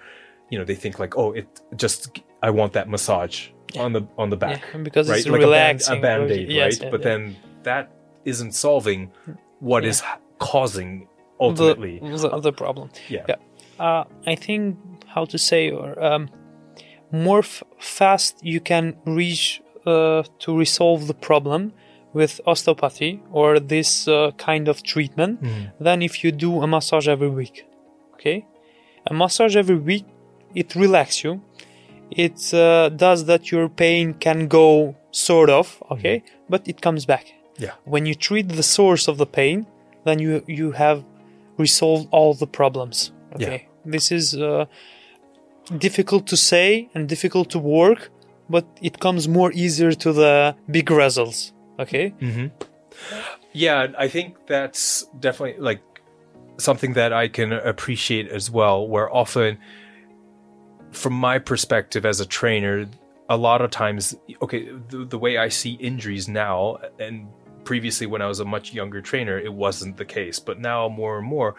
you 0.50 0.58
know 0.58 0.64
they 0.70 0.74
think 0.82 0.94
like, 1.04 1.14
oh, 1.16 1.32
it 1.40 1.46
just 1.76 1.98
I 2.42 2.50
want 2.50 2.72
that 2.78 2.88
massage 2.88 3.36
Yeah. 3.74 3.84
on 3.84 3.92
the 3.96 4.02
on 4.22 4.28
the 4.30 4.36
back, 4.36 4.62
yeah, 4.74 4.82
because 4.88 5.06
right? 5.08 5.18
it's 5.18 5.28
like 5.28 5.40
relaxing 5.40 5.98
a 5.98 6.02
band 6.06 6.30
aid, 6.30 6.48
yes, 6.50 6.80
right? 6.80 6.90
but 6.92 7.02
then 7.02 7.36
that 7.68 7.84
isn't 8.24 8.52
solving 8.52 9.00
what 9.60 9.82
is 9.84 10.00
Yeah. 10.02 10.16
causing 10.38 11.08
ultimately. 11.40 11.94
the, 12.00 12.28
the, 12.28 12.40
the 12.40 12.52
problem 12.52 12.86
yeah. 13.08 13.24
yeah. 13.28 13.36
uh, 13.86 14.04
I 14.26 14.34
think 14.44 14.76
how 15.14 15.24
to 15.32 15.38
say 15.38 15.70
or 15.70 15.90
um, 16.08 16.28
more 17.12 17.40
f- 17.40 17.62
fast 17.78 18.32
you 18.52 18.60
can 18.60 18.96
reach 19.04 19.60
uh, 19.86 20.22
to 20.44 20.48
resolve 20.64 21.06
the 21.06 21.14
problem 21.28 21.72
with 22.18 22.32
osteopathy 22.52 23.12
or 23.38 23.48
this 23.74 23.90
uh, 24.08 24.14
kind 24.48 24.64
of 24.72 24.76
treatment 24.92 25.34
Mhm. 25.42 25.64
than 25.86 25.98
if 26.08 26.14
you 26.22 26.30
do 26.46 26.50
a 26.64 26.66
massage 26.74 27.06
every 27.14 27.32
week. 27.40 27.56
Okay, 28.14 28.38
a 29.10 29.12
massage 29.22 29.54
every 29.62 29.80
week 29.90 30.04
it 30.60 30.68
relaxes 30.84 31.20
you. 31.24 31.32
It 32.26 32.38
uh, 32.54 32.88
does 33.06 33.20
that 33.30 33.42
your 33.52 33.66
pain 33.82 34.06
can 34.26 34.38
go 34.60 34.94
sort 35.28 35.50
of 35.58 35.66
okay, 35.94 36.16
but 36.52 36.60
it 36.72 36.78
comes 36.86 37.02
back. 37.12 37.24
Yeah. 37.64 37.74
When 37.94 38.02
you 38.08 38.14
treat 38.28 38.46
the 38.60 38.62
source 38.76 39.04
of 39.10 39.16
the 39.22 39.26
pain, 39.40 39.56
then 40.06 40.16
you 40.24 40.32
you 40.60 40.68
have 40.84 40.98
resolved 41.64 42.06
all 42.16 42.32
the 42.42 42.46
problems. 42.60 42.96
Okay, 43.34 43.60
this 43.94 44.06
is 44.18 44.24
uh, 44.34 44.64
difficult 45.78 46.26
to 46.26 46.36
say 46.36 46.88
and 46.94 47.08
difficult 47.08 47.46
to 47.50 47.58
work, 47.58 48.00
but 48.48 48.64
it 48.80 48.98
comes 48.98 49.26
more 49.28 49.50
easier 49.54 49.92
to 50.04 50.12
the 50.12 50.54
big 50.76 50.90
results. 50.90 51.52
Okay. 51.78 52.14
Mm-hmm. 52.20 52.46
Yeah, 53.52 53.88
I 53.98 54.08
think 54.08 54.46
that's 54.46 55.06
definitely 55.18 55.60
like 55.62 55.82
something 56.58 56.94
that 56.94 57.12
I 57.12 57.28
can 57.28 57.52
appreciate 57.52 58.28
as 58.28 58.50
well. 58.50 58.86
Where 58.86 59.14
often, 59.14 59.58
from 60.92 61.12
my 61.12 61.38
perspective 61.38 62.06
as 62.06 62.20
a 62.20 62.26
trainer, 62.26 62.86
a 63.28 63.36
lot 63.36 63.60
of 63.60 63.70
times, 63.70 64.16
okay, 64.42 64.68
the, 64.88 65.04
the 65.04 65.18
way 65.18 65.38
I 65.38 65.48
see 65.48 65.72
injuries 65.72 66.28
now, 66.28 66.78
and 66.98 67.28
previously 67.64 68.06
when 68.06 68.22
I 68.22 68.26
was 68.26 68.40
a 68.40 68.44
much 68.44 68.72
younger 68.72 69.02
trainer, 69.02 69.38
it 69.38 69.52
wasn't 69.52 69.96
the 69.96 70.04
case. 70.04 70.38
But 70.38 70.60
now, 70.60 70.88
more 70.88 71.18
and 71.18 71.26
more, 71.26 71.56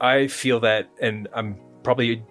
I 0.00 0.26
feel 0.26 0.60
that, 0.60 0.88
and 1.00 1.28
I'm 1.32 1.56
probably 1.82 2.22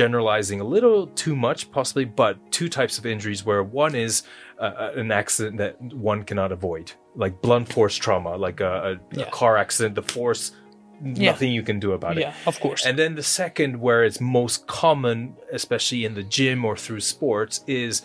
generalizing 0.00 0.60
a 0.60 0.64
little 0.76 1.06
too 1.24 1.36
much, 1.36 1.60
possibly, 1.70 2.04
but 2.04 2.34
two 2.50 2.68
types 2.68 2.98
of 2.98 3.06
injuries 3.06 3.40
where 3.48 3.62
one 3.62 3.94
is 4.06 4.22
uh, 4.58 4.90
an 5.02 5.10
accident 5.22 5.56
that 5.58 5.80
one 6.10 6.20
cannot 6.28 6.50
avoid, 6.52 6.86
like 7.22 7.34
blunt 7.42 7.66
force 7.72 7.96
trauma, 8.04 8.32
like 8.46 8.60
a, 8.60 8.74
a, 8.90 8.92
Yeah. 9.18 9.24
a 9.24 9.30
car 9.30 9.56
accident, 9.64 9.94
the 9.94 10.02
force 10.16 10.42
Yeah. 11.02 11.30
nothing 11.32 11.50
you 11.58 11.62
can 11.70 11.78
do 11.86 11.90
about 11.92 12.16
it. 12.18 12.22
Yeah, 12.22 12.34
of 12.46 12.56
course. 12.64 12.86
And 12.86 12.94
then 12.98 13.14
the 13.14 13.22
second, 13.42 13.72
where 13.86 14.02
it's 14.08 14.20
most 14.20 14.66
common, 14.66 15.16
especially 15.58 16.04
in 16.08 16.14
the 16.14 16.22
gym 16.36 16.64
or 16.64 16.76
through 16.84 17.00
sports, 17.16 17.54
is 17.66 18.02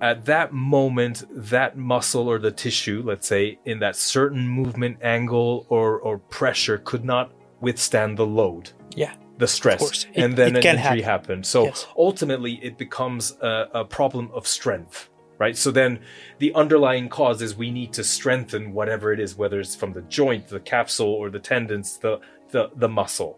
at 0.00 0.24
that 0.32 0.48
moment, 0.52 1.16
that 1.54 1.76
muscle 1.76 2.26
or 2.32 2.38
the 2.38 2.50
tissue, 2.64 2.98
let's 3.10 3.26
say, 3.34 3.58
in 3.70 3.78
that 3.84 3.94
certain 3.96 4.44
movement 4.60 4.96
angle 5.18 5.52
or, 5.68 5.88
or 6.06 6.14
pressure 6.40 6.78
could 6.90 7.04
not 7.04 7.26
withstand 7.60 8.16
the 8.18 8.26
load, 8.40 8.64
yeah. 9.02 9.14
The 9.42 9.48
stress. 9.48 9.82
It- 9.82 10.22
and 10.24 10.30
then 10.38 10.56
an 10.56 10.56
injury 10.56 10.78
happen. 10.80 11.02
happened. 11.04 11.46
So 11.46 11.60
Yes. 11.64 11.86
ultimately, 11.96 12.54
it 12.68 12.74
becomes 12.78 13.22
a, 13.40 13.54
a 13.82 13.84
problem 13.98 14.30
of 14.38 14.46
strength. 14.46 15.08
Right. 15.44 15.56
So 15.64 15.70
then 15.72 15.98
the 16.38 16.50
underlying 16.62 17.08
cause 17.08 17.42
is 17.46 17.50
we 17.56 17.70
need 17.80 17.92
to 17.94 18.04
strengthen 18.04 18.62
whatever 18.78 19.06
it 19.14 19.18
is, 19.18 19.30
whether 19.36 19.58
it's 19.58 19.74
from 19.74 19.92
the 19.92 20.02
joint, 20.02 20.42
the 20.48 20.60
capsule, 20.60 21.12
or 21.20 21.30
the 21.30 21.40
tendons, 21.40 21.98
the, 21.98 22.20
the, 22.52 22.70
the 22.76 22.88
muscle. 23.00 23.32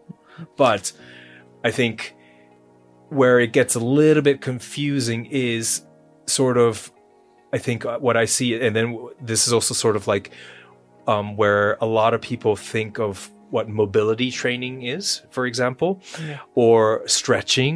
But 0.55 0.91
I 1.63 1.71
think 1.71 2.15
where 3.09 3.39
it 3.39 3.51
gets 3.53 3.73
a 3.75 3.79
little 3.79 4.21
bit 4.29 4.41
confusing 4.41 5.25
is 5.27 5.81
sort 6.27 6.57
of 6.57 6.91
i 7.53 7.57
think 7.65 7.85
uh, 7.85 7.99
what 7.99 8.17
i 8.17 8.25
see 8.25 8.47
and 8.59 8.75
then 8.75 8.87
this 9.21 9.45
is 9.47 9.53
also 9.53 9.73
sort 9.75 9.95
of 9.95 10.07
like 10.07 10.31
um, 11.07 11.37
where 11.37 11.77
a 11.81 11.85
lot 11.85 12.13
of 12.15 12.21
people 12.21 12.55
think 12.55 12.99
of 12.99 13.29
what 13.55 13.65
mobility 13.83 14.29
training 14.41 14.75
is 14.97 15.05
for 15.35 15.43
example 15.51 15.89
Yeah. 16.29 16.39
or 16.65 16.79
stretching 17.19 17.73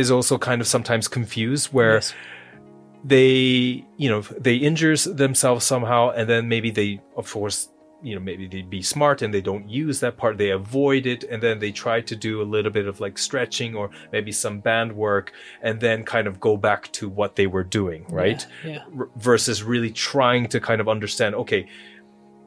is 0.00 0.08
also 0.16 0.34
kind 0.48 0.60
of 0.62 0.66
sometimes 0.76 1.04
confused 1.18 1.66
where 1.78 1.94
Yes. 1.98 2.14
they 3.04 3.84
you 3.96 4.08
know 4.12 4.20
they 4.46 4.56
injures 4.56 5.02
themselves 5.04 5.64
somehow 5.64 6.10
and 6.10 6.28
then 6.28 6.42
maybe 6.48 6.70
they 6.70 6.90
of 7.16 7.26
course 7.32 7.58
you 8.02 8.14
know 8.14 8.20
maybe 8.20 8.46
they 8.46 8.62
be 8.62 8.82
smart 8.82 9.22
and 9.22 9.30
they 9.34 9.40
don't 9.50 9.66
use 9.84 9.96
that 10.00 10.16
part 10.16 10.32
they 10.38 10.50
avoid 10.50 11.04
it 11.14 11.24
and 11.30 11.42
then 11.42 11.58
they 11.58 11.72
try 11.72 12.00
to 12.00 12.14
do 12.28 12.32
a 12.42 12.46
little 12.54 12.70
bit 12.78 12.86
of 12.86 13.00
like 13.00 13.16
stretching 13.18 13.74
or 13.74 13.90
maybe 14.12 14.32
some 14.32 14.56
band 14.60 14.90
work 14.92 15.32
and 15.62 15.80
then 15.80 16.04
kind 16.04 16.26
of 16.28 16.38
go 16.48 16.56
back 16.56 16.82
to 16.92 17.08
what 17.08 17.30
they 17.36 17.46
were 17.46 17.64
doing 17.64 18.04
right 18.22 18.46
Yeah. 18.64 18.82
R- 18.98 19.08
versus 19.16 19.62
really 19.72 19.90
trying 20.12 20.44
to 20.48 20.58
kind 20.60 20.80
of 20.80 20.88
understand 20.88 21.34
okay 21.34 21.66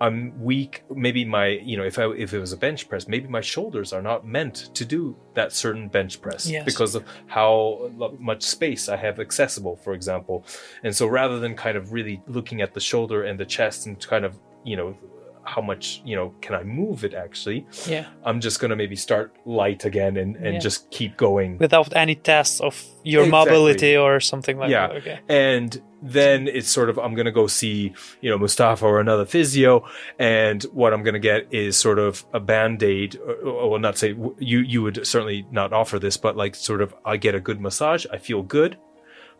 i'm 0.05 0.19
weak 0.49 0.83
maybe 1.05 1.23
my 1.23 1.47
you 1.69 1.77
know 1.77 1.83
if 1.91 1.97
i 1.99 2.05
if 2.25 2.33
it 2.33 2.39
was 2.39 2.51
a 2.51 2.57
bench 2.57 2.89
press 2.89 3.07
maybe 3.07 3.27
my 3.27 3.39
shoulders 3.53 3.93
are 3.93 4.01
not 4.01 4.25
meant 4.37 4.55
to 4.73 4.83
do 4.83 5.15
that 5.35 5.53
certain 5.53 5.87
bench 5.87 6.13
press 6.21 6.41
Yes. 6.49 6.65
because 6.65 6.95
of 6.95 7.03
how 7.27 7.89
much 8.19 8.41
space 8.43 8.89
i 8.89 8.97
have 9.05 9.19
accessible 9.19 9.75
for 9.75 9.93
example 9.93 10.43
and 10.83 10.93
so 10.99 11.05
rather 11.07 11.37
than 11.39 11.53
kind 11.55 11.77
of 11.77 11.93
really 11.93 12.21
looking 12.27 12.61
at 12.61 12.73
the 12.73 12.79
shoulder 12.91 13.23
and 13.23 13.39
the 13.39 13.45
chest 13.45 13.85
and 13.85 13.95
kind 14.15 14.25
of 14.25 14.33
you 14.63 14.75
know 14.75 14.97
how 15.43 15.61
much 15.61 16.01
you 16.05 16.15
know 16.15 16.33
can 16.41 16.55
i 16.55 16.63
move 16.63 17.03
it 17.03 17.13
actually 17.13 17.65
Yeah. 17.87 18.05
i'm 18.23 18.39
just 18.41 18.59
gonna 18.59 18.75
maybe 18.75 18.95
start 18.95 19.35
light 19.45 19.85
again 19.85 20.17
and 20.17 20.35
and 20.35 20.53
Yeah. 20.55 20.59
just 20.59 20.89
keep 20.91 21.17
going 21.17 21.57
Without 21.57 21.95
any 21.95 22.15
tests 22.15 22.59
of 22.61 22.75
your 23.03 23.23
Exactly. 23.23 23.39
mobility 23.51 23.97
or 23.97 24.19
something 24.19 24.57
like 24.57 24.69
yeah 24.69 24.87
that. 24.87 24.97
Okay. 24.97 25.19
and 25.29 25.81
then 26.03 26.47
it's 26.47 26.69
sort 26.69 26.89
of 26.89 26.97
i'm 26.99 27.13
gonna 27.15 27.31
go 27.31 27.47
see 27.47 27.93
you 28.21 28.29
know 28.29 28.37
mustafa 28.37 28.85
or 28.85 28.99
another 28.99 29.25
physio 29.25 29.85
and 30.19 30.63
what 30.73 30.93
i'm 30.93 31.03
gonna 31.03 31.19
get 31.19 31.47
is 31.51 31.77
sort 31.77 31.99
of 31.99 32.25
a 32.33 32.39
band-aid 32.39 33.17
or, 33.25 33.33
or 33.49 33.69
well 33.71 33.79
not 33.79 33.97
say 33.97 34.15
you 34.39 34.59
you 34.59 34.81
would 34.81 35.05
certainly 35.05 35.45
not 35.51 35.73
offer 35.73 35.99
this 35.99 36.17
but 36.17 36.35
like 36.35 36.55
sort 36.55 36.81
of 36.81 36.93
i 37.05 37.17
get 37.17 37.33
a 37.35 37.39
good 37.39 37.59
massage 37.61 38.05
i 38.11 38.17
feel 38.17 38.41
good 38.43 38.77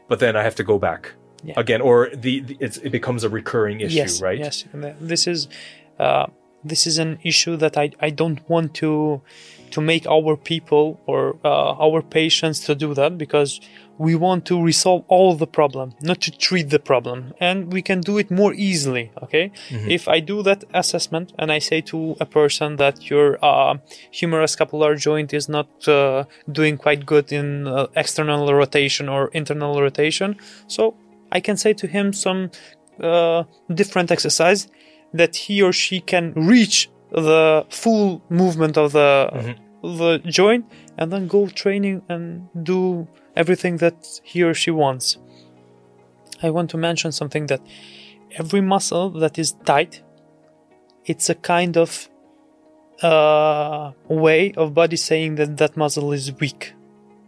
but 0.07 0.19
then 0.19 0.35
i 0.35 0.43
have 0.43 0.55
to 0.55 0.63
go 0.63 0.77
back 0.79 1.13
Yeah. 1.43 1.55
again 1.57 1.81
or 1.81 2.09
the, 2.13 2.41
the 2.41 2.55
it's, 2.59 2.77
it 2.77 2.91
becomes 2.91 3.23
a 3.23 3.29
recurring 3.29 3.81
issue 3.81 3.95
yes, 4.03 4.21
right 4.21 4.37
Yes. 4.37 4.63
And 4.73 4.83
This 5.11 5.25
is 5.25 5.47
uh, 5.99 6.27
this 6.63 6.85
is 6.85 6.97
an 6.97 7.19
issue 7.23 7.57
that 7.57 7.77
I, 7.77 7.91
I 7.99 8.09
don't 8.09 8.47
want 8.49 8.73
to 8.75 9.21
to 9.71 9.79
make 9.79 10.05
our 10.05 10.35
people 10.35 10.99
or 11.05 11.37
uh, 11.45 11.73
our 11.79 12.01
patients 12.01 12.59
to 12.59 12.75
do 12.75 12.93
that 12.93 13.17
because 13.17 13.61
we 13.97 14.15
want 14.15 14.45
to 14.45 14.61
resolve 14.61 15.05
all 15.07 15.35
the 15.35 15.47
problem, 15.47 15.93
not 16.01 16.19
to 16.21 16.31
treat 16.31 16.69
the 16.69 16.79
problem, 16.79 17.33
and 17.39 17.71
we 17.71 17.81
can 17.81 18.01
do 18.01 18.17
it 18.17 18.29
more 18.29 18.53
easily. 18.53 19.11
Okay, 19.23 19.51
if 19.69 20.07
I 20.07 20.19
do 20.19 20.43
that 20.43 20.65
assessment 20.73 21.33
and 21.39 21.51
I 21.51 21.59
say 21.59 21.81
to 21.81 22.17
a 22.19 22.25
person 22.25 22.75
that 22.77 23.09
your 23.09 23.37
uh, 23.41 23.77
humerus 24.11 24.53
scapular 24.53 24.95
joint 24.95 25.33
is 25.33 25.47
not 25.47 25.69
uh, 25.87 26.25
doing 26.51 26.77
quite 26.77 27.05
good 27.05 27.31
in 27.31 27.67
uh, 27.67 27.87
external 27.95 28.53
rotation 28.53 29.07
or 29.07 29.29
internal 29.29 29.79
rotation, 29.81 30.35
so 30.67 30.95
I 31.31 31.39
can 31.39 31.55
say 31.55 31.73
to 31.73 31.87
him 31.87 32.11
some 32.11 32.51
uh, 32.99 33.43
different 33.73 34.11
exercise 34.11 34.67
that 35.13 35.35
he 35.35 35.61
or 35.61 35.73
she 35.73 35.99
can 36.01 36.33
reach 36.35 36.89
the 37.11 37.65
full 37.69 38.21
movement 38.29 38.77
of 38.77 38.91
the 38.93 39.55
the 39.83 40.19
joint 40.25 40.65
and 40.97 41.11
then 41.11 41.27
go 41.27 41.47
training 41.47 42.01
and 42.07 42.47
do 42.63 43.07
everything 43.35 43.77
that 43.77 43.95
he 44.23 44.43
or 44.43 44.53
she 44.53 44.71
wants. 44.71 45.17
I 46.43 46.49
want 46.49 46.69
to 46.71 46.77
mention 46.77 47.11
something 47.11 47.47
that 47.47 47.61
every 48.37 48.61
muscle 48.61 49.09
that 49.09 49.37
is 49.39 49.53
tight, 49.65 50.01
it's 51.05 51.29
a 51.29 51.35
kind 51.35 51.77
of 51.77 52.09
uh, 53.01 53.91
way 54.07 54.53
of 54.53 54.73
body 54.73 54.95
saying 54.95 55.35
that 55.35 55.57
that 55.57 55.75
muscle 55.75 56.11
is 56.13 56.31
weak. 56.39 56.73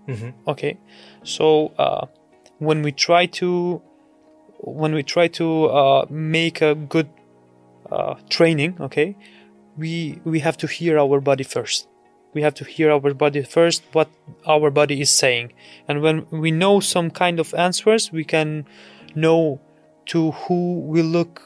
Mhm. 0.07 0.33
Okay, 0.47 0.77
so 1.23 1.71
uh, 1.77 2.05
when 2.59 2.81
we 2.83 2.91
try 2.91 3.25
to 3.41 3.81
when 4.59 4.93
we 4.93 5.03
try 5.03 5.27
to 5.27 5.65
uh, 5.65 6.05
make 6.09 6.61
a 6.61 6.75
good 6.75 7.09
uh, 7.93 8.15
training, 8.29 8.71
okay, 8.79 9.15
we 9.77 10.19
we 10.23 10.39
have 10.39 10.57
to 10.57 10.67
hear 10.67 10.97
our 10.97 11.19
body 11.21 11.43
first. 11.43 11.87
We 12.33 12.41
have 12.41 12.55
to 12.55 12.65
hear 12.65 12.91
our 12.91 13.13
body 13.13 13.43
first, 13.43 13.83
what 13.93 14.09
our 14.45 14.71
body 14.71 15.01
is 15.01 15.11
saying, 15.11 15.53
and 15.87 16.01
when 16.01 16.25
we 16.31 16.51
know 16.51 16.79
some 16.79 17.09
kind 17.11 17.39
of 17.39 17.53
answers, 17.53 18.11
we 18.11 18.23
can 18.23 18.65
know 19.15 19.59
to 20.05 20.31
who 20.31 20.79
we 20.93 21.01
look 21.01 21.41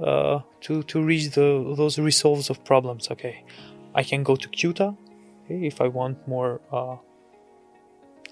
uh, 0.00 0.40
to 0.62 0.82
to 0.82 1.02
reach 1.02 1.26
the 1.38 1.74
those 1.76 1.98
resolves 1.98 2.50
of 2.50 2.64
problems. 2.64 3.10
Okay, 3.10 3.44
I 3.94 4.02
can 4.02 4.22
go 4.22 4.36
to 4.36 4.48
Qta 4.48 4.96
okay, 5.44 5.66
if 5.66 5.80
I 5.80 5.88
want 5.88 6.26
more 6.26 6.60
uh, 6.72 6.96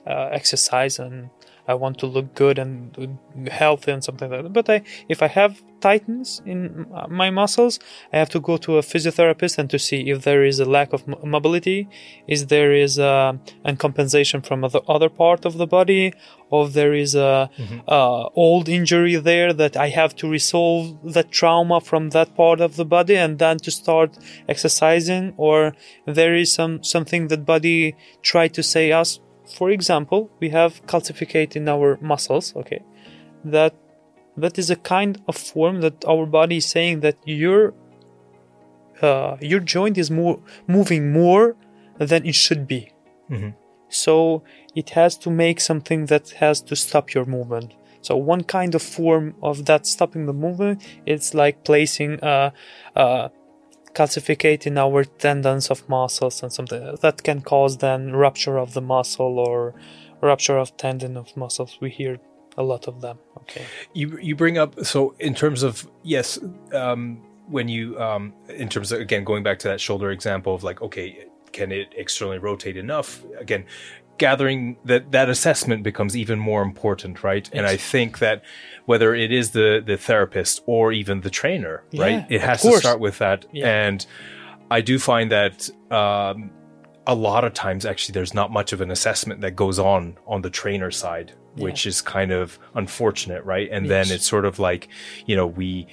uh, 0.07 0.29
exercise 0.33 0.99
and 0.99 1.31
I 1.69 1.75
want 1.75 1.99
to 1.99 2.07
look 2.07 2.35
good 2.35 2.59
and 2.59 2.97
uh, 2.99 3.51
healthy 3.51 3.93
and 3.93 4.03
something 4.03 4.31
like 4.31 4.43
that. 4.43 4.53
But 4.53 4.69
I, 4.69 4.83
if 5.09 5.23
I 5.23 5.29
have 5.29 5.63
tightness 5.81 6.41
in 6.45 6.87
uh, 6.95 7.07
my 7.09 7.31
muscles, 7.31 7.79
I 8.13 8.19
have 8.19 8.31
to 8.31 8.41
go 8.41 8.57
to 8.59 8.79
a 8.79 8.83
physiotherapist 8.83 9.59
and 9.59 9.71
to 9.71 9.79
see 9.79 10.11
if 10.11 10.23
there 10.23 10.45
is 10.45 10.61
a 10.61 10.65
lack 10.65 10.93
of 10.93 11.07
mobility, 11.07 11.89
is 12.27 12.47
there 12.47 12.73
is 12.73 12.99
a, 12.99 13.39
a 13.65 13.77
compensation 13.77 14.43
from 14.43 14.65
other 14.65 14.81
other 14.89 15.09
part 15.09 15.45
of 15.45 15.57
the 15.59 15.67
body, 15.67 16.13
or 16.51 16.67
if 16.67 16.73
there 16.73 16.95
is 16.95 17.15
a 17.15 17.51
uh, 17.89 18.29
old 18.35 18.69
injury 18.69 19.17
there 19.17 19.53
that 19.53 19.77
I 19.77 19.89
have 19.89 20.15
to 20.17 20.29
resolve 20.29 21.13
the 21.13 21.23
trauma 21.23 21.81
from 21.81 22.11
that 22.11 22.35
part 22.37 22.61
of 22.61 22.77
the 22.77 22.85
body 22.85 23.17
and 23.17 23.39
then 23.39 23.59
to 23.59 23.71
start 23.71 24.19
exercising, 24.49 25.35
or 25.37 25.75
there 26.07 26.35
is 26.35 26.53
some 26.53 26.83
something 26.83 27.29
that 27.29 27.45
body 27.45 27.97
try 28.23 28.49
to 28.49 28.63
say 28.63 28.93
us 28.93 29.21
for 29.53 29.71
example, 29.71 30.31
we 30.41 30.51
have 30.51 30.87
calcificate 30.87 31.57
in 31.57 31.69
our 31.69 31.99
muscles, 32.01 32.55
okay, 32.57 32.83
that 33.45 33.75
that 34.37 34.59
is 34.59 34.71
a 34.71 34.77
kind 34.77 35.21
of 35.29 35.37
form 35.37 35.81
that 35.83 36.05
our 36.07 36.27
body 36.27 36.57
is 36.57 36.67
saying 36.67 37.01
that 37.01 37.17
your 37.25 37.75
uh, 39.03 39.37
your 39.41 39.61
joint 39.61 39.99
is 39.99 40.11
more 40.11 40.39
moving 40.67 41.13
more 41.13 41.57
than 41.99 42.25
it 42.25 42.35
should 42.35 42.67
be. 42.67 42.91
Mhm. 43.31 43.55
So 43.89 44.43
it 44.75 44.91
has 44.91 45.19
to 45.19 45.31
make 45.31 45.61
something 45.61 46.07
that 46.07 46.31
has 46.31 46.61
to 46.63 46.75
stop 46.77 47.13
your 47.15 47.27
movement. 47.27 47.75
So 48.01 48.17
one 48.17 48.43
kind 48.43 48.75
of 48.75 48.83
form 48.83 49.35
of 49.43 49.67
that 49.67 49.87
stopping 49.87 50.27
the 50.27 50.33
movement, 50.33 50.83
it's 51.07 51.35
like 51.35 51.63
placing 51.65 52.19
a, 52.23 52.53
a 52.97 53.31
calcificate 53.95 54.67
in 54.67 54.79
our 54.79 55.05
tendons 55.05 55.71
of 55.71 55.89
muscles 55.89 56.43
and 56.43 56.53
something 56.53 56.97
that 57.03 57.23
can 57.23 57.41
cause 57.41 57.79
then 57.79 58.13
rupture 58.13 58.59
of 58.59 58.75
the 58.75 58.81
muscle 58.81 59.39
or 59.39 59.75
rupture 60.21 60.59
of 60.59 60.77
tendon 60.77 61.17
of 61.17 61.37
muscles. 61.37 61.79
We 61.81 61.91
hear 61.91 62.19
a 62.57 62.63
lot 62.63 62.89
of 62.89 63.01
them. 63.01 63.19
Okay. 63.39 63.65
you 63.93 64.19
you 64.19 64.37
bring 64.37 64.59
up 64.59 64.85
so 64.85 65.15
in 65.19 65.35
terms 65.35 65.63
of 65.63 65.89
yes 66.03 66.39
um 66.73 67.21
when 67.49 67.69
you 67.69 68.01
um 68.01 68.33
in 68.49 68.69
terms 68.69 68.93
of 68.93 69.01
again 69.01 69.25
going 69.25 69.43
back 69.43 69.59
to 69.61 69.69
that 69.69 69.81
shoulder 69.81 70.11
example 70.11 70.55
of 70.55 70.63
like 70.63 70.81
okay 70.81 71.27
can 71.53 71.73
it 71.73 71.93
externally 71.97 72.39
rotate 72.39 72.77
enough 72.77 73.23
again 73.39 73.65
gathering 74.27 74.61
that 74.91 75.03
that 75.17 75.29
assessment 75.29 75.81
becomes 75.83 76.13
even 76.23 76.39
more 76.39 76.63
important 76.71 77.15
right? 77.31 77.47
And 77.57 77.65
i 77.75 77.77
think 77.93 78.11
that 78.25 78.37
whether 78.91 79.11
it 79.25 79.31
is 79.41 79.47
the 79.59 79.69
the 79.91 79.97
therapist 80.09 80.55
or 80.67 80.85
even 81.01 81.17
the 81.27 81.33
trainer 81.41 81.77
right? 82.05 82.21
It 82.37 82.41
has 82.41 82.63
to 82.63 82.79
start 82.79 83.01
with 83.07 83.17
that. 83.25 83.41
Yeah. 83.53 83.87
and 83.87 83.99
i 84.79 84.81
do 84.91 84.95
find 85.13 85.27
that 85.39 85.57
um 86.01 86.51
a 87.15 87.17
lot 87.29 87.43
of 87.49 87.53
times 87.65 87.83
actually 87.93 88.15
there's 88.19 88.35
not 88.41 88.49
much 88.59 88.71
of 88.75 88.81
an 88.81 88.91
assessment 88.97 89.41
that 89.45 89.55
goes 89.65 89.79
on 89.93 90.03
on 90.35 90.43
the 90.47 90.51
trainer 90.61 90.91
side 91.05 91.29
which 91.65 91.81
is 91.91 91.97
kind 92.01 92.33
of 92.41 92.59
unfortunate 92.81 93.43
right? 93.55 93.69
And 93.75 93.83
then 93.95 94.07
it's 94.15 94.27
sort 94.35 94.47
of 94.51 94.55
like 94.69 94.83
you 95.29 95.37
know 95.39 95.47
we 95.61 95.87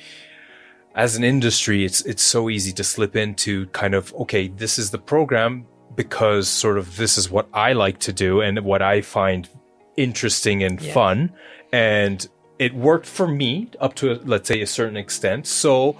as 0.96 1.16
an 1.16 1.24
industry, 1.24 1.86
it's 1.86 2.02
it's 2.02 2.24
so 2.24 2.50
easy 2.50 2.74
to 2.74 2.84
slip 2.84 3.16
into 3.16 3.68
kind 3.68 3.94
of 4.00 4.14
okay, 4.24 4.44
this 4.48 4.80
is 4.82 4.92
the 4.92 4.98
program 4.98 5.66
because 6.04 6.48
sort 6.48 6.78
of 6.78 6.96
this 6.96 7.18
is 7.18 7.30
what 7.30 7.48
I 7.54 7.74
like 7.74 8.00
to 8.08 8.14
do 8.14 8.40
and 8.40 8.62
what 8.64 8.82
I 8.82 9.02
find 9.02 9.50
interesting 9.98 10.64
and 10.64 10.80
Yeah. 10.80 10.94
fun, 10.94 11.34
and 11.74 12.26
it 12.58 12.74
worked 12.74 13.06
for 13.06 13.28
me 13.28 13.68
up 13.82 13.96
to 13.96 14.06
let's 14.24 14.48
say 14.48 14.62
a 14.62 14.66
certain 14.68 14.96
extent. 14.96 15.46
So 15.46 15.98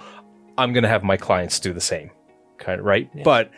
I'm 0.56 0.72
gonna 0.72 0.88
have 0.88 1.02
my 1.04 1.18
clients 1.18 1.60
do 1.60 1.74
the 1.74 1.82
same, 1.82 2.08
kind 2.56 2.80
of 2.80 2.86
right. 2.86 3.10
But 3.22 3.50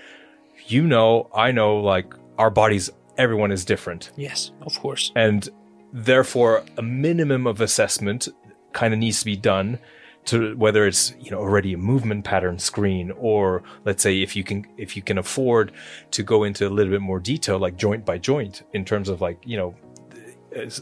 you 0.67 0.83
know, 0.83 1.29
I 1.33 1.53
know, 1.53 1.77
like 1.79 2.13
our 2.39 2.51
bodies, 2.51 2.91
everyone 3.17 3.53
is 3.53 3.65
different 3.65 4.11
Yes, 4.17 4.51
of 4.63 4.77
course. 4.81 5.13
and 5.15 5.49
therefore 5.93 6.65
a 6.77 6.83
minimum 6.83 7.47
of 7.47 7.61
assessment 7.61 8.29
kind 8.73 8.93
of 8.95 8.99
needs 8.99 9.21
to 9.21 9.25
be 9.27 9.37
done 9.37 9.79
to 10.25 10.57
whether 10.57 10.87
it's 10.87 11.15
you 11.21 11.31
know 11.31 11.39
already 11.39 11.73
a 11.73 11.79
movement 11.79 12.25
pattern 12.25 12.59
screen 12.59 13.11
or 13.19 13.63
let's 13.85 14.03
say 14.03 14.23
if 14.23 14.37
you 14.37 14.45
can 14.45 14.65
if 14.77 14.97
you 14.97 15.03
can 15.03 15.19
afford 15.19 15.73
to 16.13 16.23
go 16.23 16.45
into 16.45 16.67
a 16.67 16.71
little 16.71 16.93
bit 16.93 17.01
more 17.01 17.19
detail 17.19 17.59
like 17.59 17.77
joint 17.77 18.05
by 18.05 18.19
joint 18.19 18.63
in 18.73 18.85
terms 18.85 19.09
of 19.09 19.21
like 19.21 19.39
you 19.45 19.57
know 19.57 19.75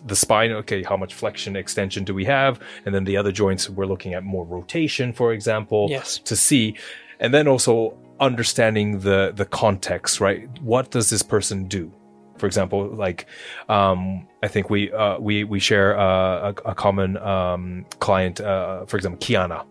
the 0.05 0.17
spine 0.17 0.51
okay 0.51 0.83
how 0.83 0.97
much 0.97 1.15
flexion 1.15 1.55
extension 1.57 2.05
do 2.05 2.13
we 2.13 2.25
have? 2.25 2.61
And 2.85 2.95
then 2.95 3.05
the 3.05 3.17
other 3.17 3.33
joints 3.33 3.71
we're 3.71 3.87
looking 3.87 4.15
at 4.15 4.25
more 4.25 4.45
rotation 4.45 5.13
for 5.13 5.33
example 5.33 5.87
Yes. 5.89 6.19
to 6.25 6.35
see. 6.37 6.77
And 7.21 7.33
then 7.33 7.47
also 7.47 7.97
understanding 8.19 9.01
the 9.01 9.33
the 9.35 9.47
context 9.47 10.21
right? 10.21 10.49
What 10.61 10.91
does 10.91 11.09
this 11.09 11.23
person 11.23 11.65
do 11.69 11.93
for 12.41 12.47
example 12.47 12.89
like 12.89 13.27
um 13.69 14.27
i 14.43 14.49
think 14.49 14.71
we 14.71 14.91
uh 14.93 15.19
we 15.19 15.45
we 15.45 15.61
share 15.61 15.99
uh, 15.99 16.51
a, 16.51 16.71
a 16.71 16.75
common 16.75 17.17
um 17.19 17.85
client 18.01 18.41
uh 18.41 18.85
for 18.87 18.97
example 18.97 19.19
kiana. 19.25 19.65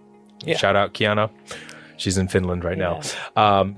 Yeah. 0.45 0.55
shout 0.55 0.75
out 0.77 0.93
kiana. 0.93 1.29
She's 1.97 2.17
in 2.17 2.29
finland 2.29 2.63
right 2.63 2.77
now. 2.77 3.01
Um 3.35 3.75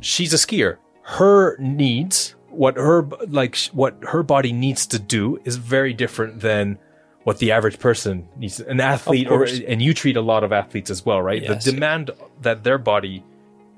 she's 0.00 0.32
a 0.32 0.36
skier. 0.36 0.76
Her 1.02 1.56
needs 1.58 2.36
what 2.50 2.76
her 2.76 3.02
like 3.28 3.56
what 3.72 3.96
her 4.02 4.22
body 4.22 4.52
needs 4.52 4.86
to 4.86 4.98
do 4.98 5.40
is 5.44 5.56
very 5.56 5.92
different 5.92 6.40
than 6.40 6.78
what 7.24 7.38
the 7.38 7.50
average 7.50 7.80
person 7.80 8.28
needs. 8.36 8.60
An 8.60 8.80
athlete 8.80 9.28
or 9.28 9.44
and 9.66 9.82
you 9.82 9.92
treat 9.94 10.16
a 10.16 10.20
lot 10.20 10.44
of 10.44 10.52
athletes 10.52 10.90
as 10.90 11.04
well 11.04 11.20
right? 11.20 11.42
Yes. 11.42 11.64
the 11.64 11.72
demand 11.72 12.10
that 12.42 12.62
their 12.62 12.78
body 12.78 13.24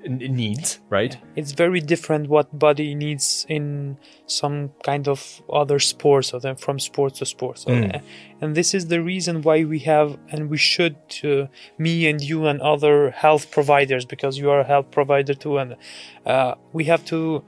needs 0.07 0.79
right 0.89 1.17
It's 1.35 1.51
very 1.51 1.81
different 1.81 2.29
what 2.29 2.57
body 2.57 2.95
needs 2.95 3.45
in 3.49 3.97
some 4.27 4.71
kind 4.83 5.07
of 5.07 5.41
other 5.51 5.79
sports 5.79 6.33
or 6.33 6.39
then 6.39 6.55
from 6.55 6.79
sport 6.79 7.15
to 7.15 7.25
sport. 7.25 7.59
So, 7.59 7.69
Mm. 7.71 8.01
And 8.41 8.55
this 8.55 8.73
is 8.73 8.87
the 8.87 9.01
reason 9.01 9.41
why 9.41 9.65
we 9.65 9.79
have 9.79 10.17
and 10.31 10.49
we 10.49 10.57
should, 10.57 10.95
uh, 11.23 11.47
me 11.77 12.07
and 12.09 12.21
you 12.21 12.45
and 12.47 12.61
other 12.61 13.11
health 13.11 13.51
providers, 13.51 14.05
because 14.05 14.37
you 14.37 14.49
are 14.49 14.61
a 14.61 14.63
health 14.63 14.91
provider 14.91 15.33
too, 15.33 15.57
and 15.57 15.75
uh, 16.25 16.55
we 16.71 16.85
have 16.85 17.03
to 17.05 17.43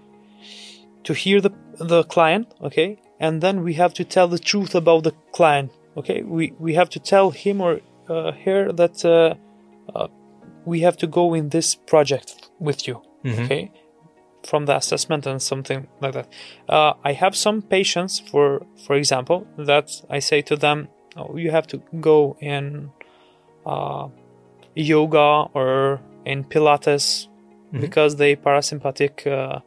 to 1.03 1.13
hear 1.13 1.41
the 1.41 1.51
the 1.77 2.03
client, 2.03 2.53
okay, 2.61 2.99
and 3.19 3.41
then 3.41 3.63
we 3.63 3.73
have 3.75 3.93
to 3.93 4.03
tell 4.03 4.27
the 4.27 4.39
truth 4.39 4.75
about 4.75 5.03
the 5.03 5.13
client, 5.31 5.71
okay. 5.95 6.21
We 6.21 6.53
we 6.59 6.73
have 6.75 6.89
to 6.89 6.99
tell 6.99 7.31
him 7.31 7.61
or 7.61 7.79
uh, 8.09 8.31
her 8.45 8.71
that 8.73 9.05
uh, 9.05 9.35
uh, 9.95 10.07
we 10.65 10.81
have 10.81 10.97
to 10.97 11.07
go 11.07 11.33
in 11.33 11.49
this 11.49 11.75
project 11.75 12.40
with 12.61 12.87
you, 12.87 13.01
okay, 13.43 13.71
from 14.43 14.65
the 14.65 14.75
assessment 14.75 15.25
and 15.25 15.41
something 15.41 15.87
like 16.01 16.13
that. 16.13 16.27
Uh, 16.69 16.93
I 17.03 17.13
have 17.13 17.35
some 17.35 17.61
patients, 17.61 18.19
for 18.31 18.65
for 18.85 18.95
example, 18.95 19.39
that 19.57 19.87
I 20.09 20.19
say 20.19 20.41
to 20.43 20.55
them, 20.55 20.87
oh, 21.17 21.37
you 21.37 21.51
have 21.51 21.67
to 21.67 21.77
go 21.99 22.37
in 22.39 22.91
uh, 23.65 24.07
yoga 24.75 25.27
or 25.53 25.99
in 26.25 26.43
Pilates 26.43 27.27
because 27.81 28.15
the 28.17 28.35
parasympathetic 28.35 29.25
uh, 29.27 29.59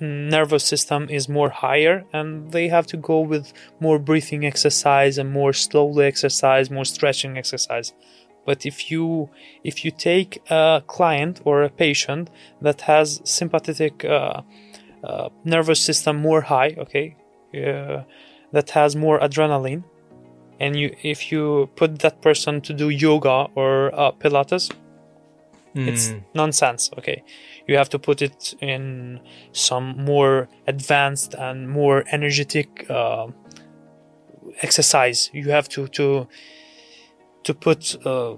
nervous 0.00 0.64
system 0.64 1.08
is 1.08 1.28
more 1.28 1.50
higher 1.50 2.04
and 2.12 2.52
they 2.52 2.68
have 2.68 2.86
to 2.86 2.96
go 2.96 3.20
with 3.20 3.52
more 3.80 3.98
breathing 3.98 4.44
exercise 4.44 5.18
and 5.18 5.30
more 5.30 5.52
slowly 5.52 6.06
exercise 6.06 6.70
more 6.70 6.84
stretching 6.84 7.38
exercise 7.38 7.92
but 8.48 8.58
if 8.70 8.90
you 8.90 9.28
if 9.70 9.76
you 9.84 9.90
take 10.10 10.30
a 10.50 10.82
client 10.86 11.34
or 11.44 11.56
a 11.62 11.70
patient 11.84 12.24
that 12.66 12.78
has 12.90 13.20
sympathetic 13.24 13.94
uh, 14.04 14.40
uh, 15.04 15.28
nervous 15.44 15.80
system 15.88 16.14
more 16.28 16.42
high 16.52 16.70
okay 16.84 17.06
uh, 17.54 18.02
that 18.54 18.68
has 18.78 18.96
more 18.96 19.18
adrenaline 19.26 19.82
and 20.60 20.70
you 20.80 20.88
if 21.02 21.30
you 21.30 21.68
put 21.80 21.90
that 22.04 22.16
person 22.26 22.60
to 22.66 22.72
do 22.82 22.88
yoga 22.88 23.36
or 23.54 23.70
uh, 23.94 24.12
pilates 24.20 24.70
it's 25.74 26.14
nonsense 26.34 26.90
okay? 26.98 27.22
You 27.66 27.76
have 27.76 27.88
to 27.90 27.98
put 27.98 28.22
it 28.22 28.54
in 28.60 29.20
some 29.52 30.04
more 30.04 30.48
advanced 30.66 31.34
and 31.34 31.68
more 31.68 32.04
energetic 32.10 32.86
uh, 32.90 33.28
exercise. 34.62 35.30
You 35.32 35.50
have 35.50 35.68
to 35.70 35.88
to 35.88 36.26
to 37.48 37.54
put 37.54 37.80
uh, 38.06 38.34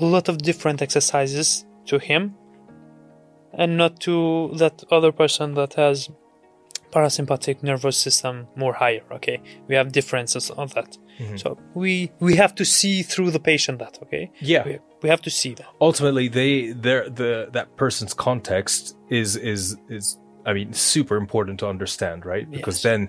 a 0.00 0.04
lot 0.14 0.28
of 0.28 0.38
different 0.38 0.80
exercises 0.86 1.66
to 1.86 1.98
him 1.98 2.34
and 3.60 3.76
not 3.76 4.00
to 4.00 4.14
that 4.62 4.76
other 4.90 5.12
person 5.12 5.54
that 5.54 5.74
has 5.74 6.08
parasympathetic 6.92 7.62
nervous 7.62 7.96
system 8.06 8.46
more 8.56 8.74
higher 8.74 9.04
okay? 9.10 9.38
We 9.68 9.74
have 9.74 9.92
differences 9.92 10.50
on 10.50 10.68
that. 10.76 10.90
So 11.36 11.48
we 11.74 12.10
we 12.26 12.32
have 12.36 12.54
to 12.60 12.64
see 12.64 13.02
through 13.02 13.30
the 13.36 13.40
patient 13.52 13.78
that 13.78 13.94
okay? 14.04 14.24
Yeah. 14.40 14.64
we, 14.66 14.78
we 15.02 15.08
have 15.08 15.22
to 15.22 15.30
see 15.30 15.52
that. 15.54 15.68
Ultimately 15.80 16.26
they 16.28 16.72
their 16.72 17.02
the 17.20 17.48
that 17.56 17.68
person's 17.76 18.14
context 18.14 18.96
is 19.20 19.36
is 19.36 19.76
is 19.96 20.04
i 20.46 20.52
mean 20.58 20.72
super 20.72 21.16
important 21.24 21.56
to 21.60 21.66
understand 21.74 22.18
right? 22.32 22.46
Because 22.56 22.76
Yes. 22.78 22.88
then 22.88 23.00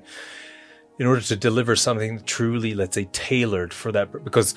in 1.00 1.06
order 1.08 1.22
to 1.22 1.36
deliver 1.36 1.76
something 1.76 2.22
truly 2.26 2.74
let's 2.74 2.96
say 2.96 3.06
tailored 3.12 3.74
for 3.74 3.92
that 3.92 4.24
because 4.24 4.56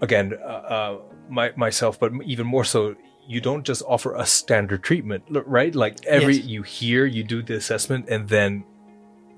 again 0.00 0.34
uh, 0.42 0.46
uh 0.46 0.98
my, 1.28 1.52
myself 1.56 1.98
but 1.98 2.12
even 2.24 2.46
more 2.46 2.64
so 2.64 2.94
you 3.28 3.40
don't 3.40 3.64
just 3.66 3.82
offer 3.88 4.14
a 4.14 4.24
standard 4.24 4.82
treatment 4.82 5.22
right 5.46 5.74
like 5.74 6.04
every 6.06 6.36
Yes. 6.36 6.46
you 6.46 6.62
hear 6.62 7.04
you 7.06 7.24
do 7.24 7.42
the 7.42 7.54
assessment 7.56 8.08
and 8.08 8.28
then 8.28 8.64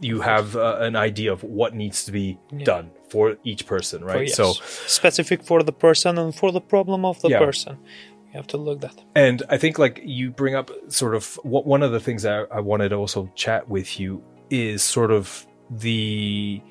you 0.01 0.21
have 0.21 0.55
uh, 0.55 0.77
an 0.81 0.95
idea 0.95 1.33
of 1.33 1.43
what 1.43 1.75
needs 1.75 2.05
to 2.05 2.13
be 2.13 2.39
done 2.63 2.91
for 3.11 3.37
each 3.43 3.67
person 3.67 4.05
right 4.05 4.17
Oh, 4.17 4.21
yes. 4.21 4.37
so 4.37 4.53
specific 4.87 5.43
for 5.43 5.63
the 5.65 5.73
person 5.73 6.19
and 6.19 6.33
for 6.35 6.53
the 6.53 6.61
problem 6.61 7.05
of 7.05 7.21
the 7.23 7.31
Yeah. 7.31 7.39
person 7.41 7.79
you 8.31 8.35
have 8.35 8.47
to 8.49 8.59
look 8.59 8.81
that 8.83 8.95
And 9.17 9.43
I 9.49 9.57
think 9.57 9.79
like 9.79 10.01
you 10.05 10.31
bring 10.31 10.55
up 10.55 10.71
sort 10.89 11.15
of 11.17 11.41
what 11.43 11.67
one 11.67 11.83
of 11.83 11.91
the 11.91 12.01
things 12.01 12.25
I, 12.25 12.43
I 12.59 12.61
wanted 12.61 12.91
to 12.91 12.97
also 12.97 13.29
chat 13.35 13.69
with 13.69 13.99
you 13.99 14.23
is 14.51 14.83
sort 14.83 15.11
of 15.11 15.47
the 15.71 16.63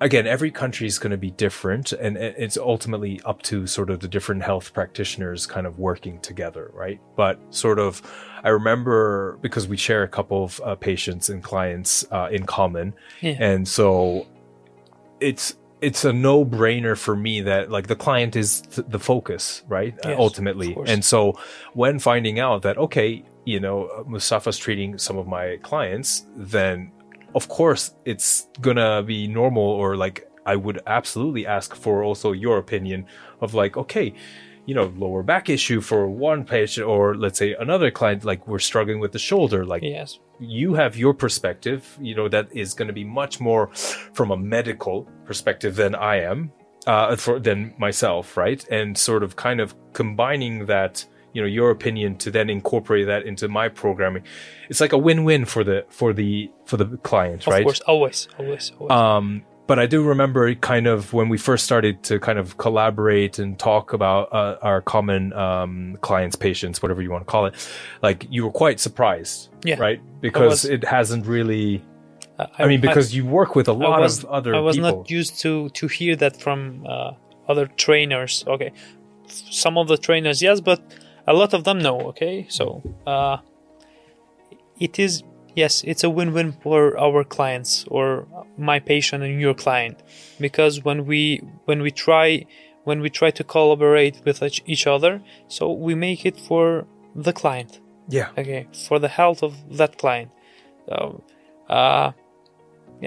again 0.00 0.26
every 0.26 0.50
country 0.50 0.86
is 0.86 0.98
going 0.98 1.10
to 1.10 1.16
be 1.16 1.30
different 1.30 1.92
and 1.92 2.16
it's 2.16 2.56
ultimately 2.56 3.20
up 3.24 3.42
to 3.42 3.66
sort 3.66 3.90
of 3.90 4.00
the 4.00 4.08
different 4.08 4.42
health 4.42 4.72
practitioners 4.72 5.46
kind 5.46 5.66
of 5.66 5.78
working 5.78 6.20
together 6.20 6.70
right? 6.74 7.00
But 7.16 7.38
sort 7.50 7.78
of 7.78 8.02
i 8.44 8.50
remember 8.50 9.38
because 9.42 9.66
we 9.66 9.76
share 9.76 10.02
a 10.04 10.08
couple 10.08 10.44
of 10.44 10.60
uh, 10.64 10.74
patients 10.76 11.28
and 11.28 11.42
clients 11.42 12.06
uh, 12.12 12.28
in 12.30 12.46
common. 12.46 12.94
Yeah. 13.20 13.36
and 13.40 13.66
so 13.66 14.26
it's 15.20 15.56
it's 15.80 16.04
a 16.04 16.12
no 16.12 16.44
brainer 16.44 16.96
for 16.96 17.14
me 17.16 17.40
that 17.42 17.70
like 17.70 17.86
the 17.86 17.96
client 17.96 18.34
is 18.36 18.60
th- 18.62 18.86
the 18.88 18.98
focus 18.98 19.62
right? 19.68 19.94
Uh, 20.04 20.14
ultimately. 20.16 20.76
and 20.86 21.04
so 21.04 21.38
when 21.72 21.98
finding 21.98 22.38
out 22.38 22.62
that 22.62 22.78
okay 22.78 23.24
you 23.44 23.58
know 23.58 24.04
mustafa's 24.06 24.58
treating 24.58 24.98
some 24.98 25.16
of 25.16 25.26
my 25.26 25.56
clients 25.62 26.26
then 26.36 26.92
of 27.34 27.48
course 27.48 27.94
it's 28.04 28.48
gonna 28.60 29.02
be 29.02 29.26
normal 29.26 29.62
or 29.62 29.96
like 29.96 30.28
i 30.46 30.56
would 30.56 30.80
absolutely 30.86 31.46
ask 31.46 31.74
for 31.74 32.02
also 32.02 32.32
your 32.32 32.58
opinion 32.58 33.06
of 33.40 33.54
like 33.54 33.76
okay 33.76 34.14
you 34.66 34.74
know 34.74 34.92
lower 34.96 35.22
back 35.22 35.48
issue 35.48 35.80
for 35.80 36.08
one 36.08 36.44
patient 36.44 36.86
or 36.86 37.16
let's 37.16 37.38
say 37.38 37.54
another 37.54 37.90
client 37.90 38.24
like 38.24 38.46
we're 38.46 38.58
struggling 38.58 39.00
with 39.00 39.12
the 39.12 39.18
shoulder 39.18 39.64
like 39.64 39.82
yes 39.82 40.18
you 40.40 40.74
have 40.74 40.96
your 40.96 41.14
perspective, 41.14 41.98
you 42.00 42.14
know, 42.14 42.28
that 42.28 42.48
is 42.52 42.74
to 42.74 42.92
be 42.92 43.04
much 43.04 43.40
more 43.40 43.68
from 43.74 44.30
a 44.30 44.36
medical 44.36 45.02
perspective 45.24 45.76
than 45.76 45.94
I 45.94 46.20
am, 46.20 46.52
uh, 46.86 47.16
for, 47.16 47.38
than 47.38 47.74
myself, 47.78 48.36
right? 48.36 48.64
And 48.70 48.96
sort 48.96 49.22
of 49.22 49.36
kind 49.36 49.60
of 49.60 49.74
combining 49.92 50.66
that, 50.66 51.04
you 51.38 51.44
know, 51.44 51.46
your 51.46 51.70
opinion 51.70 52.16
to 52.18 52.32
then 52.32 52.50
incorporate 52.50 53.06
that 53.06 53.22
into 53.22 53.46
my 53.46 53.68
programming. 53.68 54.24
It's 54.68 54.80
like 54.80 54.92
a 54.92 54.98
win-win 54.98 55.44
for 55.44 55.62
the, 55.62 55.86
for 55.88 56.12
the, 56.12 56.50
for 56.64 56.76
the 56.76 56.96
client, 56.98 57.42
of 57.42 57.52
right? 57.52 57.60
Of 57.60 57.66
course 57.66 57.80
always 57.82 58.26
always, 58.40 58.72
always. 58.80 58.90
Um, 58.90 59.44
but 59.68 59.78
I 59.78 59.86
do 59.86 60.02
remember 60.02 60.52
kind 60.56 60.88
of 60.88 61.12
when 61.12 61.28
we 61.28 61.38
first 61.38 61.64
started 61.64 62.02
to 62.04 62.18
kind 62.18 62.40
of 62.40 62.56
collaborate 62.56 63.38
and 63.38 63.56
talk 63.56 63.92
about 63.92 64.32
uh, 64.32 64.56
our 64.62 64.80
common 64.80 65.32
um, 65.34 65.98
clients, 66.00 66.34
patients, 66.34 66.82
whatever 66.82 67.02
you 67.02 67.10
want 67.12 67.24
to 67.24 67.30
call 67.30 67.46
it. 67.46 67.54
Like 68.02 68.26
you 68.30 68.44
were 68.44 68.50
quite 68.50 68.80
surprised, 68.80 69.50
Yeah, 69.62 69.78
right? 69.78 70.00
Because 70.20 70.64
it 70.64 70.84
hasn't 70.84 71.26
really. 71.26 71.84
I, 72.38 72.66
mean, 72.66 72.80
because 72.80 73.14
you 73.14 73.26
work 73.26 73.56
with 73.56 73.68
a 73.68 73.72
lot 73.72 74.00
was, 74.00 74.24
of 74.24 74.30
other 74.30 74.54
I 74.54 74.60
was 74.60 74.76
people. 74.76 74.98
not 74.98 75.10
used 75.10 75.40
to 75.40 75.68
to 75.70 75.86
hear 75.86 76.16
that 76.16 76.40
from 76.40 76.86
uh, 76.88 77.12
other 77.48 77.66
trainers. 77.66 78.44
Okay, 78.46 78.72
some 79.28 79.76
of 79.76 79.88
the 79.88 79.96
trainers 79.96 80.40
yes 80.42 80.60
but 80.60 80.80
a 81.32 81.34
lot 81.40 81.52
of 81.54 81.62
them 81.64 81.78
know. 81.86 81.98
okay? 82.10 82.46
So 82.48 82.82
uh, 83.06 83.38
it 84.86 84.98
is 84.98 85.22
yes 85.54 85.82
it's 85.90 86.04
a 86.04 86.10
win-win 86.10 86.52
for 86.62 86.80
our 87.06 87.24
clients 87.24 87.84
or 87.96 88.26
my 88.56 88.78
patient 88.92 89.22
and 89.24 89.40
your 89.40 89.54
client. 89.54 89.96
Because 90.46 90.74
when 90.86 90.98
we 91.10 91.22
when 91.68 91.80
we 91.86 91.90
try 91.90 92.44
when 92.84 93.00
we 93.04 93.10
try 93.20 93.30
to 93.30 93.44
collaborate 93.44 94.16
with 94.24 94.42
each- 94.42 94.86
other 94.86 95.14
so 95.48 95.62
we 95.86 95.94
make 95.94 96.20
it 96.30 96.36
for 96.48 96.86
the 97.26 97.32
client. 97.32 97.80
Yeah. 98.10 98.28
okay 98.38 98.66
for 98.88 98.98
the 98.98 99.08
health 99.08 99.42
of 99.42 99.52
that 99.80 99.92
client. 100.02 100.30
So 100.88 101.22
uh 101.68 102.12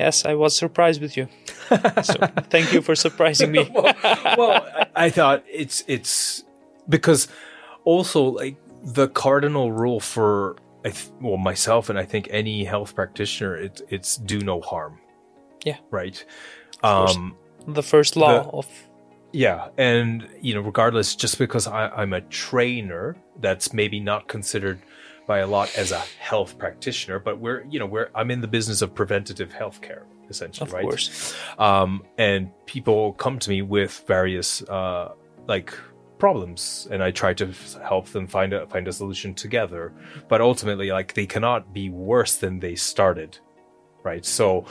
yes 0.02 0.26
i 0.26 0.34
was 0.44 0.56
surprised 0.64 1.02
with 1.02 1.14
you. 1.18 1.28
So 2.10 2.16
thank 2.54 2.68
you 2.74 2.82
for 2.88 2.96
surprising 2.96 3.50
me. 3.58 3.64
Well, 4.40 4.54
I, 4.80 5.06
I 5.06 5.10
thought 5.18 5.40
it's 5.64 5.78
it's 5.88 6.44
because 6.96 7.28
also 7.84 8.24
like 8.24 8.58
the 8.84 9.08
cardinal 9.10 9.72
rule 9.72 10.00
for 10.00 10.56
I 10.84 10.90
th- 10.90 11.12
well 11.20 11.38
myself 11.38 11.90
and 11.90 12.00
I 12.00 12.06
think 12.06 12.28
any 12.32 12.64
health 12.64 12.96
practitioner 12.96 13.56
it's 13.58 13.82
it's 13.90 14.18
do 14.18 14.40
no 14.40 14.62
harm. 14.62 15.00
Yeah. 15.64 15.78
Right. 15.92 16.24
Um 16.84 17.36
the 17.68 17.84
first 17.84 18.16
law 18.16 18.44
The- 18.44 18.50
of 18.50 18.68
yeah, 19.34 19.70
and 19.78 20.28
you 20.42 20.54
know 20.54 20.62
regardless 20.62 21.16
just 21.16 21.38
because 21.38 21.66
I, 21.66 21.88
I'm 21.90 22.12
a 22.14 22.22
trainer 22.22 23.16
that's 23.40 23.72
maybe 23.74 24.00
not 24.00 24.28
considered 24.28 24.82
by 25.26 25.40
a 25.40 25.48
lot 25.48 25.74
as 25.78 25.92
a 25.92 26.00
health 26.20 26.58
practitioner, 26.58 27.18
but 27.20 27.40
we're 27.40 27.64
you 27.70 27.80
know 27.80 27.86
we're 27.86 28.10
I'm 28.14 28.30
in 28.32 28.42
the 28.42 28.48
business 28.48 28.82
of 28.82 28.94
preventative 28.94 29.50
healthcare 29.54 30.04
essentially, 30.30 30.70
right? 30.72 30.80
of 30.80 30.84
right? 30.84 30.84
course 30.84 31.36
um, 31.60 32.04
and 32.18 32.50
people 32.66 33.14
come 33.14 33.40
to 33.40 33.50
me 33.50 33.62
with 33.62 34.04
various 34.08 34.64
uh, 34.64 35.14
like 35.48 35.74
problems 36.26 36.88
and 36.92 37.00
i 37.08 37.10
try 37.22 37.32
to 37.42 37.48
f- 37.50 37.78
help 37.92 38.06
them 38.16 38.26
find 38.38 38.52
a 38.54 38.60
find 38.74 38.88
a 38.88 38.94
solution 39.02 39.34
together. 39.46 39.84
But 40.32 40.40
ultimately 40.50 40.90
like 40.98 41.10
they 41.20 41.26
cannot 41.36 41.62
be 41.80 41.86
worse 42.12 42.34
than 42.44 42.54
they 42.66 42.76
started 42.94 43.32
right? 44.10 44.26
So 44.26 44.66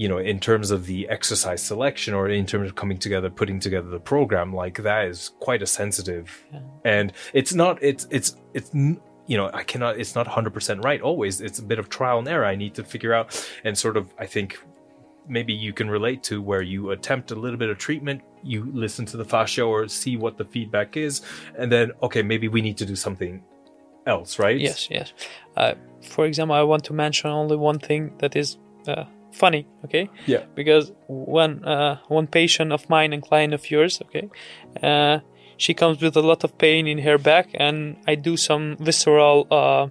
you 0.00 0.08
know 0.10 0.18
in 0.32 0.38
terms 0.48 0.68
of 0.76 0.80
the 0.90 1.00
exercise 1.16 1.62
selection 1.72 2.12
or 2.18 2.22
in 2.40 2.46
terms 2.52 2.66
of 2.68 2.74
coming 2.82 2.98
together 3.06 3.28
putting 3.42 3.58
together 3.66 3.88
the 3.96 4.04
program 4.14 4.48
like 4.62 4.76
that 4.88 5.02
is 5.12 5.20
quite 5.46 5.62
a 5.62 5.66
sensitive. 5.80 6.26
Yeah. 6.52 6.60
and 6.96 7.06
it's 7.40 7.52
not 7.62 7.74
it's 7.90 8.04
it's 8.16 8.30
it's 8.56 8.70
n- 8.74 9.00
you 9.30 9.36
know 9.38 9.48
i 9.60 9.62
cannot 9.72 9.92
it's 10.00 10.14
not 10.20 10.26
100% 10.26 10.84
right 10.88 11.00
always. 11.08 11.34
It's 11.46 11.58
a 11.64 11.66
bit 11.72 11.78
of 11.82 11.86
trial 11.98 12.18
and 12.20 12.28
error 12.34 12.46
i 12.54 12.56
need 12.64 12.74
to 12.80 12.84
figure 12.94 13.12
out. 13.18 13.26
And 13.64 13.72
sort 13.86 13.96
of 14.00 14.04
i 14.24 14.26
think 14.34 14.48
maybe 15.30 15.52
you 15.52 15.72
can 15.72 15.88
relate 15.90 16.22
to 16.22 16.42
where 16.42 16.62
you 16.62 16.90
attempt 16.90 17.30
a 17.30 17.34
little 17.34 17.58
bit 17.58 17.70
of 17.70 17.78
treatment 17.78 18.20
you 18.42 18.70
listen 18.72 19.06
to 19.06 19.16
the 19.16 19.24
fascia 19.24 19.62
or 19.62 19.88
see 19.88 20.16
what 20.16 20.36
the 20.36 20.44
feedback 20.44 20.96
is 20.96 21.22
and 21.58 21.70
then 21.70 21.92
okay 22.02 22.22
maybe 22.22 22.48
we 22.48 22.60
need 22.60 22.76
to 22.76 22.86
do 22.86 22.96
something 22.96 23.42
else 24.06 24.38
right 24.38 24.60
Yes, 24.60 24.88
yes. 24.90 25.12
Uh, 25.56 25.74
for 26.02 26.26
example, 26.26 26.54
I 26.54 26.62
want 26.62 26.84
to 26.84 26.92
mention 26.92 27.30
only 27.30 27.56
one 27.56 27.78
thing 27.78 28.12
that 28.18 28.36
is 28.36 28.58
uh, 28.86 29.04
funny. 29.32 29.66
Okay. 29.84 30.08
Yeah. 30.26 30.44
Because 30.54 30.92
one 31.06 31.64
uh, 31.64 31.98
one 32.08 32.26
patient 32.26 32.72
of 32.72 32.88
mine 32.88 33.12
and 33.12 33.22
client 33.22 33.54
of 33.54 33.70
yours. 33.70 34.00
Okay. 34.02 34.28
Uh, 34.82 35.20
she 35.56 35.74
comes 35.74 36.00
with 36.00 36.16
a 36.16 36.22
lot 36.22 36.44
of 36.44 36.56
pain 36.56 36.86
in 36.86 36.98
her 36.98 37.18
back, 37.18 37.48
and 37.54 37.96
I 38.06 38.14
do 38.14 38.36
some 38.36 38.76
visceral 38.80 39.46
uh, 39.50 39.88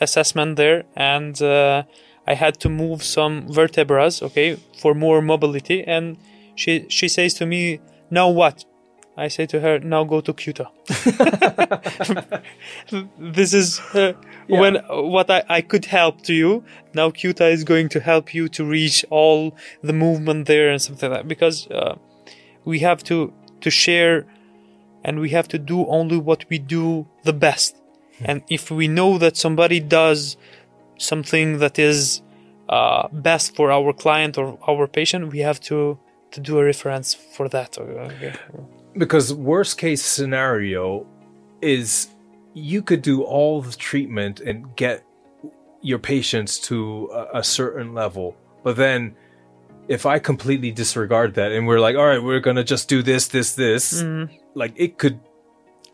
assessment 0.00 0.56
there, 0.56 0.84
and 0.94 1.40
uh, 1.40 1.84
I 2.30 2.34
had 2.34 2.54
to 2.60 2.68
move 2.68 3.02
some 3.02 3.34
vertebrae. 3.60 4.10
Okay, 4.28 4.48
for 4.82 4.92
more 4.94 5.20
mobility, 5.22 5.78
and 5.96 6.04
she 6.60 6.72
she 6.88 7.08
says 7.08 7.34
to 7.40 7.44
me, 7.46 7.80
"Now 8.10 8.28
what?" 8.40 8.56
I 9.24 9.28
say 9.36 9.46
to 9.46 9.58
her, 9.64 9.74
"Now 9.94 10.04
go 10.04 10.20
to 10.20 10.32
Cuta." 10.42 10.66
this 13.18 13.52
is 13.54 13.80
uh, 13.94 14.12
Yeah. 14.48 14.60
when 14.60 14.74
what 15.12 15.28
I, 15.30 15.42
I 15.48 15.60
could 15.60 15.84
help 15.98 16.22
to 16.28 16.32
you 16.42 16.64
now 16.94 17.10
Qta 17.10 17.52
is 17.52 17.64
going 17.64 17.88
to 17.90 18.00
help 18.00 18.32
you 18.34 18.48
to 18.56 18.64
reach 18.64 19.04
all 19.10 19.54
the 19.82 19.92
movement 19.92 20.46
there 20.46 20.70
and 20.70 20.80
something 20.80 21.10
like 21.10 21.20
that 21.22 21.28
because 21.28 21.66
uh, 21.70 21.96
we 22.64 22.78
have 22.88 23.02
to 23.10 23.32
to 23.60 23.70
share 23.70 24.24
and 25.04 25.20
we 25.20 25.30
have 25.30 25.48
to 25.48 25.58
do 25.58 25.86
only 25.98 26.16
what 26.16 26.40
we 26.50 26.58
do 26.58 27.06
the 27.24 27.32
best 27.46 27.76
and 28.24 28.42
if 28.48 28.70
we 28.70 28.88
know 28.88 29.18
that 29.18 29.36
somebody 29.36 29.80
does 29.80 30.36
something 30.98 31.58
that 31.58 31.78
is 31.78 32.22
uh, 32.68 33.08
best 33.12 33.56
for 33.56 33.72
our 33.72 33.92
client 33.92 34.36
or 34.36 34.58
our 34.68 34.86
patient 34.86 35.32
we 35.32 35.38
have 35.38 35.60
to 35.60 35.98
to 36.30 36.40
do 36.40 36.58
a 36.58 36.64
reference 36.64 37.14
for 37.14 37.48
that 37.48 37.78
okay. 37.78 38.34
because 38.96 39.32
worst 39.32 39.78
case 39.78 40.02
scenario 40.02 41.06
is 41.62 42.08
you 42.52 42.82
could 42.82 43.00
do 43.00 43.22
all 43.22 43.62
the 43.62 43.74
treatment 43.76 44.40
and 44.40 44.76
get 44.76 45.04
your 45.80 45.98
patients 45.98 46.58
to 46.58 47.08
a, 47.12 47.38
a 47.38 47.44
certain 47.44 47.94
level 47.94 48.36
but 48.62 48.76
then 48.76 49.14
if 49.86 50.04
i 50.04 50.18
completely 50.18 50.70
disregard 50.70 51.34
that 51.34 51.52
and 51.52 51.66
we're 51.66 51.80
like 51.80 51.96
all 51.96 52.06
right 52.06 52.22
we're 52.22 52.40
gonna 52.40 52.64
just 52.64 52.88
do 52.88 53.02
this 53.02 53.28
this 53.28 53.54
this 53.54 54.02
like 54.54 54.72
it 54.76 54.98
could 54.98 55.18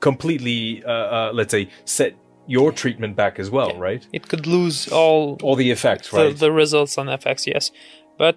completely 0.01 0.83
uh, 0.85 0.91
uh, 0.91 1.31
let's 1.33 1.53
say 1.53 1.69
set 1.85 2.15
your 2.47 2.73
treatment 2.73 3.17
back 3.17 3.39
as 3.39 3.51
well 3.51 3.77
right 3.79 4.07
it 4.13 4.29
could 4.29 4.47
lose 4.47 4.89
all 4.89 5.39
all 5.43 5.57
the 5.57 5.71
effects 5.71 6.11
the, 6.11 6.17
right 6.17 6.39
the 6.39 6.53
results 6.53 6.99
on 6.99 7.07
FX, 7.07 7.47
yes. 7.47 7.71
But 8.19 8.37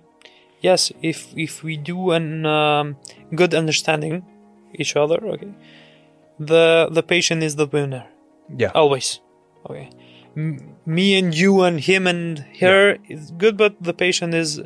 yes, 0.62 0.92
if 1.02 1.34
if 1.36 1.64
we 1.64 1.78
do 1.78 2.12
an 2.12 2.46
um, 2.46 2.98
good 3.36 3.54
understanding 3.54 4.26
each 4.74 4.96
other, 4.96 5.20
okay, 5.34 5.54
the 6.40 6.90
the 6.92 7.04
patient 7.04 7.44
is 7.44 7.56
the 7.56 7.66
winner 7.66 8.06
yeah 8.56 8.72
always. 8.74 9.20
Okay, 9.70 9.90
M- 10.36 10.76
me 10.86 11.18
and 11.18 11.36
you 11.36 11.62
and 11.62 11.80
him 11.80 12.08
and 12.08 12.46
her 12.60 12.98
is 13.08 13.32
good, 13.32 13.58
but 13.58 13.76
the 13.82 13.94
patient 13.94 14.34
is 14.34 14.62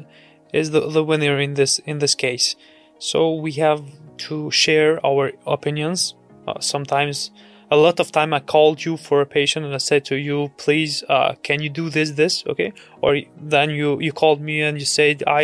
is 0.53 0.71
the, 0.71 0.89
the 0.89 1.03
winner 1.03 1.39
in 1.39 1.55
this 1.55 1.79
in 1.79 1.99
this 1.99 2.15
case. 2.15 2.55
So 2.99 3.33
we 3.33 3.53
have 3.53 3.81
to 4.29 4.51
share 4.51 5.03
our 5.05 5.31
opinions. 5.47 6.15
Uh, 6.47 6.59
sometimes, 6.59 7.31
a 7.71 7.77
lot 7.77 7.99
of 7.99 8.11
time, 8.11 8.31
I 8.33 8.41
called 8.53 8.83
you 8.85 8.97
for 8.97 9.21
a 9.21 9.25
patient 9.25 9.65
and 9.65 9.73
I 9.73 9.79
said 9.89 10.03
to 10.11 10.15
you, 10.27 10.37
"Please, 10.63 10.93
uh, 11.15 11.31
can 11.47 11.57
you 11.63 11.69
do 11.81 11.85
this, 11.89 12.09
this, 12.21 12.43
okay?" 12.51 12.71
Or 13.03 13.11
then 13.53 13.67
you 13.79 13.89
you 14.05 14.11
called 14.21 14.39
me 14.49 14.55
and 14.67 14.73
you 14.81 14.85
said, 14.99 15.15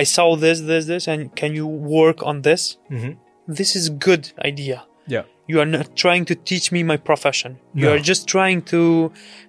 I 0.00 0.04
saw 0.16 0.36
this, 0.36 0.58
this, 0.70 0.84
this, 0.92 1.04
and 1.12 1.20
can 1.40 1.50
you 1.58 1.66
work 1.66 2.18
on 2.30 2.36
this?" 2.48 2.62
Mhm. 2.90 3.16
This 3.58 3.70
is 3.78 3.84
good 4.08 4.24
idea 4.52 4.78
yeah 5.14 5.24
you 5.50 5.58
are 5.62 5.70
not 5.78 5.86
trying 6.04 6.24
to 6.30 6.34
teach 6.50 6.66
me 6.74 6.80
my 6.92 6.96
profession 7.10 7.50
you 7.74 7.86
No. 7.88 7.92
are 7.94 8.02
just 8.10 8.22
trying 8.34 8.60
to 8.72 8.82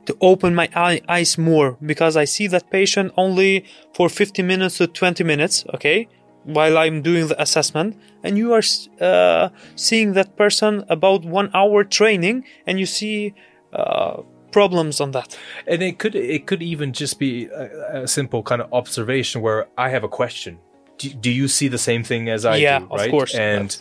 to 0.08 0.14
open 0.20 0.52
my 0.62 0.68
eye, 0.86 1.00
eyes 1.18 1.38
more 1.38 1.70
because 1.92 2.14
i 2.24 2.26
see 2.36 2.48
that 2.54 2.64
patient 2.80 3.08
only 3.24 3.52
for 3.96 4.06
50 4.10 4.42
minutes 4.52 4.74
to 4.80 4.86
20 4.88 5.24
minutes 5.24 5.56
okay 5.76 6.08
while 6.44 6.78
i'm 6.78 7.02
doing 7.02 7.28
the 7.28 7.42
assessment 7.42 7.96
and 8.24 8.38
you 8.38 8.54
are 8.54 8.64
uh, 9.02 9.50
seeing 9.76 10.14
that 10.14 10.36
person 10.38 10.84
about 10.90 11.24
one 11.26 11.50
hour 11.54 11.84
training 11.84 12.44
and 12.68 12.80
you 12.80 12.86
see 12.86 13.34
uh, 13.74 14.22
problems 14.52 15.02
on 15.02 15.12
that 15.12 15.38
and 15.68 15.82
it 15.82 15.98
could 15.98 16.14
it 16.16 16.46
could 16.46 16.62
even 16.62 16.94
just 16.94 17.18
be 17.18 17.46
a, 17.48 18.04
a 18.04 18.08
simple 18.08 18.44
kind 18.44 18.62
of 18.62 18.72
observation 18.72 19.42
where 19.42 19.68
I 19.78 19.90
have 19.90 20.04
a 20.04 20.08
question. 20.10 20.60
Do, 21.00 21.10
do 21.10 21.32
you 21.32 21.48
see 21.48 21.68
the 21.70 21.80
same 21.80 22.04
thing 22.04 22.30
as 22.30 22.46
I 22.46 22.58
Yeah, 22.58 22.80
do? 22.80 22.86
of 22.86 23.00
Right? 23.00 23.10
course. 23.10 23.34
And 23.34 23.76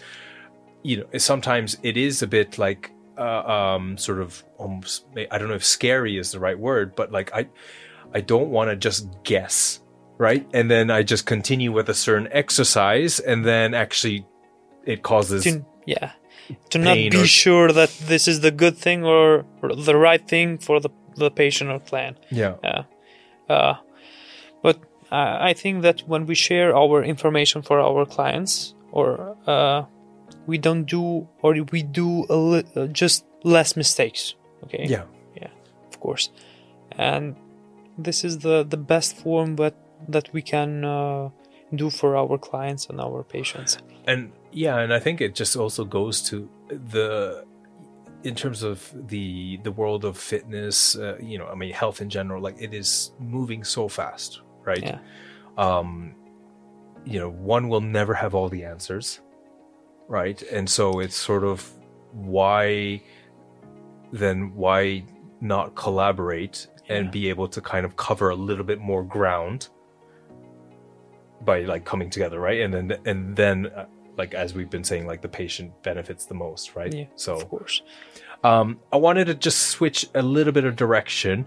you 0.83 0.97
know, 0.97 1.19
sometimes 1.19 1.77
it 1.83 1.97
is 1.99 2.23
a 2.23 2.27
bit 2.27 2.57
like 2.57 2.91
uh, 3.19 3.23
um, 3.57 3.99
sort 3.99 4.21
of 4.23 4.43
almost. 4.57 5.05
I 5.31 5.37
don't 5.37 5.49
know 5.49 5.55
if 5.55 5.65
scary 5.65 6.17
is 6.17 6.33
the 6.33 6.41
right 6.41 6.59
word, 6.59 6.97
but 6.97 7.13
like 7.13 7.31
I, 7.35 7.49
I 8.15 8.23
don't 8.23 8.49
want 8.49 8.71
to 8.71 8.77
just 8.77 9.07
guess, 9.25 9.82
right? 10.27 10.45
And 10.55 10.71
then 10.71 10.87
I 10.99 11.03
just 11.03 11.25
continue 11.27 11.73
with 11.79 11.89
a 11.89 11.95
certain 12.07 12.29
exercise, 12.43 13.15
and 13.31 13.39
then 13.45 13.75
actually, 13.75 14.19
it 14.85 15.03
causes 15.03 15.43
to, 15.45 15.65
yeah 15.87 16.13
to 16.71 16.79
not 16.79 16.95
be 16.95 17.23
or- 17.23 17.27
sure 17.45 17.69
that 17.81 17.91
this 18.13 18.25
is 18.33 18.41
the 18.47 18.51
good 18.63 18.77
thing 18.77 19.05
or, 19.05 19.45
or 19.63 19.69
the 19.89 19.97
right 20.09 20.25
thing 20.33 20.59
for 20.67 20.81
the, 20.81 20.91
the 21.17 21.31
patient 21.31 21.71
or 21.71 21.79
client 21.91 22.17
yeah, 22.31 22.55
Yeah. 22.69 22.83
Uh, 23.49 23.75
but 24.63 24.77
uh, 25.11 25.51
I 25.51 25.53
think 25.55 25.83
that 25.83 25.99
when 26.07 26.27
we 26.27 26.35
share 26.35 26.71
our 26.83 27.05
information 27.05 27.63
for 27.63 27.77
our 27.81 28.07
clients, 28.07 28.75
or 28.91 29.37
uh, 29.47 29.85
we 30.47 30.57
don't 30.59 30.85
do, 30.85 31.29
or 31.43 31.51
we 31.75 31.83
do 31.83 32.25
a 32.31 32.37
li- 32.51 32.71
uh, 32.77 32.87
just 32.87 33.25
less 33.45 33.77
mistakes. 33.77 34.35
Okay. 34.65 34.87
yeah. 34.95 35.05
Yeah. 35.41 35.51
Of 35.91 36.01
course. 36.01 36.31
And 36.93 37.37
this 37.99 38.25
is 38.25 38.39
the 38.39 38.65
the 38.75 38.81
best 38.93 39.11
form 39.23 39.57
that 39.57 39.75
that 40.09 40.33
we 40.33 40.43
can 40.43 40.85
uh, 40.85 41.29
do 41.75 41.91
for 41.91 42.17
our 42.17 42.39
clients 42.39 42.87
and 42.91 43.01
our 43.01 43.23
patients. 43.23 43.79
and 44.07 44.33
yeah 44.53 44.79
and 44.83 44.93
i 44.93 44.99
think 44.99 45.21
it 45.21 45.35
just 45.35 45.57
also 45.57 45.85
goes 45.85 46.21
to 46.21 46.49
the 46.93 47.45
in 48.25 48.35
terms 48.35 48.63
of 48.63 48.93
the 49.09 49.59
the 49.63 49.73
world 49.73 50.05
of 50.05 50.17
fitness 50.19 50.97
uh, 50.97 51.17
you 51.21 51.39
know 51.39 51.47
i 51.47 51.55
mean 51.55 51.73
health 51.73 52.01
in 52.01 52.09
general 52.11 52.41
like 52.43 52.57
it 52.61 52.75
is 52.75 53.13
moving 53.19 53.65
so 53.65 53.89
fast 53.89 54.41
right 54.65 54.83
Yeah. 54.83 54.99
um 55.57 56.15
you 57.05 57.19
know 57.21 57.31
one 57.31 57.69
will 57.69 57.81
never 57.81 58.15
have 58.15 58.35
all 58.35 58.49
the 58.49 58.65
answers 58.65 59.21
right 60.09 60.43
and 60.57 60.69
so 60.69 61.01
it's 61.01 61.17
sort 61.17 61.45
of 61.45 61.59
why 62.13 63.01
then 64.13 64.55
why 64.55 65.05
not 65.41 65.75
collaborate 65.75 66.67
and 66.89 67.07
Yeah. 67.07 67.11
be 67.11 67.29
able 67.31 67.49
to 67.49 67.61
kind 67.61 67.85
of 67.87 67.97
cover 67.97 68.31
a 68.31 68.37
little 68.49 68.65
bit 68.65 68.81
more 68.81 69.03
ground 69.03 69.69
by 71.45 71.61
like 71.63 71.85
coming 71.85 72.11
together, 72.11 72.39
right? 72.41 72.61
And 72.61 72.73
then 72.75 72.93
and 73.05 73.37
then 73.37 73.67
uh, 73.67 73.87
like 74.17 74.35
as 74.35 74.55
we've 74.55 74.71
been 74.71 74.85
saying, 74.85 75.07
like 75.07 75.23
the 75.23 75.29
patient 75.29 75.73
benefits 75.83 76.27
the 76.27 76.35
most, 76.35 76.77
right? 76.77 76.93
Yeah, 76.93 77.05
So 77.17 77.35
of 77.37 77.49
course. 77.49 77.83
um, 78.45 78.79
I 78.93 78.97
wanted 78.97 79.27
to 79.27 79.35
just 79.35 79.59
switch 79.69 80.07
a 80.15 80.23
little 80.23 80.53
bit 80.53 80.65
of 80.65 80.77
direction 80.77 81.47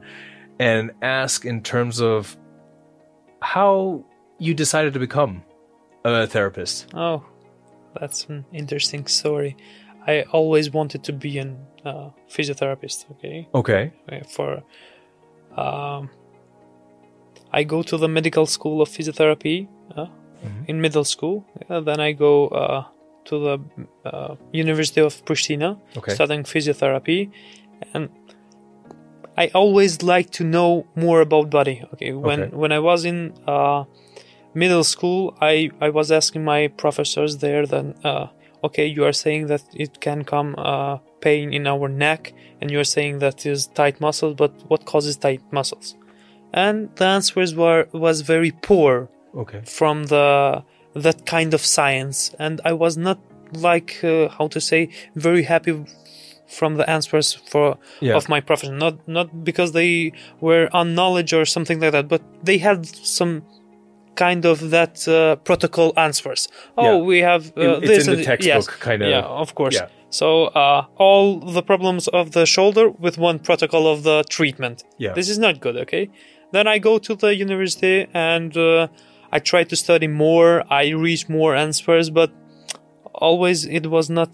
and 0.60 0.92
ask 1.02 1.46
in 1.46 1.62
terms 1.62 2.02
of 2.02 2.36
how 3.42 4.04
you 4.40 4.54
decided 4.54 4.94
to 4.94 5.00
become 5.00 5.44
a 6.04 6.26
therapist. 6.28 6.88
Oh, 6.94 7.24
that's 8.00 8.26
an 8.26 8.46
interesting 8.52 9.06
story. 9.08 9.56
I 10.08 10.22
always 10.32 10.70
wanted 10.72 11.04
to 11.06 11.14
be 11.14 11.40
a 11.40 11.56
uh, 11.86 12.10
physiotherapist. 12.30 13.06
Okay, 13.12 13.48
Okay. 13.54 13.92
For 14.30 14.64
um, 15.58 16.10
I 17.52 17.64
go 17.64 17.82
to 17.84 17.98
the 17.98 18.08
medical 18.08 18.46
school 18.46 18.82
of 18.82 18.90
physiotherapy 18.90 19.68
uh, 19.96 20.08
in 20.68 20.82
middle 20.82 21.04
school. 21.04 21.46
Uh, 21.70 21.80
then 21.82 22.00
I 22.00 22.12
go 22.12 22.48
uh, 22.48 22.84
to 23.26 23.40
the 23.40 23.56
uh, 24.10 24.36
University 24.52 25.02
of 25.02 25.24
Pristina, 25.26 25.80
Okay. 25.98 26.14
studying 26.14 26.44
physiotherapy, 26.44 27.32
and 27.94 28.10
I 29.38 29.48
always 29.54 30.02
like 30.02 30.30
to 30.32 30.44
know 30.44 30.86
more 30.96 31.22
about 31.22 31.50
body. 31.50 31.84
Okay, 31.94 32.14
when 32.14 32.42
Okay. 32.42 32.56
when 32.56 32.72
I 32.72 32.80
was 32.80 33.06
in 33.06 33.34
uh, 33.48 33.84
middle 34.54 34.84
school, 34.84 35.36
I 35.42 35.70
I 35.82 35.90
was 35.90 36.12
asking 36.12 36.44
my 36.46 36.68
professors 36.68 37.38
there 37.38 37.66
then. 37.66 37.96
Uh, 38.04 38.28
okay, 38.64 38.86
you 38.88 39.04
are 39.04 39.14
saying 39.14 39.48
that 39.48 39.64
it 39.74 40.00
can 40.00 40.24
come 40.24 40.56
uh, 40.58 40.98
pain 41.22 41.54
in 41.54 41.68
our 41.68 41.90
neck, 41.90 42.34
and 42.62 42.72
you 42.72 42.80
are 42.80 42.90
saying 42.98 43.20
that 43.20 43.46
is 43.46 43.68
tight 43.68 44.00
muscles, 44.00 44.36
but 44.36 44.52
what 44.70 44.86
causes 44.86 45.18
tight 45.18 45.42
muscles? 45.52 45.96
And 46.54 46.90
the 46.96 47.06
answers 47.06 47.54
were 47.56 47.88
was 47.92 48.22
very 48.22 48.52
poor 48.52 49.10
Okay. 49.36 49.62
from 49.66 50.06
the 50.06 50.64
that 50.94 51.26
kind 51.26 51.54
of 51.54 51.62
science 51.62 52.18
and 52.40 52.62
i 52.66 52.72
was 52.74 52.96
not 52.98 53.18
like 53.70 53.92
uh, 54.04 54.30
how 54.38 54.48
to 54.48 54.60
say 54.62 54.90
very 55.16 55.44
happy 55.44 55.74
from 56.48 56.76
the 56.78 56.90
answers 56.90 57.34
for 57.52 57.78
Yeah. 58.02 58.16
of 58.16 58.30
my 58.30 58.40
profession 58.42 58.78
not 58.78 58.96
not 59.08 59.28
because 59.44 59.72
they 59.72 60.12
were 60.42 60.70
on 60.80 60.94
knowledge 60.96 61.32
or 61.34 61.46
something 61.46 61.80
like 61.84 61.92
that 61.92 62.08
but 62.08 62.22
they 62.44 62.58
had 62.60 62.86
some 63.18 63.42
kind 64.16 64.46
of 64.46 64.70
that 64.70 65.06
uh, 65.08 65.36
protocol 65.44 65.92
answers 65.98 66.48
oh 66.78 66.84
Yeah. 66.84 67.02
we 67.12 67.18
have 67.20 67.44
uh, 67.58 67.62
It- 67.62 67.84
it's 67.84 67.88
this 67.88 68.08
in 68.08 68.16
the 68.18 68.24
textbook 68.24 68.68
yes. 68.72 68.80
kind 68.88 69.02
of- 69.04 69.10
yeah 69.10 69.42
of 69.44 69.54
course 69.56 69.76
yeah. 69.76 69.88
so 70.10 70.28
uh, 70.62 70.86
all 70.98 71.40
the 71.58 71.62
problems 71.62 72.08
of 72.08 72.32
the 72.32 72.46
shoulder 72.46 72.86
with 73.06 73.18
one 73.18 73.40
protocol 73.40 73.84
of 73.94 74.04
the 74.04 74.24
treatment 74.30 74.84
Yeah. 74.98 75.14
this 75.16 75.28
is 75.30 75.38
not 75.38 75.60
good 75.60 75.76
okay 75.84 76.10
then 76.54 76.68
i 76.68 76.80
go 76.80 76.98
to 77.00 77.16
the 77.16 77.32
university 77.46 78.08
and 78.14 78.56
uh, 78.56 78.88
i 79.36 79.40
tried 79.52 79.68
to 79.74 79.76
study 79.86 80.08
more 80.28 80.50
i 80.82 80.84
reach 81.06 81.24
more 81.38 81.52
answers 81.66 82.08
but 82.20 82.30
always 83.30 83.58
it 83.80 83.86
was 83.96 84.10
not 84.20 84.30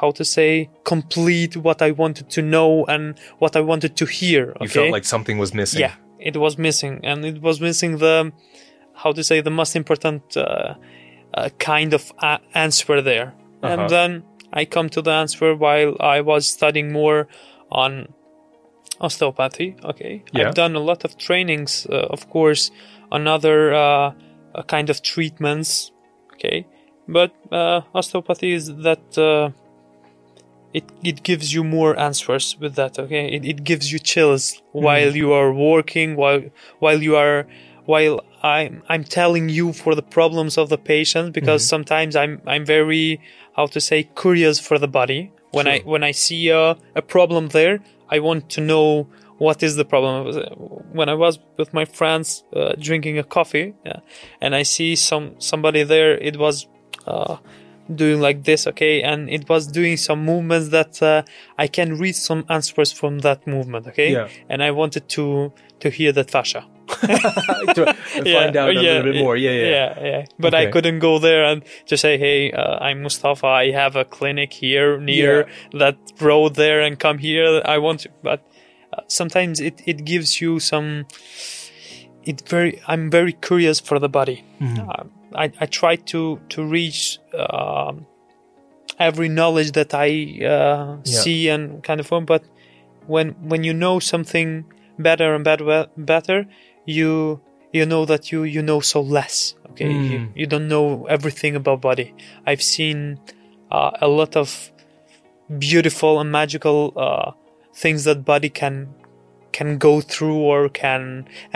how 0.00 0.10
to 0.18 0.24
say 0.36 0.50
complete 0.84 1.52
what 1.66 1.78
i 1.88 1.90
wanted 2.02 2.26
to 2.36 2.40
know 2.54 2.70
and 2.94 3.02
what 3.42 3.52
i 3.56 3.60
wanted 3.70 3.92
to 4.00 4.04
hear 4.20 4.44
okay 4.56 4.64
You 4.64 4.68
felt 4.68 4.90
like 4.98 5.06
something 5.14 5.38
was 5.44 5.50
missing. 5.60 5.80
yeah 5.84 5.94
it 6.30 6.36
was 6.44 6.54
missing 6.68 6.94
and 7.08 7.18
it 7.24 7.38
was 7.48 7.56
missing 7.60 7.92
the 8.04 8.16
how 9.02 9.12
to 9.12 9.22
say 9.22 9.38
the 9.42 9.50
most 9.60 9.74
important 9.76 10.22
uh, 10.36 10.42
uh, 11.34 11.48
kind 11.72 11.90
of 11.98 12.02
a- 12.30 12.40
answer 12.66 12.96
there 13.10 13.28
Uh-huh. 13.62 13.72
and 13.72 13.80
then 13.96 14.10
i 14.60 14.62
come 14.74 14.88
to 14.96 15.00
the 15.06 15.14
answer 15.22 15.48
while 15.64 15.92
i 16.16 16.18
was 16.30 16.42
studying 16.58 16.88
more 17.00 17.20
on 17.84 17.90
osteopathy 19.00 19.68
okay 19.90 20.22
Yeah. 20.32 20.48
i've 20.48 20.54
done 20.54 20.74
a 20.76 20.80
lot 20.90 21.04
of 21.04 21.10
trainings 21.26 21.86
uh, 21.90 22.14
of 22.14 22.20
course 22.36 22.70
on 23.10 23.26
other 23.26 23.58
uh, 24.56 24.62
kind 24.62 24.90
of 24.90 25.02
treatments 25.02 25.92
okay? 26.34 26.66
But 27.08 27.32
uh, 27.52 27.82
osteopathy 27.94 28.52
is 28.52 28.74
that 28.76 29.18
uh, 29.18 29.50
it, 30.72 30.84
it 31.02 31.22
gives 31.22 31.54
you 31.54 31.62
more 31.64 31.98
answers 31.98 32.56
with 32.58 32.74
that 32.74 32.98
okay? 32.98 33.28
It, 33.28 33.44
it 33.44 33.64
gives 33.64 33.92
you 33.92 33.98
chills 33.98 34.60
while 34.72 35.14
you 35.14 35.32
are 35.32 35.52
working 35.52 36.16
while 36.16 36.42
while 36.78 37.02
you 37.02 37.16
are 37.16 37.46
while 37.84 38.24
I'm 38.42 38.82
I'm 38.88 39.04
telling 39.04 39.48
you 39.48 39.72
for 39.72 39.94
the 39.94 40.02
problems 40.02 40.58
of 40.58 40.68
the 40.68 40.78
patient 40.78 41.32
because 41.32 41.66
sometimes 41.66 42.16
I'm 42.16 42.42
I'm 42.46 42.64
very 42.66 43.20
how 43.56 43.66
to 43.66 43.80
say 43.80 44.04
curious 44.22 44.60
for 44.60 44.78
the 44.78 44.88
body. 44.88 45.32
When 45.52 45.66
I 45.66 45.78
when 45.80 46.02
I 46.02 46.10
see 46.10 46.50
a, 46.50 46.76
a 46.94 47.02
problem 47.02 47.48
there 47.48 47.80
I 48.08 48.18
want 48.18 48.50
to 48.50 48.60
know 48.60 49.08
what 49.38 49.62
is 49.62 49.76
the 49.76 49.84
problem 49.84 50.32
when 50.92 51.08
I 51.08 51.14
was 51.14 51.38
with 51.58 51.72
my 51.74 51.84
friends 51.84 52.44
uh, 52.54 52.72
drinking 52.78 53.18
a 53.18 53.24
coffee 53.24 53.74
yeah, 53.84 54.00
and 54.40 54.54
I 54.54 54.62
see 54.64 54.96
some 54.96 55.34
somebody 55.38 55.82
there 55.84 56.16
it 56.18 56.36
was 56.38 56.66
uh, 57.06 57.36
doing 57.94 58.20
like 58.20 58.44
this 58.44 58.66
okay 58.66 59.02
and 59.02 59.28
it 59.30 59.48
was 59.48 59.66
doing 59.66 59.96
some 59.96 60.24
movements 60.24 60.70
that 60.70 61.02
uh, 61.02 61.22
I 61.58 61.66
can 61.68 61.98
read 61.98 62.16
some 62.16 62.44
answers 62.48 62.92
from 62.92 63.20
that 63.20 63.46
movement 63.46 63.86
okay 63.88 64.12
Yeah. 64.12 64.28
and 64.48 64.62
I 64.62 64.70
wanted 64.70 65.08
to 65.10 65.52
to 65.80 65.90
hear 65.90 66.12
that 66.12 66.30
fascia 66.30 66.64
to 67.74 67.94
find 68.24 68.56
out 68.56 68.70
a 68.70 68.72
little 68.72 69.02
bit 69.02 69.16
more. 69.16 69.36
Yeah, 69.36 69.50
yeah. 69.50 69.68
yeah, 69.68 70.04
yeah. 70.06 70.24
But 70.38 70.54
I 70.54 70.66
couldn't 70.70 71.00
go 71.00 71.18
there 71.18 71.44
and 71.44 71.64
just 71.84 72.00
say, 72.00 72.16
"Hey, 72.16 72.52
uh, 72.52 72.78
I'm 72.78 73.02
Mustafë. 73.02 73.44
I 73.44 73.70
have 73.72 73.96
a 73.96 74.04
clinic 74.04 74.52
here 74.52 74.96
near 75.00 75.46
that 75.72 75.96
road 76.20 76.54
there, 76.54 76.80
and 76.80 76.96
come 76.96 77.18
here. 77.18 77.60
I 77.64 77.78
want 77.78 78.00
to." 78.00 78.08
But 78.22 78.40
sometimes 79.08 79.60
it 79.60 79.82
it 79.86 80.04
gives 80.04 80.40
you 80.40 80.60
some. 80.60 81.06
It 82.24 82.42
very. 82.48 82.80
I'm 82.88 83.10
very 83.10 83.32
curious 83.32 83.80
for 83.80 83.98
the 83.98 84.08
body. 84.08 84.44
Mm-hmm. 84.60 84.88
Uh, 84.90 85.04
I 85.34 85.52
I 85.60 85.66
try 85.66 85.96
to 86.12 86.40
to 86.48 86.64
reach. 86.64 87.18
Um, 87.34 88.06
every 88.98 89.28
knowledge 89.28 89.72
that 89.72 89.92
I 89.92 90.40
uh, 90.46 90.96
see 91.04 91.50
and 91.50 91.82
kind 91.84 92.00
of 92.00 92.06
form 92.06 92.24
but 92.24 92.42
when 93.06 93.32
when 93.50 93.62
you 93.62 93.74
know 93.74 93.98
something 94.00 94.64
better 94.98 95.34
and 95.34 95.44
better 95.44 95.86
better 95.98 96.46
you 96.86 97.38
you 97.74 97.84
know 97.84 98.06
that 98.06 98.32
you 98.32 98.44
you 98.44 98.62
know 98.62 98.80
so 98.80 99.02
less 99.02 99.54
okay 99.70 99.90
you, 99.92 100.18
Mm. 100.20 100.28
you 100.34 100.46
don't 100.46 100.66
know 100.66 101.04
everything 101.10 101.54
about 101.56 101.82
body 101.82 102.14
i've 102.46 102.62
seen 102.62 103.20
uh, 103.70 103.90
a 104.00 104.08
lot 104.08 104.34
of 104.34 104.72
beautiful 105.58 106.18
and 106.20 106.32
magical 106.32 106.92
uh, 106.96 107.32
things 107.82 108.00
that 108.08 108.18
body 108.24 108.50
can 108.60 108.74
can 109.58 109.78
go 109.78 109.92
through 110.12 110.38
or 110.52 110.60
can 110.82 111.02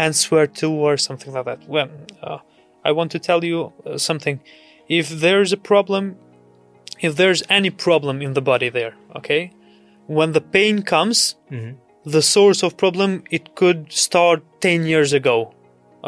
answer 0.07 0.47
to 0.61 0.67
or 0.87 0.97
something 1.07 1.33
like 1.37 1.47
that. 1.51 1.61
Well 1.77 1.89
uh, 2.29 2.39
i 2.89 2.91
want 2.99 3.11
to 3.13 3.19
tell 3.29 3.41
you 3.51 3.59
uh, 3.87 3.99
something. 4.09 4.37
If 5.01 5.07
there's 5.25 5.53
a 5.53 5.61
problem 5.71 6.05
if 7.07 7.13
there's 7.21 7.43
any 7.59 7.71
problem 7.87 8.17
in 8.27 8.33
the 8.39 8.45
body 8.53 8.69
there 8.79 8.95
okay 9.19 9.43
when 10.19 10.31
the 10.39 10.45
pain 10.57 10.77
comes 10.95 11.19
Mhm. 11.51 11.73
the 12.17 12.23
source 12.35 12.61
of 12.67 12.71
problem 12.85 13.11
it 13.37 13.45
could 13.61 13.81
start 14.07 14.43
10 14.61 14.87
years 14.93 15.13
ago 15.21 15.37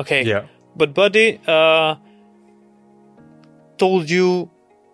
okay? 0.03 0.23
Yeah. 0.33 0.45
but 0.81 0.89
body 1.03 1.27
uh, 1.57 1.93
told 3.79 4.11
you 4.11 4.51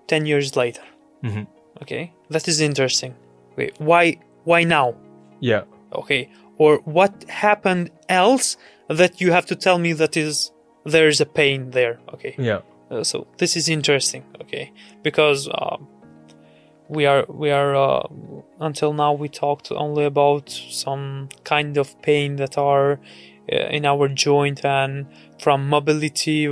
10 0.07 0.27
years 0.27 0.57
later. 0.57 0.83
Mhm. 1.23 1.47
okay? 1.83 2.13
That 2.31 2.49
is 2.49 2.61
interesting. 2.61 3.15
Wait 3.57 3.73
why 3.91 4.03
why 4.45 4.61
now 4.65 4.87
Yeah. 5.41 5.63
okay 5.93 6.31
or 6.59 6.79
what 6.85 7.25
happened 7.29 7.91
else 8.09 8.57
that 8.89 9.21
you 9.21 9.33
have 9.33 9.47
to 9.47 9.55
tell 9.57 9.79
me 9.79 9.93
that 9.95 10.17
is 10.17 10.51
there's 10.85 11.21
a 11.21 11.27
pain 11.27 11.71
there 11.71 11.99
okay 12.15 12.35
Yeah. 12.39 12.61
uh, 12.91 13.05
so 13.05 13.27
this 13.37 13.57
is 13.57 13.69
interesting, 13.69 14.25
okay? 14.41 14.73
Because 15.03 15.49
um, 15.53 15.87
we 16.89 17.05
are 17.07 17.25
we 17.29 17.51
are 17.51 17.77
uh, 17.77 18.07
until 18.61 18.93
now 18.95 19.13
we 19.13 19.29
talked 19.29 19.71
only 19.71 20.05
about 20.05 20.49
some 20.71 21.29
kind 21.45 21.77
of 21.77 22.01
pain 22.03 22.37
that 22.37 22.57
are 22.57 22.93
uh, 23.53 23.57
in 23.77 23.85
our 23.85 24.09
joint 24.09 24.65
and 24.65 25.07
from 25.41 25.69
mobility, 25.69 26.49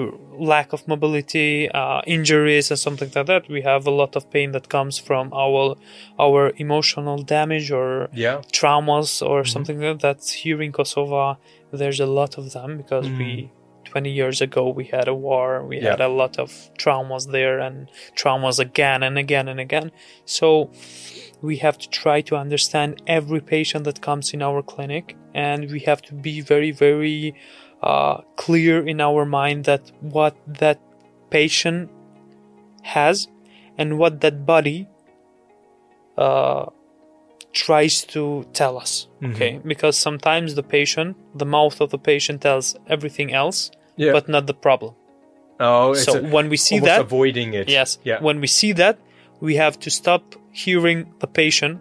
lack 0.52 0.72
of 0.72 0.86
mobility, 0.86 1.68
uh, 1.70 2.00
injuries, 2.06 2.70
and 2.70 2.78
something 2.78 3.10
like 3.14 3.26
that. 3.26 3.48
We 3.48 3.62
have 3.62 3.86
a 3.86 3.90
lot 3.90 4.16
of 4.16 4.30
pain 4.30 4.52
that 4.52 4.68
comes 4.68 4.98
from 4.98 5.32
our 5.32 5.74
our 6.18 6.52
emotional 6.56 7.18
damage 7.22 7.70
or 7.70 8.08
Yeah. 8.12 8.42
traumas 8.52 9.10
or 9.30 9.44
something 9.44 9.80
like 9.80 10.00
that. 10.00 10.18
Here 10.42 10.60
in 10.62 10.72
Kosovo, 10.72 11.36
there's 11.72 12.00
a 12.00 12.06
lot 12.20 12.38
of 12.38 12.52
them 12.52 12.76
because 12.76 13.06
we 13.18 13.50
20 13.84 14.10
years 14.10 14.40
ago 14.40 14.68
we 14.68 14.84
had 14.96 15.06
a 15.08 15.14
war 15.14 15.64
we 15.64 15.76
Yeah. 15.78 15.90
had 15.92 16.00
a 16.00 16.08
lot 16.08 16.38
of 16.38 16.50
traumas 16.82 17.30
there 17.30 17.60
and 17.60 17.88
traumas 18.20 18.58
again 18.58 19.02
and 19.04 19.16
again 19.16 19.46
and 19.48 19.60
again 19.60 19.90
so 20.24 20.70
we 21.40 21.56
have 21.58 21.78
to 21.78 21.88
try 21.88 22.20
to 22.22 22.34
understand 22.36 23.00
every 23.06 23.40
patient 23.40 23.84
that 23.84 24.00
comes 24.02 24.34
in 24.34 24.42
our 24.42 24.60
clinic 24.60 25.16
and 25.34 25.70
we 25.70 25.80
have 25.80 26.02
to 26.02 26.14
be 26.14 26.40
very 26.40 26.72
very 26.72 27.32
uh, 27.82 28.22
clear 28.36 28.86
in 28.86 29.00
our 29.00 29.24
mind 29.24 29.64
that 29.64 29.92
what 30.00 30.36
that 30.46 30.80
patient 31.30 31.90
has 32.82 33.28
and 33.78 33.98
what 33.98 34.20
that 34.20 34.46
body 34.46 34.88
uh, 36.16 36.66
tries 37.52 38.02
to 38.04 38.46
tell 38.52 38.78
us. 38.78 39.08
Okay, 39.24 39.60
because 39.64 39.96
sometimes 39.96 40.54
the 40.54 40.62
patient, 40.62 41.16
the 41.34 41.44
mouth 41.46 41.80
of 41.80 41.90
the 41.90 41.98
patient 41.98 42.40
tells 42.42 42.76
everything 42.88 43.32
else, 43.32 43.70
Yeah. 43.96 44.12
but 44.12 44.28
not 44.28 44.46
the 44.46 44.54
problem. 44.54 44.94
oh, 45.58 45.92
it's 45.92 46.04
so 46.04 46.18
a- 46.18 46.22
when 46.34 46.48
we 46.50 46.56
see 46.58 46.78
that, 46.80 47.00
avoiding 47.00 47.54
it. 47.54 47.66
yes, 47.68 47.98
Yeah. 48.04 48.20
when 48.20 48.40
we 48.40 48.46
see 48.46 48.72
that, 48.72 48.98
we 49.40 49.56
have 49.56 49.78
to 49.80 49.90
stop 49.90 50.22
hearing 50.52 51.06
the 51.20 51.26
patient, 51.26 51.80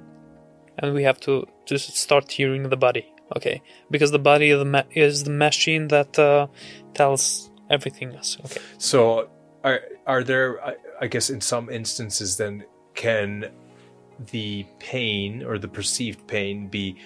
and 0.80 0.94
we 0.94 1.04
have 1.04 1.20
to 1.22 1.46
to 1.66 1.78
start 1.78 2.32
hearing 2.32 2.70
the 2.70 2.78
body. 2.78 3.06
Okay, 3.36 3.62
because 3.90 4.12
the 4.12 4.20
body 4.20 4.52
of 4.52 4.60
the 4.60 4.66
ma- 4.66 4.84
is 4.92 5.24
the 5.24 5.32
machine 5.32 5.88
that 5.88 6.18
uh, 6.20 6.48
tells 6.94 7.50
everything 7.70 8.14
else. 8.14 8.38
Okay. 8.46 8.62
So, 8.78 9.30
are 9.64 9.82
are 10.06 10.24
there? 10.24 10.64
I, 10.64 10.76
I 11.02 11.08
guess 11.08 11.30
in 11.30 11.42
some 11.42 11.70
instances, 11.70 12.38
then 12.38 12.66
can 12.94 13.52
the 14.32 14.66
pain 14.80 15.44
or 15.44 15.58
the 15.58 15.68
perceived 15.68 16.28
pain 16.28 16.68
be 16.68 16.98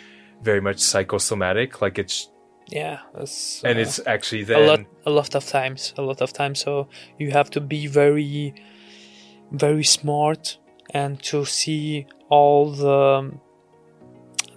very 0.41 0.61
much 0.61 0.79
psychosomatic? 0.79 1.81
Like 1.81 1.97
it's 1.99 2.29
Yeah, 2.67 2.99
that's, 3.13 3.63
and 3.63 3.77
uh, 3.77 3.81
it's 3.81 3.99
actually 4.05 4.43
then 4.43 4.57
a 4.57 4.67
lot 4.67 4.79
a 5.05 5.09
lot 5.09 5.35
of 5.35 5.45
times 5.47 5.93
a 5.97 6.01
lot 6.01 6.21
of 6.21 6.33
times 6.33 6.59
so 6.59 6.87
you 7.17 7.31
have 7.31 7.49
to 7.51 7.61
be 7.61 7.87
very 7.87 8.53
very 9.51 9.83
smart 9.83 10.57
and 10.91 11.21
to 11.23 11.45
see 11.45 12.05
all 12.29 12.71
the 12.71 13.31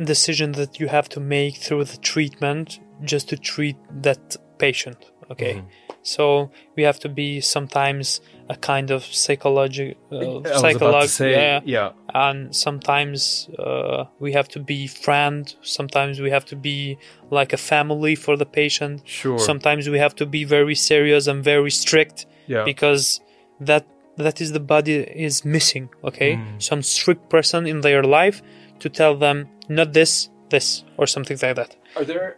decision 0.05 0.53
that 0.53 0.78
you 0.80 0.88
have 0.88 1.09
to 1.09 1.20
make 1.20 1.57
through 1.57 1.84
the 1.84 1.96
treatment 1.98 2.80
just 3.05 3.28
to 3.28 3.36
treat 3.36 3.76
that 4.03 4.36
patient 4.59 4.98
okay 5.30 5.55
Mm-hmm. 5.55 5.66
so 6.03 6.50
we 6.76 6.82
have 6.82 6.98
to 7.00 7.09
be 7.09 7.40
sometimes 7.40 8.20
a 8.48 8.57
kind 8.57 8.90
of 8.90 9.05
psychology 9.05 9.96
uh, 10.11 10.16
I 10.16 10.18
was 10.18 10.46
about 10.46 10.61
to 10.61 10.78
psycholog- 10.78 11.09
say, 11.09 11.30
yeah, 11.32 11.61
yeah. 11.64 11.90
and 12.26 12.55
sometimes 12.55 13.48
uh, 13.59 14.05
we 14.18 14.32
have 14.32 14.48
to 14.48 14.61
be 14.61 14.86
friend 14.86 15.55
sometimes 15.62 16.20
we 16.20 16.30
have 16.30 16.44
to 16.46 16.57
be 16.57 16.98
like 17.30 17.53
a 17.53 17.57
family 17.57 18.14
for 18.14 18.36
the 18.36 18.46
patient 18.46 19.03
Sure. 19.05 19.38
sometimes 19.38 19.88
we 19.88 19.98
have 19.98 20.14
to 20.16 20.26
be 20.26 20.44
very 20.44 20.74
serious 20.74 21.26
and 21.26 21.42
very 21.44 21.70
strict 21.70 22.26
Yeah. 22.46 22.64
because 22.64 23.20
that 23.61 23.84
that 24.16 24.40
is 24.40 24.53
the 24.53 24.61
body 24.74 24.96
is 25.28 25.44
missing 25.57 25.88
okay 26.09 26.32
Mm. 26.36 26.61
some 26.70 26.82
strict 26.82 27.24
person 27.30 27.66
in 27.72 27.80
their 27.86 28.03
life 28.03 28.42
to 28.83 28.89
tell 28.91 29.14
them 29.16 29.49
not 29.68 29.93
this 29.93 30.28
this 30.51 30.85
or 30.99 31.07
something 31.07 31.39
like 31.43 31.57
that 31.57 31.76
Are 31.97 32.05
there, 32.05 32.37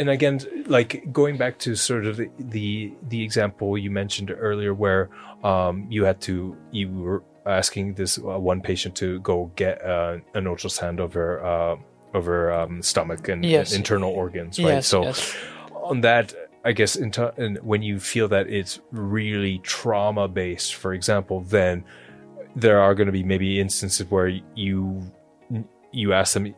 and 0.00 0.08
again, 0.10 0.38
like 0.66 0.90
going 1.12 1.36
back 1.36 1.58
to 1.66 1.74
sort 1.74 2.06
of 2.06 2.16
the 2.16 2.28
the, 2.38 2.92
the 3.12 3.20
example 3.22 3.76
you 3.76 3.90
mentioned 3.90 4.30
earlier, 4.48 4.72
where 4.84 5.10
um, 5.42 5.74
you 5.90 6.04
had 6.04 6.18
to 6.28 6.56
you 6.70 6.86
were 6.90 7.22
asking 7.46 7.94
this 7.94 8.18
uh, 8.18 8.38
one 8.52 8.60
patient 8.60 8.94
to 9.02 9.18
go 9.20 9.50
get 9.56 9.76
uh, 9.84 10.18
an 10.34 10.44
ultrasound 10.44 11.00
of 11.00 11.14
her 11.14 11.32
uh, 11.52 11.76
of 12.14 12.24
her 12.26 12.52
um, 12.52 12.82
stomach 12.82 13.28
and, 13.28 13.44
Yes. 13.44 13.72
and 13.72 13.78
internal 13.80 14.12
organs, 14.12 14.58
right? 14.58 14.74
yes 14.74 14.86
so 14.86 15.02
yes. 15.02 15.34
on 15.90 16.00
that, 16.02 16.34
I 16.64 16.72
guess, 16.72 16.94
in 16.96 17.10
t- 17.10 17.34
and 17.44 17.58
when 17.70 17.82
you 17.82 17.98
feel 17.98 18.28
that 18.28 18.46
it's 18.48 18.80
really 18.92 19.58
trauma 19.64 20.28
based, 20.28 20.74
for 20.82 20.92
example, 20.94 21.40
then 21.40 21.84
there 22.56 22.80
are 22.80 22.94
going 22.94 23.06
to 23.06 23.12
be 23.12 23.24
maybe 23.24 23.58
instances 23.60 24.06
where 24.10 24.30
you 24.54 25.02
you 25.92 26.12
ask 26.12 26.34
them 26.34 26.54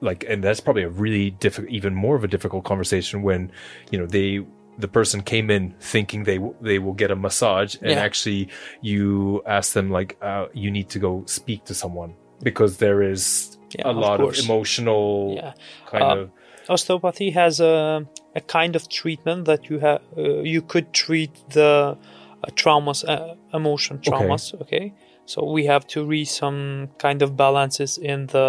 like 0.00 0.24
and 0.28 0.42
that's 0.42 0.60
probably 0.60 0.82
a 0.82 0.88
really 0.88 1.30
difficult 1.30 1.70
even 1.70 1.94
more 1.94 2.16
of 2.16 2.24
a 2.24 2.28
difficult 2.28 2.64
conversation 2.64 3.22
when 3.22 3.52
you 3.90 3.98
know 3.98 4.06
they 4.06 4.40
the 4.78 4.88
person 4.88 5.20
came 5.22 5.50
in 5.50 5.74
thinking 5.80 6.24
they 6.24 6.36
w- 6.38 6.56
they 6.62 6.78
will 6.78 6.94
get 6.94 7.10
a 7.10 7.16
massage 7.16 7.74
and 7.82 7.90
Yeah. 7.90 8.02
actually 8.02 8.48
you 8.80 9.42
ask 9.46 9.74
them 9.74 9.90
like 9.90 10.16
uh, 10.22 10.46
you 10.54 10.70
need 10.70 10.88
to 10.88 10.98
go 10.98 11.22
speak 11.26 11.64
to 11.64 11.74
someone 11.74 12.14
because 12.42 12.78
there 12.78 13.02
is 13.02 13.58
Yeah, 13.78 13.88
a 13.88 13.92
of 13.92 13.96
lot 13.96 14.20
of, 14.20 14.38
emotional 14.38 15.34
yeah 15.36 15.52
kind 15.86 16.04
Uh, 16.04 16.16
of 16.16 16.30
osteopathy 16.68 17.30
has 17.30 17.60
a, 17.60 18.06
a 18.34 18.40
kind 18.40 18.76
of 18.76 18.88
treatment 18.88 19.44
that 19.44 19.68
you 19.68 19.78
have 19.80 20.00
uh, 20.16 20.40
you 20.54 20.62
could 20.62 20.92
treat 20.92 21.30
the 21.50 21.96
uh, 22.42 22.50
traumas 22.54 23.04
uh, 23.06 23.34
emotion 23.52 23.98
traumas 23.98 24.54
okay. 24.62 24.94
So 25.30 25.38
we 25.56 25.62
have 25.72 25.84
to 25.94 25.98
reach 26.14 26.30
some 26.42 26.58
kind 27.04 27.22
of 27.22 27.30
balances 27.44 27.98
in 28.12 28.26
the 28.34 28.48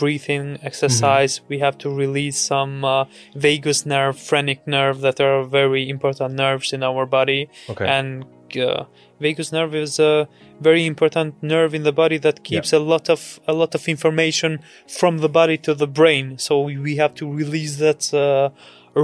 breathing 0.00 0.46
exercise. 0.62 1.32
We 1.48 1.58
have 1.66 1.76
to 1.84 1.88
release 2.04 2.38
some 2.54 2.74
uh, 2.84 3.04
vagus 3.46 3.80
nerve 3.86 4.16
phrenic 4.28 4.60
nerve 4.66 4.96
that 5.06 5.20
are 5.20 5.42
very 5.60 5.82
important 5.88 6.34
nerves 6.34 6.72
in 6.72 6.82
our 6.82 7.04
body. 7.06 7.42
Okay. 7.72 7.86
And 7.98 8.24
uh, 8.56 8.84
vagus 9.20 9.50
nerve 9.52 9.74
is 9.74 9.98
a 9.98 10.26
very 10.60 10.84
important 10.86 11.34
nerve 11.42 11.74
in 11.78 11.82
the 11.82 11.92
body 12.02 12.18
that 12.18 12.36
keeps 12.48 12.72
a 12.72 12.78
lot 12.92 13.10
of 13.10 13.20
a 13.46 13.52
lot 13.52 13.74
of 13.74 13.82
information 13.88 14.60
from 14.98 15.18
the 15.24 15.28
body 15.40 15.56
to 15.66 15.72
the 15.82 15.86
brain. 16.00 16.26
So 16.38 16.52
we- 16.66 16.78
we 16.88 16.96
have 17.02 17.12
to 17.20 17.24
release 17.42 17.74
that 17.86 18.02
uh, 18.14 18.50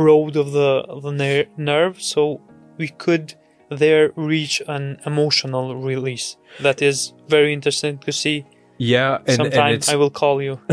road 0.09 0.37
of 0.37 0.53
the 0.59 0.71
of 0.95 1.03
the 1.03 1.13
ner- 1.23 1.49
nerve. 1.57 1.95
So 2.13 2.41
we 2.79 2.89
could 3.05 3.35
there 3.71 4.13
reach 4.17 4.61
an 4.69 4.99
emotional 5.07 5.77
release 5.77 6.37
that 6.61 6.83
is 6.83 7.13
very 7.29 7.53
interesting 7.53 7.99
to 7.99 8.13
see 8.13 8.45
yeah 8.79 9.17
and, 9.19 9.29
and 9.29 9.37
sometime 9.37 9.75
it's 9.75 9.89
i 9.89 9.97
will 9.97 10.11
call 10.11 10.43
you 10.43 10.59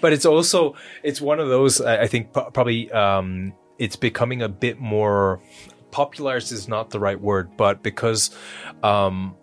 but 0.00 0.12
it's 0.12 0.26
also 0.26 0.74
it's 1.02 1.20
one 1.20 1.40
of 1.40 1.48
those 1.48 1.80
I 1.80 2.02
I 2.02 2.06
think 2.06 2.32
probably 2.32 2.90
um, 2.92 3.52
it's 3.78 3.96
becoming 3.96 4.42
a 4.42 4.48
bit 4.48 4.78
more 4.80 5.40
popularized 5.90 6.52
is 6.52 6.68
not 6.68 6.90
the 6.90 7.00
right 7.00 7.20
word, 7.20 7.56
but 7.56 7.82
because 7.82 8.30
um, 8.82 9.34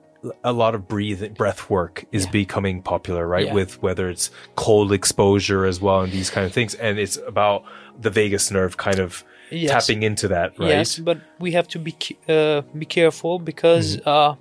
a 0.43 0.51
lot 0.53 0.75
of 0.75 0.87
breathe 0.87 1.35
breath 1.35 1.69
work 1.69 2.05
is 2.11 2.25
Yeah. 2.25 2.31
becoming 2.31 2.81
popular, 2.81 3.27
right? 3.27 3.47
Yeah. 3.47 3.53
With 3.53 3.81
whether 3.81 4.09
it's 4.09 4.29
cold 4.55 4.91
exposure 4.91 5.65
as 5.65 5.81
well 5.81 6.01
and 6.01 6.11
these 6.13 6.29
kind 6.29 6.45
of 6.45 6.53
things, 6.53 6.75
and 6.75 6.99
it's 6.99 7.17
about 7.27 7.63
the 7.99 8.09
vagus 8.09 8.51
nerve 8.51 8.77
kind 8.77 8.99
of 8.99 9.23
Yes. 9.51 9.69
tapping 9.71 10.03
into 10.03 10.27
that, 10.29 10.57
right? 10.59 10.69
Yes, 10.69 10.99
but 10.99 11.17
we 11.39 11.51
have 11.51 11.67
to 11.69 11.79
be 11.79 11.95
uh, 12.27 12.61
be 12.77 12.85
careful 12.85 13.39
because 13.39 13.99
uh, 14.05 14.35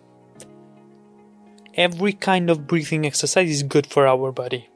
every 1.75 2.13
kind 2.13 2.51
of 2.51 2.67
breathing 2.67 3.07
exercise 3.07 3.51
is 3.51 3.63
good 3.63 3.87
for 3.87 4.07
our 4.07 4.33
body. 4.33 4.69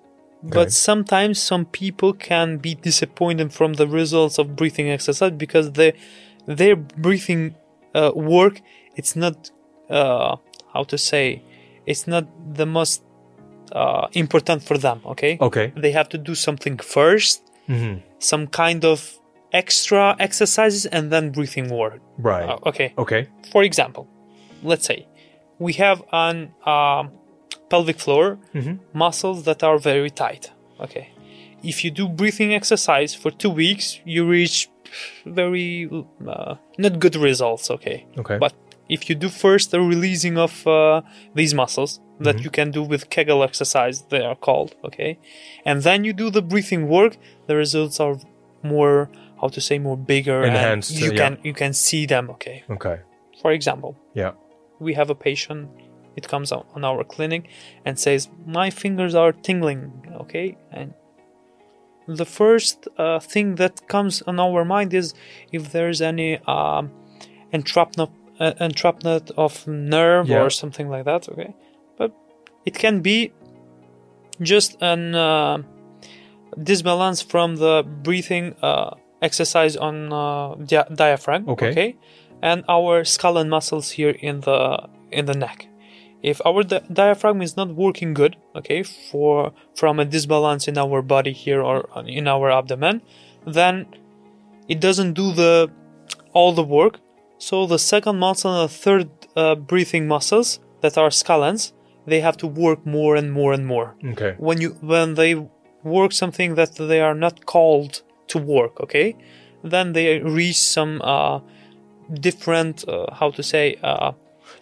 Okay. 0.45 0.55
But 0.55 0.73
sometimes 0.73 1.41
some 1.41 1.65
people 1.67 2.13
can 2.13 2.59
be 2.59 2.75
disappointed 2.75 3.53
from 3.53 3.75
the 3.75 3.87
results 3.87 4.39
of 4.39 4.55
breathing 4.57 4.91
exercise 4.91 5.33
because 5.33 5.73
their 5.73 5.93
their 6.47 6.77
breathing 6.77 7.55
uh, 7.95 8.13
work 8.15 8.61
it's 8.95 9.17
not 9.17 9.51
uh, 9.91 10.37
how 10.73 10.85
to 10.85 10.99
say 10.99 11.43
it's 11.87 12.07
not 12.07 12.27
the 12.55 12.67
most 12.67 13.03
uh, 13.73 14.07
important 14.13 14.63
for 14.63 14.79
them. 14.79 15.01
Okay, 15.05 15.39
Okay. 15.41 15.73
they 15.77 15.91
have 15.93 16.09
to 16.11 16.19
do 16.19 16.35
something 16.35 16.77
first, 16.79 17.43
Mhm. 17.69 18.03
some 18.19 18.47
kind 18.47 18.85
of 18.85 19.19
extra 19.63 20.05
exercises, 20.29 20.85
and 20.97 21.05
then 21.13 21.25
breathing 21.37 21.69
work. 21.83 22.01
Right. 22.31 22.49
Uh, 22.51 22.71
okay, 22.71 22.89
Okay. 23.05 23.23
for 23.53 23.63
example, 23.71 24.05
let's 24.71 24.87
say 24.91 24.99
we 25.67 25.73
have 25.85 25.99
an 26.27 26.37
um, 26.75 27.05
pelvic 27.73 27.99
floor 28.05 28.27
Mhm. 28.55 28.75
muscles 29.05 29.39
that 29.49 29.61
are 29.69 29.79
very 29.93 30.11
tight. 30.25 30.45
Okay, 30.85 31.07
if 31.71 31.77
you 31.85 31.91
do 32.01 32.05
breathing 32.21 32.51
exercise 32.61 33.11
for 33.23 33.31
two 33.43 33.53
weeks, 33.65 33.87
you 34.15 34.21
reach 34.39 34.57
very 35.41 35.89
uh, 36.35 36.55
not 36.85 36.93
good 37.05 37.17
results. 37.17 37.71
Okay, 37.77 37.99
Okay. 38.23 38.39
but 38.45 38.53
if 38.97 39.01
you 39.09 39.15
do 39.25 39.29
first 39.29 39.71
the 39.71 39.81
releasing 39.81 40.37
of 40.47 40.53
uh, 40.67 41.01
these 41.39 41.53
muscles 41.63 41.93
that 42.27 42.37
Mhm. 42.37 42.45
you 42.45 42.51
can 42.59 42.69
do 42.79 42.83
with 42.93 43.03
Kegel 43.15 43.41
exercise, 43.43 43.97
they 44.13 44.23
are 44.31 44.37
called, 44.47 44.71
okay, 44.89 45.13
and 45.69 45.77
then 45.83 46.05
you 46.07 46.13
do 46.13 46.31
the 46.31 46.43
breathing 46.43 46.83
work, 46.97 47.13
the 47.49 47.57
results 47.65 47.97
are 48.05 48.17
more 48.63 49.09
how 49.41 49.49
to 49.49 49.61
say 49.61 49.79
more 49.79 49.97
bigger 49.97 50.43
Enhanced, 50.45 50.91
and 50.93 51.01
you 51.01 51.11
yeah. 51.13 51.17
can 51.19 51.39
you 51.43 51.53
can 51.55 51.73
see 51.73 52.07
them. 52.07 52.31
Okay, 52.31 52.65
okay. 52.71 53.01
for 53.43 53.53
example, 53.53 53.97
Yeah. 54.15 54.33
we 54.81 54.95
have 54.95 55.11
a 55.11 55.15
patient. 55.15 55.69
It 56.17 56.29
comes 56.29 56.51
on 56.53 56.83
our 56.85 57.05
clinic 57.05 57.43
and 57.85 57.99
says, 57.99 58.29
"My 58.47 58.71
fingers 58.71 59.15
are 59.15 59.33
tingling." 59.33 59.83
Okay, 60.23 60.57
and 60.73 60.95
the 62.09 62.25
first 62.25 62.89
uh, 62.99 63.19
thing 63.21 63.57
that 63.57 63.87
comes 63.89 64.23
on 64.23 64.39
our 64.41 64.65
mind 64.65 64.95
is 64.95 65.15
if 65.53 65.73
there's 65.73 66.01
any 66.01 66.39
um, 66.47 66.91
entrapment, 67.53 68.11
uh, 68.41 68.53
entrapment 68.61 69.31
of 69.37 69.67
nerve 69.67 70.29
Yeah. 70.29 70.43
or 70.43 70.51
something 70.51 70.89
like 70.89 71.05
that. 71.05 71.29
Okay, 71.29 71.55
but 71.99 72.13
it 72.65 72.75
can 72.79 73.01
be 73.03 73.33
just 74.41 74.77
an 74.81 75.15
uh, 75.15 75.59
disbalance 76.63 77.23
from 77.23 77.57
the 77.57 77.83
breathing 78.03 78.55
uh, 78.63 78.91
exercise 79.23 79.77
on 79.77 80.13
uh, 80.13 80.55
dia- 80.57 80.89
diaphragm. 80.95 81.49
Okay. 81.49 81.97
and 82.43 82.65
our 82.69 83.03
skull 83.05 83.39
and 83.39 83.49
muscles 83.49 83.93
here 83.93 84.15
in 84.21 84.41
the 84.41 84.89
in 85.11 85.25
the 85.27 85.35
neck. 85.35 85.69
If 86.23 86.41
our 86.45 86.63
di- 86.63 86.83
diaphragm 86.93 87.41
is 87.43 87.57
not 87.57 87.69
working 87.75 88.13
good, 88.15 88.37
okay, 88.55 88.83
for 88.83 89.53
from 89.75 89.99
a 90.01 90.05
disbalance 90.05 90.69
in 90.69 90.77
our 90.77 91.01
body 91.03 91.33
here 91.33 91.63
or 91.63 91.89
in 92.07 92.29
our 92.29 92.51
abdomen, 92.51 93.01
then 93.47 93.87
it 94.69 94.81
doesn't 94.81 95.15
do 95.15 95.33
the 95.33 95.71
all 96.33 96.53
the 96.53 96.63
work. 96.63 97.01
So 97.39 97.67
the 97.67 97.79
second 97.79 98.19
muscle 98.19 98.51
and 98.53 98.69
the 98.71 98.75
third 98.75 99.09
uh, 99.37 99.55
breathing 99.55 100.07
muscles 100.09 100.61
that 100.83 100.97
are 100.99 101.11
scalens 101.11 101.73
they 102.07 102.21
have 102.21 102.37
to 102.37 102.47
work 102.47 102.87
more 102.87 103.17
and 103.17 103.33
more 103.33 103.53
and 103.53 103.67
more 103.67 103.95
Okay. 104.13 104.35
when 104.39 104.61
you 104.61 104.71
when 104.81 105.15
they 105.15 105.35
work 105.83 106.13
something 106.13 106.55
that 106.55 106.75
they 106.77 107.01
are 107.01 107.15
not 107.15 107.45
called 107.47 108.03
to 108.29 108.39
work 108.39 108.81
okay 108.81 109.15
then 109.65 109.93
they 109.93 110.21
reach 110.21 110.57
some 110.59 111.01
uh 111.03 111.41
different 112.21 112.85
uh, 112.89 113.07
how 113.15 113.31
to 113.31 113.43
say 113.43 113.77
uh 113.83 114.13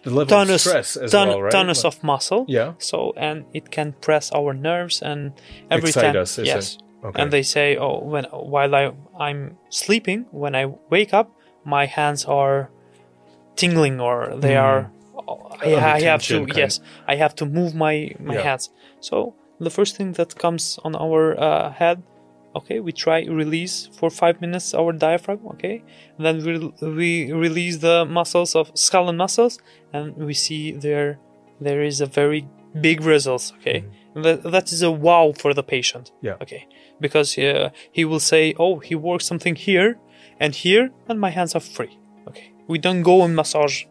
The 0.03 0.09
level 0.09 0.25
tonus 0.37 0.65
of 0.65 0.71
stress 0.71 0.97
as 0.97 1.11
ton- 1.11 1.27
well, 1.29 1.41
right? 1.43 1.51
tonus 1.51 1.83
Like- 1.83 1.97
of 1.97 2.03
muscle 2.03 2.45
Yeah. 2.47 2.73
so 2.79 3.13
and 3.17 3.45
it 3.53 3.69
can 3.71 3.93
press 4.01 4.31
our 4.31 4.53
nerves 4.53 5.01
and 5.01 5.31
every 5.69 5.89
Excite 5.89 6.13
time 6.13 6.21
us, 6.21 6.37
yes? 6.39 6.77
Okay. 7.03 7.21
and 7.21 7.31
they 7.31 7.43
say 7.43 7.77
oh 7.77 7.99
when 8.03 8.25
while 8.31 8.73
i 8.75 8.91
i'm 9.19 9.57
sleeping 9.69 10.25
when 10.31 10.55
i 10.55 10.65
wake 10.89 11.13
up 11.13 11.27
my 11.63 11.85
hands 11.85 12.25
are 12.25 12.69
tingling 13.55 13.99
or 14.01 14.35
they 14.39 14.55
are 14.57 14.91
oh, 15.27 15.39
I, 15.61 15.75
I 15.75 16.01
have 16.01 16.21
to 16.23 16.45
kind 16.45 16.57
yes 16.57 16.79
i 17.07 17.15
have 17.15 17.35
to 17.35 17.45
move 17.45 17.75
my 17.75 18.11
my 18.19 18.35
Yeah. 18.35 18.41
hands 18.43 18.69
so 18.99 19.33
the 19.59 19.69
first 19.69 19.95
thing 19.97 20.13
that 20.13 20.35
comes 20.35 20.79
on 20.83 20.95
our 20.95 21.39
uh, 21.39 21.71
head 21.71 22.01
okay 22.55 22.79
we 22.79 22.91
try 22.91 23.19
release 23.25 23.89
for 23.97 24.09
five 24.09 24.39
minutes 24.41 24.73
our 24.73 24.91
diaphragm 24.93 25.39
okay 25.53 25.83
then 26.17 26.35
we, 26.45 26.53
we 26.99 27.31
release 27.33 27.77
the 27.77 28.05
muscles 28.05 28.55
of 28.55 28.71
skull 28.73 29.09
and 29.09 29.17
muscles 29.17 29.59
and 29.93 30.15
we 30.17 30.33
see 30.33 30.71
there 30.71 31.19
there 31.59 31.81
is 31.83 32.01
a 32.01 32.05
very 32.05 32.47
big 32.81 33.01
results 33.01 33.53
okay 33.59 33.83
that, 34.15 34.43
that 34.43 34.71
is 34.71 34.81
a 34.81 34.91
wow 34.91 35.33
for 35.41 35.53
the 35.53 35.63
patient 35.63 36.05
Mm-hmm. 36.11 36.25
Yeah. 36.27 36.37
okay 36.43 36.67
because 37.05 37.37
uh, 37.37 37.69
he 37.91 38.03
will 38.05 38.19
say 38.33 38.53
oh 38.57 38.79
he 38.79 38.95
works 38.95 39.25
something 39.25 39.55
here 39.55 39.97
and 40.39 40.53
here 40.55 40.91
and 41.07 41.19
my 41.19 41.29
hands 41.37 41.55
are 41.55 41.61
free 41.77 41.97
okay 42.27 42.47
we 42.67 42.77
don't 42.79 43.03
go 43.03 43.21
and 43.25 43.35
massage 43.35 43.83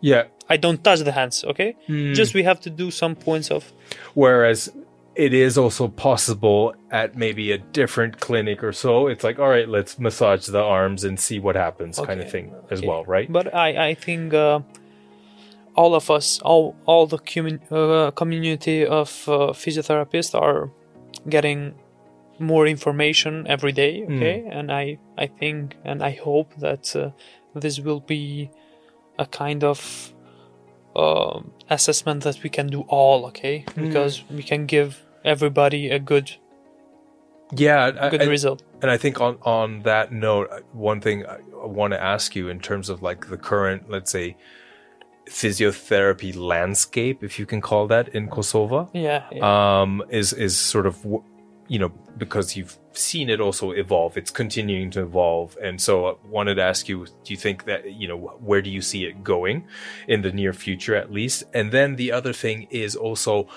yeah. 0.00 0.24
i 0.48 0.56
don't 0.56 0.82
touch 0.84 1.00
the 1.00 1.12
hands 1.20 1.44
okay 1.44 1.70
Hmm. 1.88 2.12
just 2.14 2.34
we 2.34 2.42
have 2.44 2.60
to 2.60 2.70
do 2.70 2.90
some 2.90 3.14
points 3.16 3.50
of 3.50 3.72
Whereas 4.14 4.72
it 5.18 5.34
is 5.34 5.58
also 5.58 5.88
possible 5.88 6.72
at 6.92 7.16
maybe 7.16 7.50
a 7.50 7.58
different 7.58 8.20
clinic 8.20 8.62
or 8.62 8.72
so. 8.72 9.08
It's 9.08 9.24
like, 9.24 9.40
all 9.40 9.48
right, 9.48 9.68
let's 9.68 9.98
massage 9.98 10.46
the 10.46 10.62
arms 10.62 11.02
and 11.02 11.18
see 11.18 11.40
what 11.40 11.56
happens, 11.56 11.98
kind 11.98 12.20
of 12.20 12.26
Okay, 12.26 12.30
thing 12.30 12.54
as 12.70 12.78
okay. 12.78 12.86
well, 12.88 13.04
right? 13.04 13.30
But 13.30 13.52
I, 13.52 13.88
I 13.88 13.94
think 13.94 14.32
uh, 14.32 14.60
all 15.74 15.96
of 15.96 16.08
us, 16.08 16.38
all, 16.42 16.76
all 16.86 17.08
the 17.08 17.18
commun- 17.18 17.60
uh, 17.68 18.12
community 18.12 18.86
of 18.86 19.08
uh, 19.26 19.52
physiotherapists 19.52 20.40
are 20.40 20.70
getting 21.28 21.74
more 22.38 22.68
information 22.68 23.44
every 23.48 23.72
day. 23.72 24.04
Okay, 24.04 24.46
and 24.48 24.70
I, 24.70 24.98
I 25.18 25.26
think 25.26 25.74
and 25.84 26.00
I 26.00 26.12
hope 26.12 26.54
that 26.58 26.94
uh, 26.94 27.10
this 27.58 27.80
will 27.80 27.98
be 27.98 28.50
a 29.18 29.26
kind 29.26 29.64
of 29.64 30.14
uh, 30.94 31.40
assessment 31.68 32.22
that 32.22 32.40
we 32.44 32.50
can 32.50 32.68
do 32.68 32.82
all. 32.82 33.26
Okay, 33.26 33.64
because 33.74 34.22
we 34.30 34.44
can 34.44 34.66
give 34.66 35.02
everybody 35.24 35.90
a 35.90 35.98
good 35.98 36.36
yeah, 37.52 38.08
good 38.10 38.22
I- 38.22 38.26
result. 38.26 38.62
And 38.82 38.90
I 38.90 38.96
think 38.98 39.20
on 39.20 39.38
on 39.42 39.82
that 39.82 40.12
note, 40.12 40.48
uh, 40.50 40.60
one 40.72 41.00
thing 41.00 41.24
I 41.26 41.38
want 41.66 41.92
to 41.94 42.00
ask 42.02 42.36
you 42.36 42.48
in 42.48 42.60
terms 42.60 42.88
of 42.90 43.02
like 43.02 43.28
the 43.28 43.36
current, 43.38 43.88
let's 43.90 44.10
say, 44.12 44.36
physiotherapy 45.28 46.36
landscape, 46.36 47.22
if 47.22 47.38
you 47.38 47.46
can 47.46 47.60
call 47.60 47.86
that 47.88 48.08
in 48.08 48.28
Kosovo, 48.28 48.90
Yeah. 48.92 49.24
yeah. 49.32 49.80
um, 49.82 50.02
is 50.10 50.32
is 50.32 50.56
sort 50.58 50.86
of 50.86 51.04
you 51.68 51.78
know 51.78 51.88
because 52.16 52.56
you've 52.56 52.76
seen 52.92 53.28
it 53.30 53.40
also 53.40 53.70
evolve. 53.72 54.16
It's 54.16 54.30
continuing 54.30 54.90
to 54.92 55.02
evolve, 55.02 55.56
and 55.62 55.80
so 55.80 56.06
I 56.06 56.14
wanted 56.28 56.54
to 56.56 56.62
ask 56.62 56.88
you: 56.88 57.06
Do 57.24 57.32
you 57.32 57.36
think 57.36 57.64
that 57.64 57.92
you 57.92 58.08
know 58.08 58.16
where 58.40 58.62
do 58.62 58.70
you 58.70 58.82
see 58.82 59.04
it 59.04 59.22
going 59.24 59.66
in 60.06 60.22
the 60.22 60.32
near 60.32 60.52
future, 60.52 60.94
at 60.94 61.10
least? 61.12 61.44
And 61.54 61.72
then 61.72 61.96
the 61.96 62.12
other 62.12 62.32
thing 62.32 62.66
is 62.70 62.96
also, 62.96 63.48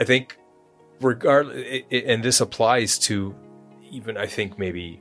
I 0.00 0.04
think, 0.04 0.36
regard, 1.00 1.46
i- 1.48 1.84
i- 1.92 1.96
and 2.06 2.22
this 2.22 2.40
applies 2.40 2.98
to 3.00 3.34
even 3.90 4.16
I 4.16 4.26
think 4.26 4.58
maybe 4.58 5.00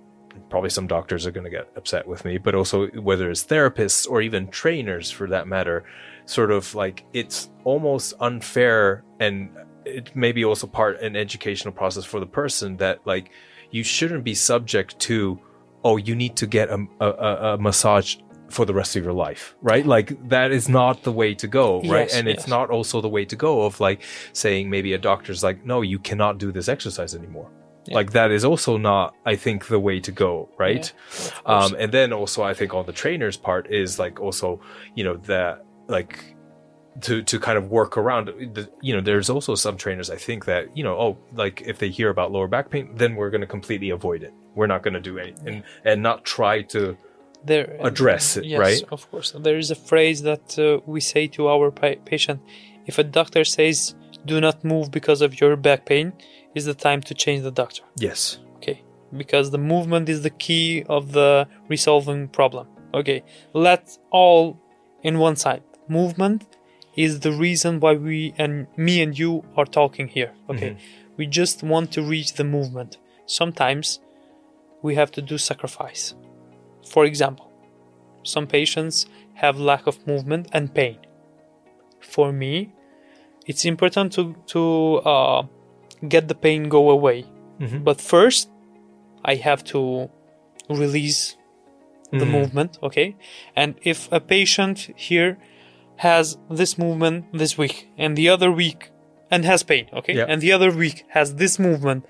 probably 0.50 0.70
some 0.70 0.88
doctors 0.88 1.26
are 1.26 1.32
going 1.32 1.44
to 1.46 1.50
get 1.50 1.68
upset 1.76 2.08
with 2.08 2.26
me, 2.26 2.38
but 2.38 2.54
also 2.56 2.88
whether 2.90 3.30
it's 3.30 3.44
therapists 3.44 4.10
or 4.10 4.22
even 4.22 4.48
trainers 4.50 5.10
for 5.10 5.28
that 5.28 5.48
matter, 5.48 5.84
sort 6.26 6.52
of 6.52 6.74
like 6.76 7.06
it's 7.14 7.50
almost 7.64 8.14
unfair 8.20 9.04
and 9.20 9.50
it 9.86 10.16
may 10.16 10.32
be 10.32 10.46
also 10.46 10.66
part 10.68 11.02
an 11.02 11.16
educational 11.16 11.74
process 11.74 12.06
for 12.06 12.20
the 12.20 12.26
person 12.26 12.78
that 12.78 13.00
like 13.06 13.32
you 13.72 13.84
shouldn't 13.84 14.24
be 14.24 14.34
subject 14.34 14.98
to 15.00 15.38
oh 15.84 15.98
you 15.98 16.16
need 16.16 16.36
to 16.38 16.48
get 16.48 16.70
a, 16.70 16.88
a- 17.02 17.54
a 17.54 17.58
massage 17.58 18.16
for 18.54 18.66
the 18.66 18.74
rest 18.74 18.96
of 18.96 19.04
your 19.04 19.14
life 19.14 19.56
right? 19.62 19.86
Like 19.86 20.30
that 20.30 20.52
is 20.52 20.70
not 20.70 21.04
the 21.04 21.12
way 21.12 21.34
to 21.36 21.48
go 21.48 21.82
right? 21.82 22.08
Yes, 22.08 22.16
and 22.16 22.28
it's 22.28 22.48
not 22.48 22.70
also 22.70 23.02
the 23.02 23.10
way 23.10 23.26
to 23.26 23.36
go 23.36 23.64
of 23.64 23.80
like 23.80 24.02
saying 24.34 24.70
maybe 24.70 24.94
a 24.94 24.98
doctor's 24.98 25.44
like 25.44 25.66
no 25.66 25.82
you 25.82 26.00
cannot 26.00 26.38
do 26.38 26.52
this 26.52 26.68
exercise 26.68 27.16
anymore. 27.16 27.50
Like 27.90 28.12
that 28.14 28.32
is 28.32 28.46
also 28.46 28.78
not 28.78 29.14
i 29.26 29.36
think 29.36 29.68
the 29.68 29.80
way 29.80 30.00
to 30.00 30.12
go 30.12 30.50
right? 30.58 30.92
Um 31.46 31.76
and 31.78 31.92
then 31.92 32.14
also 32.14 32.44
i 32.44 32.54
think 32.54 32.74
on 32.74 32.86
the 32.86 32.94
trainer's 32.94 33.38
part 33.38 33.70
is 33.70 34.00
like 34.00 34.20
also 34.22 34.62
you 34.96 35.04
know 35.04 35.18
that 35.18 35.66
like 35.88 36.34
to 37.02 37.24
to 37.24 37.40
kind 37.40 37.58
of 37.58 37.72
work 37.72 37.98
around 37.98 38.28
the, 38.28 38.70
you 38.82 38.94
know 38.94 39.02
there's 39.02 39.30
also 39.30 39.56
some 39.56 39.76
trainers 39.78 40.10
i 40.12 40.16
think 40.16 40.46
that 40.46 40.78
you 40.78 40.84
know 40.84 40.96
oh 40.96 41.18
like 41.34 41.62
if 41.62 41.80
they 41.80 41.90
hear 41.90 42.10
about 42.10 42.32
lower 42.32 42.48
back 42.48 42.70
pain 42.70 42.90
then 42.96 43.16
we're 43.16 43.32
going 43.32 43.42
to 43.42 43.48
completely 43.48 43.90
avoid 43.90 44.24
it. 44.24 44.34
We're 44.56 44.68
not 44.68 44.84
going 44.84 44.94
to 44.94 45.00
do 45.00 45.18
anything 45.18 45.48
and, 45.48 45.64
and 45.84 46.04
not 46.04 46.24
try 46.26 46.62
to 46.74 46.96
there 47.46 47.78
address 47.82 48.38
it, 48.38 48.46
yes, 48.46 48.60
right? 48.60 48.84
of 48.92 49.10
course. 49.12 49.34
There 49.38 49.58
is 49.58 49.72
a 49.72 49.76
phrase 49.76 50.22
that 50.24 50.58
uh, 50.58 50.80
we 50.86 51.02
say 51.02 51.28
to 51.28 51.48
our 51.48 51.72
pa- 51.72 52.02
patient 52.06 52.42
if 52.86 52.98
a 52.98 53.04
doctor 53.04 53.44
says 53.44 53.96
do 54.26 54.40
not 54.40 54.64
move 54.64 54.92
because 54.92 55.22
of 55.22 55.40
your 55.40 55.56
back 55.56 55.86
pain 55.86 56.14
is 56.56 56.66
the 56.66 56.74
time 56.74 57.02
to 57.02 57.14
change 57.14 57.44
the 57.44 57.52
doctor. 57.52 57.84
Yes. 57.98 58.40
Okay. 58.58 58.82
Because 59.16 59.52
the 59.52 59.58
movement 59.58 60.10
is 60.10 60.22
the 60.22 60.30
key 60.30 60.84
of 60.88 61.12
the 61.12 61.48
resolving 61.68 62.28
problem. 62.30 62.68
Okay. 62.94 63.24
Let's 63.54 64.00
all 64.12 64.60
in 65.02 65.20
one 65.20 65.36
side. 65.36 65.64
Movement 65.88 66.58
is 66.96 67.20
the 67.22 67.32
reason 67.32 67.80
why 67.80 67.94
we 67.96 68.34
and 68.38 68.68
me 68.78 69.02
and 69.02 69.18
you 69.18 69.44
are 69.58 69.66
talking 69.66 70.08
here. 70.08 70.32
Okay. 70.50 70.78
We 71.18 71.28
just 71.28 71.64
want 71.64 71.92
to 71.94 72.02
reach 72.02 72.34
the 72.34 72.44
movement. 72.44 72.98
Sometimes 73.26 74.00
we 74.82 74.96
have 74.96 75.12
to 75.12 75.22
do 75.22 75.38
sacrifice 75.38 76.14
for 76.86 77.06
example 77.06 77.54
some 78.24 78.48
patients 78.48 79.06
have 79.36 79.60
lack 79.60 79.88
of 79.88 80.06
movement 80.08 80.48
and 80.54 80.74
pain. 80.74 80.98
For 82.00 82.32
me 82.32 82.74
it's 83.46 83.66
important 83.66 84.14
to 84.14 84.36
to 84.48 84.96
uh, 85.00 85.44
get 86.08 86.28
the 86.28 86.36
pain 86.36 86.70
go 86.70 86.90
away. 86.90 87.26
Mm-hmm. 87.60 87.84
But 87.84 88.02
first 88.02 88.50
i 89.26 89.36
have 89.36 89.64
to 89.64 90.10
release 90.70 91.38
the 92.12 92.20
mm-hmm. 92.20 92.32
movement 92.32 92.78
okay? 92.82 93.16
And 93.56 93.76
if 93.82 94.12
a 94.12 94.20
patient 94.20 94.90
here 94.96 95.38
has 95.98 96.38
this 96.50 96.78
movement 96.78 97.26
this 97.34 97.58
week 97.58 97.90
and 97.98 98.18
the 98.18 98.30
other 98.30 98.52
week 98.52 98.92
and 99.32 99.46
has 99.46 99.64
pain 99.64 99.88
okay? 99.94 100.16
Yeah. 100.16 100.26
and 100.28 100.42
the 100.42 100.52
other 100.52 100.72
week 100.72 101.06
has 101.10 101.36
this 101.36 101.60
movement 101.60 102.06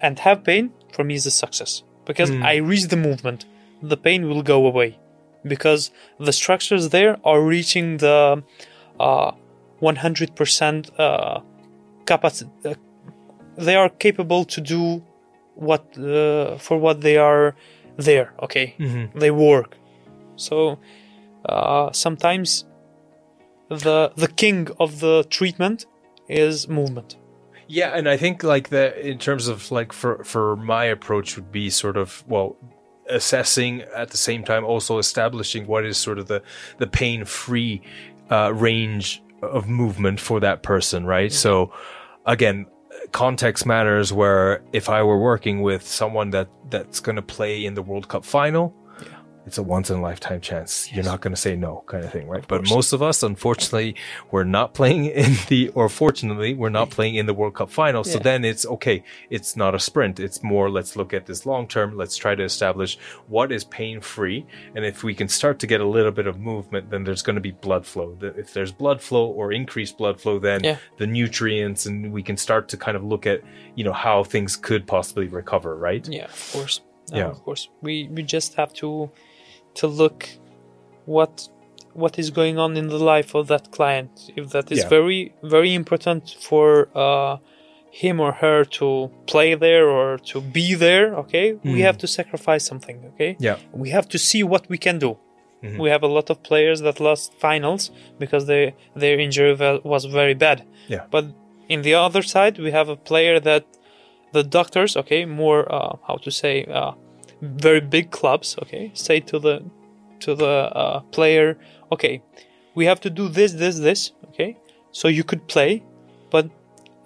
and 0.00 0.18
have 0.20 0.44
pain 0.44 0.72
for 0.92 1.04
me 1.04 1.14
is 1.14 1.26
a 1.26 1.30
success. 1.30 1.82
Because 2.04 2.30
mm. 2.30 2.42
i 2.42 2.56
reach 2.56 2.86
the 2.88 2.96
movement 2.96 3.44
the 3.82 3.96
pain 3.96 4.28
will 4.28 4.42
go 4.42 4.66
away 4.66 4.98
because 5.44 5.90
the 6.18 6.32
structures 6.32 6.90
there 6.90 7.16
are 7.24 7.40
reaching 7.42 7.96
the 7.98 8.42
uh, 8.98 9.32
100% 9.80 10.90
uh, 10.98 11.40
capacity 12.04 12.50
uh, 12.64 12.74
they 13.56 13.76
are 13.76 13.88
capable 13.88 14.44
to 14.44 14.60
do 14.60 15.02
what 15.54 15.98
uh, 15.98 16.56
for 16.58 16.78
what 16.78 17.00
they 17.00 17.16
are 17.16 17.54
there 17.96 18.32
okay? 18.42 18.74
They 19.14 19.30
work. 19.30 19.76
So 20.36 20.78
uh, 21.44 21.92
sometimes 21.92 22.64
the 23.68 24.12
the 24.16 24.28
king 24.28 24.68
of 24.78 25.00
the 25.00 25.24
treatment 25.28 25.86
is 26.28 26.68
movement. 26.68 27.16
Yeah, 27.68 27.90
and 27.96 28.08
I 28.08 28.16
think 28.16 28.42
like 28.42 28.70
that 28.70 28.98
in 28.98 29.18
terms 29.18 29.46
of 29.48 29.70
like 29.70 29.92
for 29.92 30.24
for 30.24 30.56
my 30.56 30.84
approach 30.84 31.36
would 31.36 31.52
be 31.52 31.70
sort 31.70 31.96
of 31.96 32.24
well 32.26 32.56
assessing 33.10 33.82
at 33.94 34.10
the 34.10 34.16
same 34.16 34.44
time 34.44 34.64
also 34.64 34.98
establishing 34.98 35.66
what 35.66 35.84
is 35.84 35.98
sort 35.98 36.18
of 36.18 36.28
the 36.28 36.42
the 36.78 36.86
pain 36.86 37.24
free 37.24 37.82
uh, 38.30 38.52
range 38.54 39.22
of 39.42 39.68
movement 39.68 40.20
for 40.20 40.40
that 40.40 40.62
person, 40.62 41.04
right? 41.04 41.32
So 41.32 41.72
again, 42.26 42.66
context 43.12 43.66
matters. 43.66 44.12
Where 44.12 44.62
if 44.72 44.88
I 44.88 45.02
were 45.02 45.18
working 45.18 45.62
with 45.62 45.86
someone 45.86 46.30
that 46.30 46.48
that's 46.70 47.00
going 47.00 47.16
to 47.16 47.22
play 47.22 47.64
in 47.64 47.74
the 47.74 47.82
World 47.82 48.08
Cup 48.08 48.24
final. 48.24 48.74
It's 49.46 49.58
a 49.58 49.62
once 49.62 49.90
in 49.90 49.98
a 49.98 50.02
lifetime 50.02 50.40
chance. 50.40 50.92
You're 50.92 51.04
not 51.04 51.20
going 51.22 51.34
to 51.34 51.40
say 51.40 51.56
no, 51.56 51.82
kind 51.86 52.04
of 52.04 52.12
thing, 52.12 52.28
right? 52.28 52.44
But 52.46 52.68
most 52.68 52.92
of 52.92 53.02
us, 53.02 53.22
unfortunately, 53.22 53.96
we're 54.30 54.44
not 54.44 54.74
playing 54.74 55.06
in 55.06 55.34
the, 55.48 55.68
or 55.70 55.88
fortunately, 55.88 56.54
we're 56.54 56.68
not 56.68 56.90
playing 56.90 57.14
in 57.14 57.26
the 57.26 57.34
World 57.34 57.54
Cup 57.54 57.70
final. 57.70 58.04
So 58.04 58.18
then 58.18 58.44
it's 58.44 58.66
okay. 58.66 59.02
It's 59.30 59.56
not 59.56 59.74
a 59.74 59.78
sprint. 59.80 60.20
It's 60.20 60.42
more, 60.42 60.70
let's 60.70 60.94
look 60.94 61.14
at 61.14 61.26
this 61.26 61.46
long 61.46 61.66
term. 61.66 61.96
Let's 61.96 62.16
try 62.16 62.34
to 62.34 62.42
establish 62.42 62.98
what 63.28 63.50
is 63.50 63.64
pain 63.64 64.00
free. 64.00 64.46
And 64.74 64.84
if 64.84 65.02
we 65.02 65.14
can 65.14 65.28
start 65.28 65.58
to 65.60 65.66
get 65.66 65.80
a 65.80 65.86
little 65.88 66.12
bit 66.12 66.26
of 66.26 66.38
movement, 66.38 66.90
then 66.90 67.04
there's 67.04 67.22
going 67.22 67.36
to 67.36 67.40
be 67.40 67.52
blood 67.52 67.86
flow. 67.86 68.16
If 68.20 68.52
there's 68.52 68.72
blood 68.72 69.00
flow 69.00 69.26
or 69.26 69.52
increased 69.52 69.96
blood 69.98 70.20
flow, 70.20 70.38
then 70.38 70.62
Yeah. 70.62 70.76
the 70.98 71.06
nutrients 71.06 71.86
and 71.86 72.12
we 72.12 72.22
can 72.22 72.36
start 72.36 72.68
to 72.68 72.76
kind 72.76 72.96
of 72.96 73.02
look 73.02 73.26
at, 73.26 73.40
you 73.74 73.84
know, 73.84 73.92
how 73.94 74.22
things 74.22 74.56
could 74.56 74.86
possibly 74.86 75.28
recover, 75.28 75.74
right? 75.76 76.06
Yeah, 76.06 76.24
of 76.26 76.50
course. 76.52 76.80
Yeah. 77.12 77.26
of 77.26 77.42
course. 77.42 77.68
We 77.82 78.08
we 78.08 78.22
just 78.22 78.54
have 78.54 78.72
to 78.74 79.10
to 79.74 79.86
look 79.86 80.28
what 81.06 81.48
what 81.92 82.18
is 82.18 82.30
going 82.30 82.56
on 82.56 82.76
in 82.76 82.86
the 82.88 82.98
life 82.98 83.34
of 83.34 83.48
that 83.48 83.72
client. 83.72 84.10
If 84.36 84.50
that 84.50 84.70
is 84.70 84.78
Yeah. 84.80 84.88
very 84.88 85.34
very 85.42 85.74
important 85.74 86.22
for 86.48 86.88
uh, 86.94 87.38
him 88.02 88.20
or 88.20 88.32
her 88.32 88.64
to 88.78 89.10
play 89.26 89.54
there 89.56 89.88
or 89.88 90.18
to 90.32 90.40
be 90.40 90.74
there, 90.74 91.06
okay, 91.22 91.46
we 91.64 91.78
Mm. 91.80 91.86
have 91.88 91.98
to 91.98 92.06
sacrifice 92.06 92.64
something. 92.64 92.98
Okay, 93.14 93.36
Yeah. 93.40 93.56
we 93.72 93.90
have 93.90 94.06
to 94.08 94.18
see 94.18 94.42
what 94.44 94.68
we 94.68 94.78
can 94.78 94.98
do. 94.98 95.16
Mhm. 95.62 95.78
We 95.84 95.90
have 95.90 96.04
a 96.04 96.12
lot 96.16 96.30
of 96.30 96.36
players 96.50 96.80
that 96.86 97.00
lost 97.00 97.34
finals 97.46 97.90
because 98.18 98.46
they, 98.46 98.74
their 99.02 99.18
injury 99.18 99.52
was 99.84 100.04
very 100.04 100.34
bad. 100.34 100.58
Yeah. 100.88 101.04
But 101.10 101.24
in 101.68 101.82
the 101.82 101.94
other 101.94 102.22
side, 102.22 102.54
we 102.58 102.70
have 102.70 102.88
a 102.88 102.96
player 102.96 103.40
that 103.40 103.64
the 104.32 104.42
doctors, 104.58 104.96
okay, 104.96 105.24
more 105.26 105.62
uh, 105.78 105.96
how 106.06 106.16
to 106.24 106.30
say, 106.30 106.64
uh, 106.64 106.92
very 107.40 107.80
big 107.80 108.10
clubs, 108.10 108.56
okay, 108.62 108.90
say 108.94 109.20
to 109.20 109.38
the 109.38 109.62
to 110.20 110.34
the 110.34 110.46
uh, 110.76 111.00
player, 111.12 111.56
okay, 111.90 112.22
we 112.74 112.84
have 112.86 113.00
to 113.00 113.10
do 113.10 113.28
this, 113.28 113.52
this, 113.54 113.78
this, 113.78 114.12
okay, 114.28 114.56
so 114.92 115.08
you 115.08 115.24
could 115.24 115.48
play, 115.48 115.82
but 116.30 116.50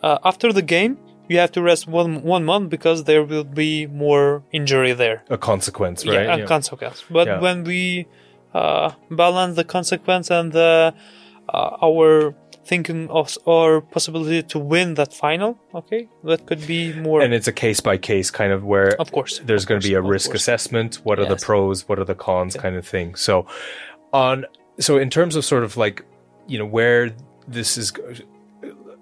uh, 0.03 0.18
after 0.24 0.53
the 0.53 0.62
game, 0.62 0.99
you 1.28 1.39
have 1.39 1.53
to 1.53 1.62
rest 1.62 1.87
one 1.87 2.22
one 2.22 2.45
month 2.45 2.70
because 2.70 3.05
there 3.05 3.24
will 3.24 3.45
be 3.45 3.87
more 3.87 4.43
injury 4.53 4.93
there 4.93 5.22
A 5.30 5.39
consequence, 5.39 6.05
right? 6.07 6.26
yeah, 6.26 6.45
a 6.45 6.47
consequence. 6.47 7.05
But 7.09 7.26
Yeah. 7.26 7.41
when 7.41 7.64
we 7.64 8.07
uh, 8.53 8.91
balance 9.11 9.57
the 9.57 9.64
consequence 9.64 10.30
and 10.30 10.53
the, 10.53 10.95
uh, 11.49 11.76
our 11.82 12.35
thinking 12.65 13.09
of 13.11 13.37
or 13.45 13.81
possibility 13.81 14.43
to 14.43 14.59
win 14.59 14.95
that 14.95 15.12
final, 15.12 15.59
okay, 15.75 16.09
that 16.25 16.47
could 16.47 16.67
be 16.67 16.93
more. 16.95 17.21
and 17.21 17.35
it's 17.35 17.49
a 17.49 17.53
case 17.53 17.81
by 17.81 17.97
case 17.97 18.31
kind 18.31 18.53
of 18.53 18.65
where 18.65 18.99
of 19.01 19.12
course, 19.12 19.41
there's 19.45 19.65
going 19.65 19.81
to 19.81 19.87
be 19.87 19.95
a 19.95 20.01
risk 20.01 20.31
course. 20.31 20.41
assessment 20.43 20.97
what 21.05 21.19
are 21.19 21.27
the 21.27 21.37
pros 21.37 21.89
what 21.89 21.99
are 21.99 22.05
the 22.05 22.15
cons 22.15 22.57
kind 22.57 22.77
of 22.77 22.87
thing 22.87 23.15
so 23.15 23.47
on 24.12 24.47
so 24.81 24.97
in 24.99 25.11
terms 25.11 25.37
of 25.37 25.45
sort 25.45 25.65
of 25.65 25.77
like 25.77 26.05
you 26.47 26.59
know 26.59 26.67
where 26.67 27.12
this 27.47 27.77
is 27.77 27.93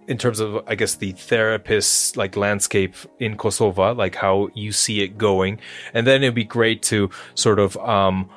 in 0.09 0.19
terms 0.19 0.41
of 0.41 0.63
i 0.67 0.75
guess 0.75 0.97
the 0.97 1.13
therapist 1.13 2.17
like 2.17 2.37
landscape 2.37 2.95
in 3.19 3.37
kosovo 3.37 3.95
like 3.95 4.15
how 4.15 4.49
you 4.55 4.73
see 4.73 5.01
it 5.03 5.17
going 5.17 5.59
and 5.95 6.07
then 6.07 6.23
it'd 6.23 6.35
be 6.35 6.45
great 6.45 6.83
to 6.83 7.09
sort 7.35 7.59
of 7.59 7.77
um 7.79 8.29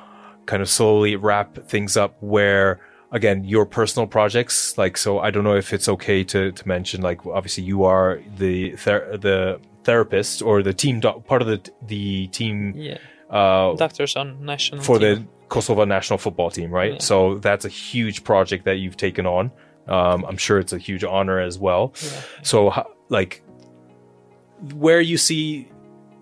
kind 0.46 0.62
of 0.62 0.68
slowly 0.68 1.16
wrap 1.16 1.56
things 1.66 1.96
up 1.96 2.16
where 2.20 2.80
again 3.12 3.44
your 3.44 3.64
personal 3.64 4.06
projects 4.06 4.76
like 4.76 4.96
so 4.96 5.18
i 5.20 5.30
don't 5.30 5.44
know 5.44 5.54
if 5.56 5.72
it's 5.72 5.88
okay 5.88 6.24
to 6.24 6.50
to 6.52 6.66
mention 6.68 7.00
like 7.02 7.24
obviously 7.26 7.62
you 7.64 7.84
are 7.84 8.20
the 8.38 8.72
ther- 8.76 9.16
the 9.16 9.60
therapist 9.84 10.42
or 10.42 10.62
the 10.62 10.74
team 10.74 10.98
doc- 11.00 11.24
part 11.24 11.40
of 11.42 11.46
the 11.48 11.60
the 11.86 12.26
team 12.28 12.72
Yeah, 12.76 12.98
uh 13.30 13.74
doctors 13.76 14.16
on 14.16 14.44
national 14.44 14.82
for 14.82 14.98
team. 14.98 15.08
the 15.14 15.26
Kosovo 15.48 15.84
national 15.84 16.18
football 16.18 16.50
team 16.50 16.70
right 16.72 16.94
Yeah. 16.94 16.98
so 16.98 17.38
that's 17.38 17.64
a 17.64 17.68
huge 17.68 18.24
project 18.24 18.64
that 18.64 18.78
you've 18.78 18.96
taken 18.96 19.24
on 19.26 19.52
um 19.86 20.24
i'm 20.28 20.36
sure 20.36 20.58
it's 20.58 20.72
a 20.72 20.78
huge 20.78 21.04
honor 21.04 21.38
as 21.38 21.58
well 21.58 21.92
Yeah. 22.02 22.20
so 22.42 22.86
like 23.08 23.42
where 24.74 25.00
you 25.00 25.16
see 25.18 25.68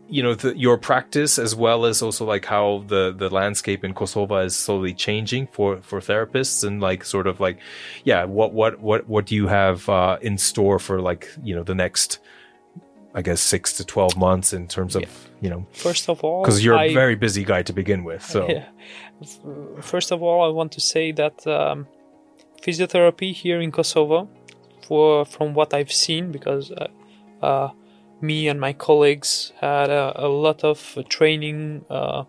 you 0.09 0.23
know 0.23 0.35
the, 0.35 0.57
your 0.59 0.77
practice 0.77 1.39
as 1.39 1.55
well 1.55 1.85
as 1.87 2.03
also 2.03 2.25
like 2.25 2.45
how 2.45 2.85
the 2.89 3.13
the 3.17 3.29
landscape 3.31 3.85
in 3.85 3.95
Kosovo 3.95 4.37
is 4.45 4.55
slowly 4.55 4.93
changing 4.95 5.47
for 5.49 5.79
for 5.83 6.01
therapists 6.01 6.63
and 6.67 6.81
like 6.81 7.05
sort 7.05 7.27
of 7.27 7.41
like 7.41 7.59
yeah 8.05 8.25
what 8.25 8.53
what 8.53 8.81
what 8.81 9.09
what 9.09 9.25
do 9.27 9.35
you 9.35 9.47
have 9.49 9.89
uh 9.89 10.19
in 10.21 10.37
store 10.39 10.79
for 10.79 11.01
like 11.01 11.29
you 11.43 11.55
know 11.57 11.63
the 11.65 11.75
next 11.75 12.19
I 13.17 13.23
guess 13.23 13.41
6 13.41 13.75
to 13.75 13.85
12 13.85 14.17
months 14.17 14.53
in 14.53 14.67
terms 14.67 14.97
of 14.97 15.03
Yeah. 15.03 15.09
you 15.41 15.51
know 15.51 15.67
First 15.73 16.09
of 16.09 16.23
all, 16.25 16.45
cuz 16.45 16.65
you're 16.65 16.75
a 16.77 16.91
I- 16.91 16.95
very 16.95 17.15
busy 17.17 17.45
guy 17.45 17.63
to 17.63 17.73
begin 17.73 18.05
with 18.05 18.23
so 18.23 18.47
Yeah. 18.57 18.67
First 19.81 20.11
of 20.13 20.23
all, 20.23 20.45
I 20.45 20.49
want 20.53 20.73
to 20.73 20.81
say 20.81 21.13
that 21.13 21.47
um, 21.47 21.87
physiotherapy 22.63 23.33
here 23.33 23.61
in 23.61 23.71
Kosovo, 23.71 24.29
for 24.87 25.25
from 25.25 25.55
what 25.55 25.73
I've 25.73 25.93
seen, 25.93 26.33
because 26.33 26.71
uh, 26.73 26.89
uh, 27.43 27.69
me 28.31 28.39
and 28.51 28.59
my 28.67 28.73
colleagues 28.87 29.31
had 29.61 29.89
a, 30.03 30.05
a 30.27 30.29
lot 30.47 30.59
of 30.65 30.79
training 31.17 31.59
uh, 31.99 32.21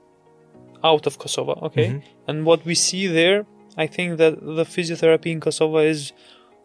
out 0.89 1.03
of 1.09 1.13
Kosovo. 1.23 1.53
Okay, 1.67 1.87
Mhm. 1.89 2.01
and 2.27 2.37
what 2.49 2.59
we 2.69 2.75
see 2.87 3.03
there, 3.21 3.39
I 3.83 3.87
think 3.95 4.09
that 4.21 4.33
the 4.59 4.65
physiotherapy 4.75 5.29
in 5.35 5.39
Kosovo 5.39 5.79
is 5.93 6.01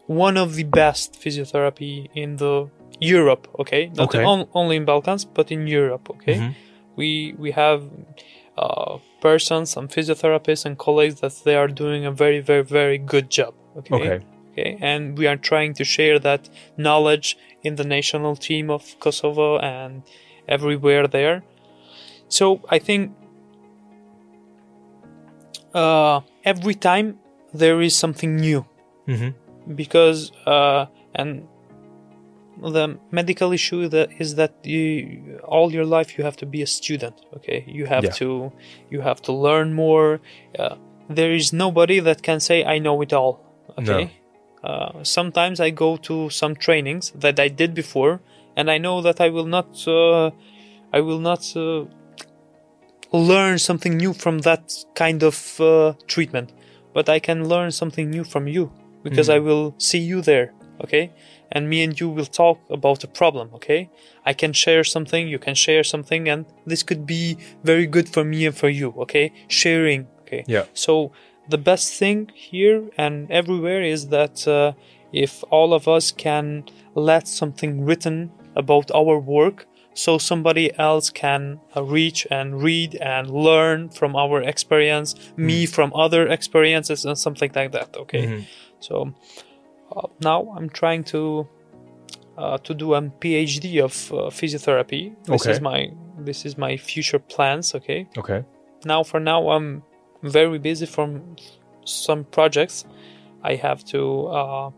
one 0.07 0.37
of 0.43 0.49
the 0.59 0.63
best 0.81 1.07
physiotherapy 1.23 1.93
in 2.23 2.29
the 2.43 2.55
Europe. 3.15 3.43
Okay, 3.61 3.83
not 3.95 4.05
Okay. 4.07 4.23
on, 4.31 4.37
only 4.53 4.75
in 4.81 4.85
Balkans, 4.85 5.23
but 5.37 5.47
in 5.55 5.61
Europe. 5.79 6.05
Okay 6.15 6.37
Mhm. 6.39 6.51
we 6.99 7.09
we 7.43 7.49
have 7.63 7.79
uh, 8.63 8.93
persons, 9.27 9.65
some 9.75 9.87
physiotherapists 9.95 10.65
and 10.67 10.73
colleagues 10.87 11.17
that 11.21 11.33
they 11.45 11.55
are 11.61 11.69
doing 11.83 12.01
a 12.05 12.11
very 12.23 12.41
very 12.51 12.65
very 12.79 12.97
good 13.13 13.27
job. 13.37 13.53
Okay? 13.79 13.95
okay 13.95 14.19
Okay, 14.51 14.71
and 14.91 15.01
we 15.19 15.25
are 15.31 15.39
trying 15.51 15.73
to 15.79 15.83
share 15.95 16.17
that 16.19 16.41
knowledge 16.85 17.27
in 17.63 17.75
the 17.75 17.83
national 17.83 18.35
team 18.35 18.69
of 18.69 18.83
Kosovo 18.99 19.57
and 19.59 20.03
everywhere 20.47 21.07
there. 21.07 21.43
So 22.29 22.61
I 22.69 22.79
think 22.79 23.11
uh, 25.73 26.21
every 26.43 26.75
time 26.75 27.19
there 27.53 27.81
is 27.81 27.95
something 27.95 28.35
new. 28.35 28.65
Mhm 29.07 29.33
because 29.75 30.31
uh, 30.47 30.85
and 31.15 31.47
the 32.61 32.97
medical 33.11 33.51
issue 33.51 33.87
that 33.87 34.09
is 34.19 34.35
that 34.35 34.53
you 34.63 35.39
all 35.43 35.71
your 35.71 35.85
life 35.85 36.17
you 36.17 36.23
have 36.23 36.35
to 36.37 36.45
be 36.45 36.61
a 36.61 36.67
student 36.67 37.15
okay? 37.35 37.63
You 37.67 37.85
have 37.85 38.03
Yeah. 38.03 38.11
to 38.21 38.51
you 38.89 39.01
have 39.01 39.21
to 39.23 39.31
learn 39.33 39.73
more. 39.73 40.19
Uh, 40.57 40.75
there 41.09 41.33
is 41.33 41.51
nobody 41.53 41.99
that 41.99 42.21
can 42.23 42.39
say 42.39 42.63
i 42.63 42.79
know 42.79 43.01
it 43.01 43.11
all 43.13 43.33
okay 43.79 44.09
uh, 44.63 45.03
sometimes 45.03 45.59
i 45.59 45.69
go 45.69 45.97
to 45.97 46.29
some 46.29 46.55
trainings 46.55 47.11
that 47.15 47.39
i 47.39 47.47
did 47.47 47.73
before 47.73 48.19
and 48.55 48.69
i 48.69 48.77
know 48.77 49.01
that 49.01 49.21
i 49.21 49.29
will 49.29 49.45
not 49.45 49.87
uh, 49.87 50.29
i 50.93 50.99
will 50.99 51.19
not 51.19 51.55
uh, 51.55 51.85
learn 53.13 53.57
something 53.57 53.97
new 53.97 54.13
from 54.13 54.39
that 54.39 54.73
kind 54.95 55.23
of 55.23 55.59
uh, 55.59 55.93
treatment 56.07 56.53
but 56.93 57.09
i 57.09 57.19
can 57.19 57.47
learn 57.47 57.71
something 57.71 58.09
new 58.09 58.23
from 58.23 58.47
you 58.47 58.71
because 59.03 59.29
i 59.29 59.39
will 59.39 59.73
see 59.77 59.99
you 59.99 60.21
there 60.21 60.53
okay? 60.83 61.11
And 61.51 61.69
me 61.69 61.83
and 61.83 61.99
you 61.99 62.09
will 62.09 62.25
talk 62.25 62.59
about 62.69 63.03
a 63.03 63.07
problem 63.07 63.49
okay? 63.55 63.89
I 64.25 64.33
can 64.33 64.53
share 64.53 64.83
something 64.83 65.27
you 65.27 65.39
can 65.39 65.55
share 65.55 65.83
something 65.83 66.29
and 66.29 66.45
this 66.65 66.83
could 66.83 67.05
be 67.05 67.37
very 67.63 67.87
good 67.87 68.09
for 68.09 68.23
me 68.23 68.45
and 68.45 68.55
for 68.55 68.69
you 68.69 68.93
okay? 68.97 69.31
Sharing 69.47 70.07
okay? 70.21 70.43
Yeah. 70.47 70.65
so 70.73 71.11
the 71.49 71.57
best 71.57 71.93
thing 71.99 72.29
here 72.33 72.89
and 72.97 73.29
everywhere 73.31 73.81
is 73.81 74.07
that 74.09 74.47
uh, 74.47 74.71
if 75.11 75.43
all 75.49 75.73
of 75.73 75.87
us 75.87 76.11
can 76.11 76.63
let 76.95 77.27
something 77.27 77.83
written 77.85 78.31
about 78.55 78.91
our 78.93 79.17
work 79.19 79.65
so 79.93 80.17
somebody 80.17 80.71
else 80.79 81.09
can 81.09 81.59
uh, 81.75 81.83
reach 81.83 82.25
and 82.31 82.61
read 82.63 82.95
and 82.95 83.29
learn 83.29 83.89
from 83.89 84.15
our 84.15 84.41
experience 84.41 85.15
me 85.35 85.65
from 85.65 85.91
other 85.93 86.27
experiences 86.27 87.03
and 87.05 87.17
something 87.17 87.51
like 87.55 87.71
that 87.71 87.95
okay? 87.97 88.25
Mhm. 88.27 88.45
so 88.79 89.13
uh, 89.95 90.07
now 90.21 90.53
i'm 90.55 90.69
trying 90.69 91.03
to 91.03 91.47
uh, 92.37 92.57
to 92.59 92.73
do 92.73 92.93
a 92.93 93.01
phd 93.01 93.83
of 93.83 93.93
uh, 94.13 94.29
physiotherapy. 94.29 95.13
This 95.25 95.41
Okay. 95.41 95.51
is 95.51 95.61
my 95.61 95.89
this 96.25 96.45
is 96.45 96.57
my 96.57 96.77
future 96.77 97.19
plans 97.19 97.75
okay? 97.75 98.07
Okay. 98.17 98.43
Now 98.85 99.03
for 99.03 99.19
now 99.19 99.49
i'm 99.49 99.83
very 100.23 100.59
busy 100.59 100.85
from 100.85 101.35
some 101.85 102.25
projects. 102.25 102.85
I 103.43 103.55
have 103.55 103.83
to 103.85 104.27
uh, 104.27 104.71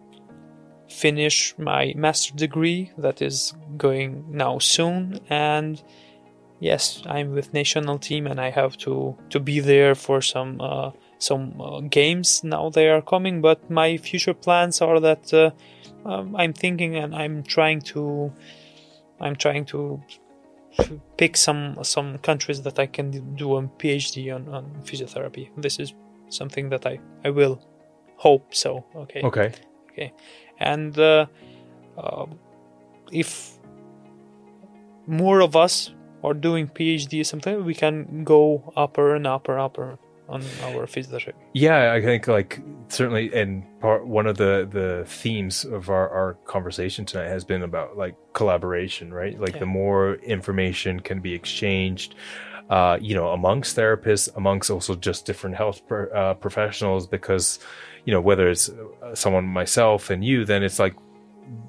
finish 0.90 1.54
my 1.58 1.94
master 1.96 2.34
degree 2.36 2.92
that 2.98 3.22
is 3.22 3.54
going 3.78 4.26
now 4.30 4.60
soon. 4.60 5.20
And 5.30 5.82
yes 6.64 7.04
i'm 7.08 7.34
with 7.34 7.54
national 7.54 8.00
team 8.00 8.26
and 8.26 8.40
i 8.40 8.50
have 8.50 8.78
to 8.78 9.16
to 9.30 9.40
be 9.40 9.60
there 9.60 9.94
for 9.94 10.22
some 10.22 10.62
uh, 10.62 10.92
some 11.20 11.60
uh, 11.60 11.82
games 11.82 12.44
now 12.44 12.70
they 12.70 12.90
are 12.90 13.02
coming. 13.02 13.42
But 13.42 13.70
my 13.70 13.98
future 13.98 14.34
plans 14.34 14.82
are 14.82 15.00
that 15.02 15.34
uh, 15.34 15.52
um, 16.06 16.36
i'm 16.36 16.54
thinking 16.54 16.96
and 16.96 17.14
i'm 17.14 17.44
trying 17.44 17.82
to 17.94 18.32
i'm 19.20 19.36
trying 19.36 19.66
to 19.66 20.02
pick 21.18 21.38
some 21.38 21.78
some 21.84 22.18
countries 22.20 22.62
that 22.64 22.80
I 22.80 22.86
can 22.86 23.36
do 23.36 23.58
a 23.58 23.64
PhD 23.64 24.34
on, 24.34 24.48
on 24.50 24.66
physiotherapy. 24.84 25.50
This 25.58 25.80
is 25.80 25.94
something 26.30 26.70
that 26.70 26.86
I, 26.86 27.00
I 27.24 27.30
will 27.30 27.62
hope 28.18 28.56
so. 28.56 28.86
Okay. 28.96 29.22
Okay. 29.24 29.52
Okay. 29.92 30.14
And 30.60 30.98
uh, 30.98 31.26
uh, 31.98 32.26
if 33.12 33.60
more 35.06 35.42
of 35.42 35.56
us 35.56 35.94
are 36.24 36.34
doing 36.34 36.68
PhD 36.68 37.26
something, 37.26 37.64
we 37.66 37.74
can 37.74 38.24
go 38.24 38.74
upper 38.76 39.16
and 39.16 39.28
upper, 39.28 39.60
upper 39.60 40.00
on 40.30 40.42
our 40.64 40.86
physiotherapy. 40.86 41.34
Yeah, 41.54 41.92
I 41.94 42.02
think 42.02 42.28
like 42.28 42.62
certainly, 42.88 43.34
and 43.34 43.64
part 43.80 44.08
one 44.08 44.26
of 44.28 44.38
the 44.38 44.68
the 44.72 45.04
themes 45.06 45.66
of 45.66 45.90
our 45.90 46.10
our 46.10 46.34
conversation 46.46 47.06
tonight 47.06 47.28
has 47.28 47.44
been 47.44 47.64
about 47.64 47.98
like 47.98 48.16
collaboration, 48.34 49.14
right? 49.14 49.40
Like 49.40 49.54
Yeah. 49.54 49.60
the 49.60 49.66
more 49.66 50.16
information 50.16 51.00
can 51.02 51.20
be 51.20 51.34
exchanged, 51.34 52.16
uh, 52.70 52.98
you 53.02 53.16
know, 53.16 53.30
amongst 53.30 53.76
therapists, 53.76 54.30
amongst 54.38 54.70
also 54.72 54.96
just 54.96 55.26
different 55.26 55.56
health 55.58 55.82
pro- 55.88 56.10
uh, 56.10 56.34
professionals, 56.36 57.06
because 57.08 57.60
you 58.06 58.14
know 58.14 58.22
whether 58.22 58.50
it's 58.50 58.70
uh, 58.70 59.14
someone 59.16 59.46
myself 59.46 60.10
and 60.10 60.24
you, 60.24 60.46
then 60.46 60.64
it's 60.64 60.80
like 60.80 60.94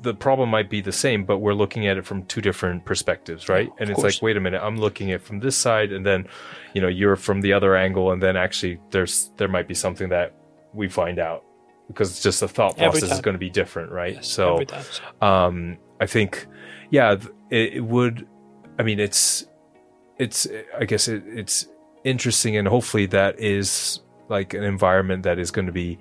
the 0.02 0.14
problem 0.14 0.50
might 0.50 0.68
be 0.68 0.80
the 0.80 0.92
same, 0.92 1.24
but 1.24 1.38
we're 1.38 1.54
looking 1.54 1.86
at 1.86 1.96
it 1.96 2.04
from 2.04 2.24
two 2.26 2.40
different 2.40 2.84
perspectives, 2.84 3.48
right? 3.48 3.68
of 3.68 3.74
and 3.78 3.90
it's 3.90 4.00
course. 4.00 4.16
like, 4.16 4.22
wait 4.22 4.36
a 4.36 4.40
minute, 4.40 4.62
I'm 4.62 4.76
looking 4.76 5.10
at 5.10 5.16
it 5.16 5.22
from 5.22 5.40
this 5.40 5.56
side, 5.56 5.92
and 5.92 6.04
then, 6.04 6.28
you 6.74 6.80
know, 6.80 6.88
you're 6.88 7.16
from 7.16 7.40
the 7.40 7.52
other 7.52 7.74
angle, 7.76 8.12
and 8.12 8.22
then 8.22 8.36
actually 8.36 8.80
there's 8.90 9.30
there 9.36 9.48
might 9.48 9.66
be 9.66 9.74
something 9.74 10.10
that 10.10 10.34
we 10.72 10.88
find 10.88 11.18
out 11.18 11.44
because 11.88 12.10
it's 12.10 12.22
just 12.22 12.40
the 12.40 12.48
thought 12.48 12.76
process 12.76 13.10
is 13.10 13.20
going 13.20 13.34
to 13.34 13.38
be 13.38 13.50
different, 13.50 13.92
right? 13.92 14.14
Yes, 14.14 14.28
so, 14.28 14.54
every 14.54 14.66
time. 14.66 14.82
So, 14.82 15.26
um, 15.26 15.78
I 16.00 16.06
think, 16.06 16.46
yeah, 16.90 17.16
it, 17.50 17.74
it 17.74 17.84
would. 17.84 18.26
I 18.78 18.82
mean, 18.82 19.00
it's, 19.00 19.46
it's. 20.18 20.46
I 20.78 20.84
guess 20.84 21.08
it, 21.08 21.22
it's 21.26 21.68
interesting, 22.04 22.56
and 22.56 22.66
hopefully 22.66 23.06
that 23.06 23.38
is 23.38 24.00
like 24.28 24.54
an 24.54 24.64
environment 24.64 25.22
that 25.24 25.38
is 25.38 25.50
going 25.50 25.66
to 25.66 25.72
be 25.72 25.98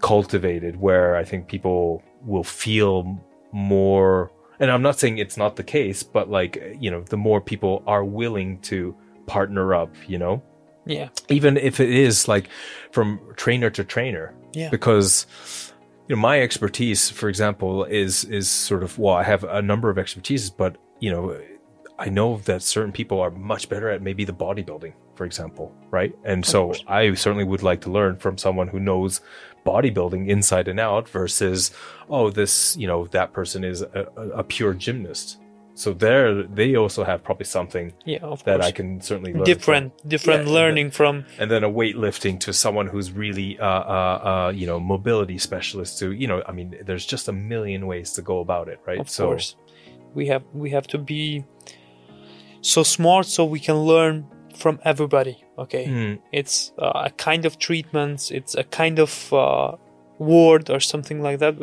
cultivated, 0.00 0.76
where 0.76 1.16
I 1.16 1.24
think 1.24 1.48
people 1.48 2.02
will 2.22 2.44
feel 2.44 3.20
more. 3.52 4.30
And 4.58 4.70
I'm 4.70 4.82
not 4.82 4.98
saying 4.98 5.18
it's 5.18 5.36
not 5.36 5.56
the 5.56 5.64
case, 5.64 6.02
but 6.02 6.30
like 6.30 6.76
you 6.80 6.90
know, 6.90 7.02
the 7.02 7.16
more 7.16 7.40
people 7.40 7.82
are 7.86 8.04
willing 8.04 8.60
to 8.62 8.94
partner 9.26 9.74
up, 9.74 9.94
you 10.06 10.18
know, 10.18 10.42
yeah. 10.86 11.08
even 11.28 11.56
if 11.56 11.80
it 11.80 11.90
is 11.90 12.28
like 12.28 12.48
from 12.92 13.20
trainer 13.36 13.70
to 13.70 13.84
trainer 13.84 14.32
Yeah. 14.54 14.70
because 14.70 15.26
you 16.08 16.14
know 16.14 16.22
my 16.22 16.40
expertise 16.40 17.10
for 17.10 17.28
example 17.28 17.84
is 17.84 18.22
is 18.24 18.48
sort 18.48 18.84
of 18.84 18.96
well 18.96 19.14
i 19.16 19.24
have 19.24 19.42
a 19.42 19.60
number 19.60 19.90
of 19.90 19.96
expertises 19.96 20.50
but 20.56 20.76
you 21.00 21.10
know 21.10 21.36
i 21.98 22.08
know 22.08 22.38
that 22.44 22.62
certain 22.62 22.92
people 22.92 23.20
are 23.20 23.32
much 23.32 23.68
better 23.68 23.90
at 23.90 24.00
maybe 24.02 24.24
the 24.24 24.32
bodybuilding 24.32 24.92
for 25.16 25.24
example 25.26 25.74
right 25.90 26.14
and 26.24 26.46
so 26.46 26.72
i 26.86 27.12
certainly 27.14 27.42
would 27.44 27.64
like 27.64 27.80
to 27.80 27.90
learn 27.90 28.16
from 28.16 28.38
someone 28.38 28.68
who 28.68 28.78
knows 28.78 29.20
bodybuilding 29.66 30.28
inside 30.28 30.68
and 30.68 30.80
out 30.80 31.08
versus 31.08 31.70
oh 32.08 32.30
this 32.30 32.76
you 32.76 32.86
know 32.86 33.06
that 33.08 33.32
person 33.32 33.64
is 33.64 33.82
a, 33.82 34.06
a, 34.42 34.44
pure 34.44 34.74
gymnast 34.74 35.38
so 35.74 35.92
there 35.92 36.42
they 36.44 36.76
also 36.76 37.04
have 37.04 37.22
probably 37.22 37.44
something 37.44 37.92
Yeah. 38.04 38.20
That 38.20 38.44
course. 38.44 38.64
i 38.64 38.70
can 38.70 39.00
certainly 39.00 39.32
learn 39.32 39.44
from 39.44 39.52
different 39.52 40.08
different 40.08 40.46
Yeah, 40.46 40.58
learning 40.58 40.90
from 40.92 41.24
and 41.40 41.50
then 41.50 41.64
a 41.64 41.70
weightlifting 41.70 42.38
to 42.40 42.52
someone 42.52 42.86
who's 42.86 43.10
really 43.12 43.58
uh, 43.58 43.66
uh, 43.66 44.18
uh, 44.30 44.52
you 44.54 44.66
know 44.66 44.78
mobility 44.80 45.38
specialist 45.38 45.98
to 46.00 46.12
you 46.12 46.28
know 46.30 46.42
i 46.46 46.52
mean 46.52 46.68
there's 46.86 47.04
just 47.04 47.28
a 47.28 47.32
million 47.32 47.86
ways 47.86 48.12
to 48.12 48.22
go 48.22 48.38
about 48.40 48.68
it 48.68 48.78
right 48.86 49.00
of 49.00 49.14
course 49.14 49.56
we 50.14 50.26
have 50.26 50.44
we 50.54 50.70
have 50.70 50.86
to 50.94 50.98
be 50.98 51.44
so 52.60 52.82
smart 52.82 53.26
so 53.26 53.44
we 53.44 53.60
can 53.60 53.76
learn 53.92 54.26
from 54.56 54.78
everybody 54.84 55.44
okay? 55.58 55.86
Mm, 55.86 56.18
it's 56.32 56.72
uh, 56.78 57.02
a 57.08 57.10
kind 57.10 57.44
of 57.44 57.58
treatment 57.58 58.30
it's 58.30 58.54
a 58.54 58.64
kind 58.64 58.98
of 58.98 59.32
uh, 59.32 59.76
word 60.18 60.70
or 60.70 60.80
something 60.80 61.22
like 61.22 61.38
that 61.38 61.54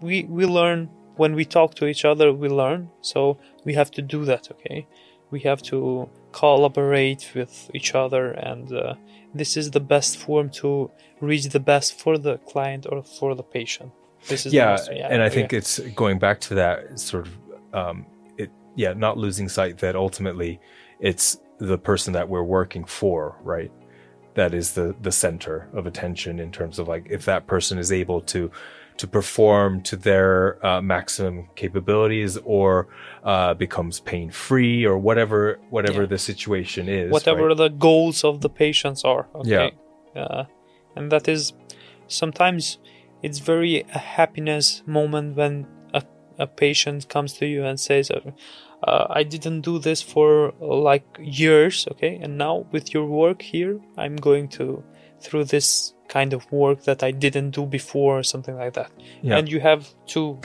we 0.00 0.24
we 0.24 0.44
learn 0.46 0.88
when 1.16 1.34
we 1.34 1.44
talk 1.44 1.74
to 1.74 1.86
each 1.86 2.04
other 2.04 2.32
we 2.32 2.48
learn 2.48 2.90
so 3.00 3.38
we 3.64 3.74
have 3.74 3.90
to 3.92 4.02
do 4.02 4.24
that 4.24 4.50
okay? 4.50 4.86
We 5.30 5.40
have 5.40 5.62
to 5.62 6.10
collaborate 6.32 7.32
with 7.34 7.70
each 7.72 7.94
other 7.94 8.32
and 8.32 8.70
uh, 8.70 8.94
this 9.34 9.56
is 9.56 9.70
the 9.70 9.80
best 9.80 10.18
form 10.18 10.50
to 10.50 10.90
reach 11.20 11.46
the 11.48 11.60
best 11.60 11.98
for 11.98 12.18
the 12.18 12.36
client 12.38 12.86
or 12.90 13.02
for 13.02 13.34
the 13.34 13.42
patient. 13.42 13.92
This 14.28 14.46
is 14.46 14.52
the 14.52 14.58
yeah, 14.58 15.08
and 15.10 15.22
i 15.22 15.28
think 15.28 15.52
it's 15.52 15.78
going 15.96 16.18
back 16.18 16.40
to 16.40 16.54
that 16.54 16.98
sort 16.98 17.26
of 17.26 17.32
um 17.74 18.06
it 18.36 18.50
yeah 18.76 18.92
not 18.92 19.18
losing 19.18 19.48
sight 19.48 19.78
that 19.78 19.96
ultimately 19.96 20.60
it's 21.00 21.38
the 21.70 21.78
person 21.90 22.12
that 22.12 22.28
we're 22.28 22.48
working 22.58 22.84
for 23.00 23.20
right 23.54 23.70
that 24.34 24.52
is 24.60 24.66
the 24.78 24.86
the 25.06 25.12
center 25.12 25.56
of 25.78 25.82
attention 25.86 26.34
in 26.44 26.50
terms 26.58 26.78
of 26.80 26.84
like 26.94 27.04
if 27.16 27.22
that 27.24 27.42
person 27.46 27.78
is 27.84 27.90
able 28.02 28.20
to 28.32 28.50
to 29.00 29.06
perform 29.18 29.80
to 29.90 29.94
their 30.08 30.34
uh, 30.68 30.80
maximum 30.94 31.36
capabilities 31.62 32.32
or 32.44 32.88
uh, 33.32 33.54
becomes 33.64 33.94
pain 34.00 34.28
free 34.30 34.84
or 34.90 34.96
whatever 35.08 35.38
whatever 35.76 36.02
Yeah. 36.02 36.14
the 36.14 36.18
situation 36.18 36.88
is 36.88 37.10
whatever 37.18 37.46
right? 37.48 37.56
the 37.64 37.68
goals 37.88 38.18
of 38.28 38.34
the 38.44 38.50
patients 38.64 39.00
are 39.12 39.24
okay 39.42 39.68
uh, 40.22 40.44
and 40.96 41.04
that 41.12 41.24
is 41.34 41.52
sometimes 42.08 42.62
it's 43.22 43.38
very 43.52 43.74
a 43.94 43.98
happiness 44.18 44.82
moment 44.86 45.36
when 45.36 45.54
a, 45.94 46.02
a 46.38 46.46
patient 46.46 46.98
comes 47.14 47.30
to 47.38 47.46
you 47.46 47.60
and 47.64 47.78
says 47.88 48.10
uh, 48.84 49.06
i 49.10 49.22
didn't 49.22 49.60
do 49.62 49.78
this 49.78 50.02
for 50.02 50.52
uh, 50.60 50.66
like 50.90 51.04
years 51.20 51.86
okay? 51.92 52.18
And 52.22 52.36
now 52.38 52.66
with 52.72 52.92
your 52.94 53.06
work 53.06 53.42
here 53.42 53.80
i'm 53.96 54.16
going 54.16 54.48
to 54.58 54.82
through 55.20 55.44
this 55.44 55.94
kind 56.08 56.32
of 56.32 56.50
work 56.52 56.82
that 56.84 57.02
i 57.02 57.10
didn't 57.10 57.50
do 57.50 57.64
before 57.66 58.18
or 58.18 58.22
something 58.22 58.56
like 58.56 58.72
that. 58.74 58.90
Yeah. 59.22 59.36
and 59.38 59.48
you 59.48 59.60
have 59.60 59.88
two 60.06 60.38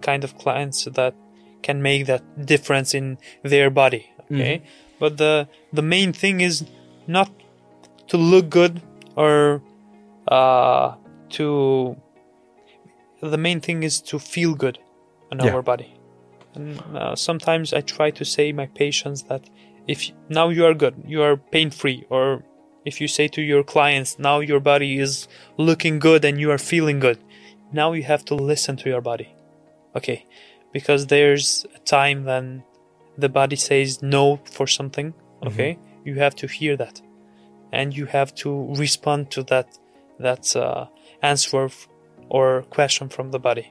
kind 0.00 0.22
of 0.24 0.36
clients 0.38 0.84
that 0.84 1.14
can 1.62 1.82
make 1.82 2.06
that 2.06 2.22
difference 2.46 2.94
in 2.94 3.18
their 3.42 3.70
body 3.70 4.06
okay? 4.30 4.62
But 4.98 5.16
the 5.18 5.48
the 5.72 5.82
main 5.82 6.12
thing 6.12 6.40
is 6.40 6.64
not 7.06 7.30
to 8.08 8.16
look 8.16 8.48
good 8.50 8.82
or 9.16 9.62
uh 10.28 10.94
to 11.30 11.96
the 13.20 13.38
main 13.38 13.60
thing 13.60 13.82
is 13.82 14.00
to 14.02 14.18
feel 14.18 14.54
good 14.54 14.78
on 15.32 15.40
Yeah. 15.40 15.54
our 15.54 15.62
body 15.62 15.95
and 16.56 16.80
uh, 16.96 17.14
sometimes 17.14 17.72
i 17.72 17.80
try 17.80 18.10
to 18.10 18.24
say 18.24 18.52
my 18.52 18.66
patients 18.66 19.22
that 19.24 19.48
if 19.86 20.10
now 20.28 20.48
you 20.48 20.64
are 20.64 20.74
good 20.74 20.94
you 21.06 21.22
are 21.22 21.36
pain 21.36 21.70
free 21.70 22.04
or 22.10 22.42
if 22.84 23.00
you 23.00 23.08
say 23.08 23.28
to 23.28 23.42
your 23.42 23.62
clients 23.62 24.18
now 24.18 24.40
your 24.40 24.60
body 24.60 24.98
is 24.98 25.28
looking 25.58 25.98
good 25.98 26.24
and 26.24 26.40
you 26.40 26.50
are 26.50 26.58
feeling 26.58 26.98
good 26.98 27.18
now 27.72 27.92
you 27.92 28.02
have 28.04 28.24
to 28.26 28.34
listen 28.34 28.76
to 28.76 28.88
your 28.88 29.00
body. 29.00 29.34
Okay? 29.94 30.24
Because 30.72 31.06
there's 31.06 31.66
a 31.74 31.78
time 31.80 32.24
when 32.24 32.64
the 33.18 33.28
body 33.28 33.56
says 33.56 34.02
no 34.02 34.40
for 34.44 34.66
something 34.66 35.14
okay? 35.44 35.78
You 36.04 36.16
have 36.16 36.34
to 36.36 36.46
hear 36.46 36.76
that. 36.76 37.00
And 37.72 37.96
you 37.96 38.06
have 38.06 38.34
to 38.36 38.74
respond 38.74 39.30
to 39.32 39.42
that 39.44 39.78
that 40.18 40.56
uh, 40.56 40.86
answer 41.22 41.66
f- 41.66 41.88
or 42.28 42.62
question 42.70 43.08
from 43.08 43.30
the 43.30 43.38
body. 43.38 43.70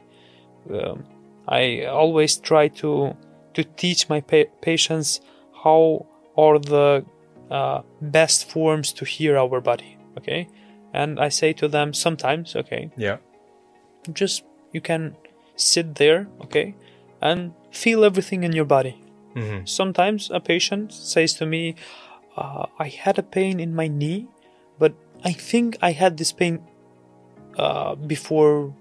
Um, 0.71 1.05
i 1.47 1.85
always 1.85 2.37
try 2.37 2.67
to 2.67 3.15
to 3.53 3.63
teach 3.63 4.09
my 4.09 4.21
pa- 4.21 4.51
patients 4.61 5.21
how 5.63 6.05
are 6.37 6.59
the 6.59 7.05
uh, 7.51 7.81
best 8.01 8.49
forms 8.49 8.91
to 8.91 9.05
hear 9.05 9.37
our 9.37 9.61
body 9.61 9.97
okay? 10.17 10.47
And 10.93 11.19
i 11.19 11.29
say 11.29 11.53
to 11.53 11.67
them 11.67 11.93
sometimes 11.93 12.55
okay 12.55 12.91
yeah. 12.97 13.17
just 14.13 14.43
you 14.71 14.81
can 14.81 15.15
sit 15.55 15.95
there 15.95 16.27
okay 16.41 16.75
and 17.21 17.53
feel 17.71 18.03
everything 18.03 18.43
in 18.43 18.51
your 18.53 18.65
body. 18.65 19.01
Hmm 19.33 19.65
sometimes 19.65 20.29
a 20.31 20.39
patient 20.39 20.93
says 20.93 21.33
to 21.33 21.45
me 21.45 21.75
uh, 22.37 22.65
i 22.79 22.87
had 22.87 23.19
a 23.19 23.23
pain 23.23 23.59
in 23.59 23.75
my 23.75 23.87
knee 23.87 24.27
but 24.79 24.93
i 25.23 25.33
think 25.33 25.77
i 25.81 25.91
had 25.91 26.17
this 26.17 26.31
pain 26.31 26.61
uh, 27.57 27.95
before 27.95 28.73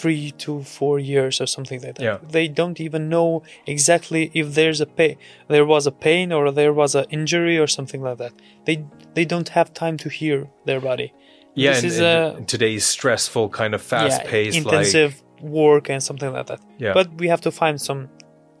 three 0.00 0.30
to 0.44 0.62
four 0.62 0.98
years 1.12 1.40
or 1.42 1.46
something 1.46 1.80
like 1.82 1.94
that 1.96 2.02
Yeah. 2.08 2.18
they 2.36 2.46
don't 2.60 2.78
even 2.86 3.02
know 3.08 3.42
exactly 3.66 4.22
if 4.40 4.46
there's 4.58 4.80
a 4.80 4.86
pain 4.86 5.16
there 5.54 5.64
was 5.74 5.86
a 5.86 5.92
pain 5.92 6.32
or 6.32 6.50
there 6.60 6.72
was 6.82 6.94
an 6.94 7.06
injury 7.10 7.56
or 7.58 7.66
something 7.66 8.02
like 8.08 8.18
that 8.18 8.32
they 8.66 8.76
they 9.14 9.24
don't 9.32 9.48
have 9.58 9.68
time 9.72 9.96
to 10.04 10.08
hear 10.08 10.38
their 10.68 10.80
body 10.80 11.08
yeah 11.54 11.72
This 11.72 11.82
and, 11.82 11.92
is 11.92 11.98
and 12.00 12.42
a- 12.42 12.46
today's 12.54 12.84
stressful 12.96 13.48
kind 13.60 13.72
of 13.74 13.82
fast 13.82 14.24
paced 14.24 14.56
like 14.56 14.64
intensive 14.64 15.12
work 15.40 15.88
and 15.90 16.02
something 16.02 16.32
like 16.36 16.46
that. 16.50 16.60
Yeah. 16.84 16.94
But 16.98 17.06
we 17.20 17.28
have 17.28 17.40
to 17.42 17.50
find 17.52 17.80
some 17.80 18.00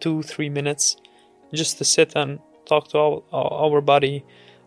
two, 0.02 0.22
three 0.22 0.48
minutes 0.58 0.96
just 1.60 1.72
to 1.78 1.84
sit 1.84 2.10
and 2.14 2.38
talk 2.70 2.84
to 2.92 2.98
our, 2.98 3.22
our 3.38 3.50
our 3.64 3.80
body 3.80 4.16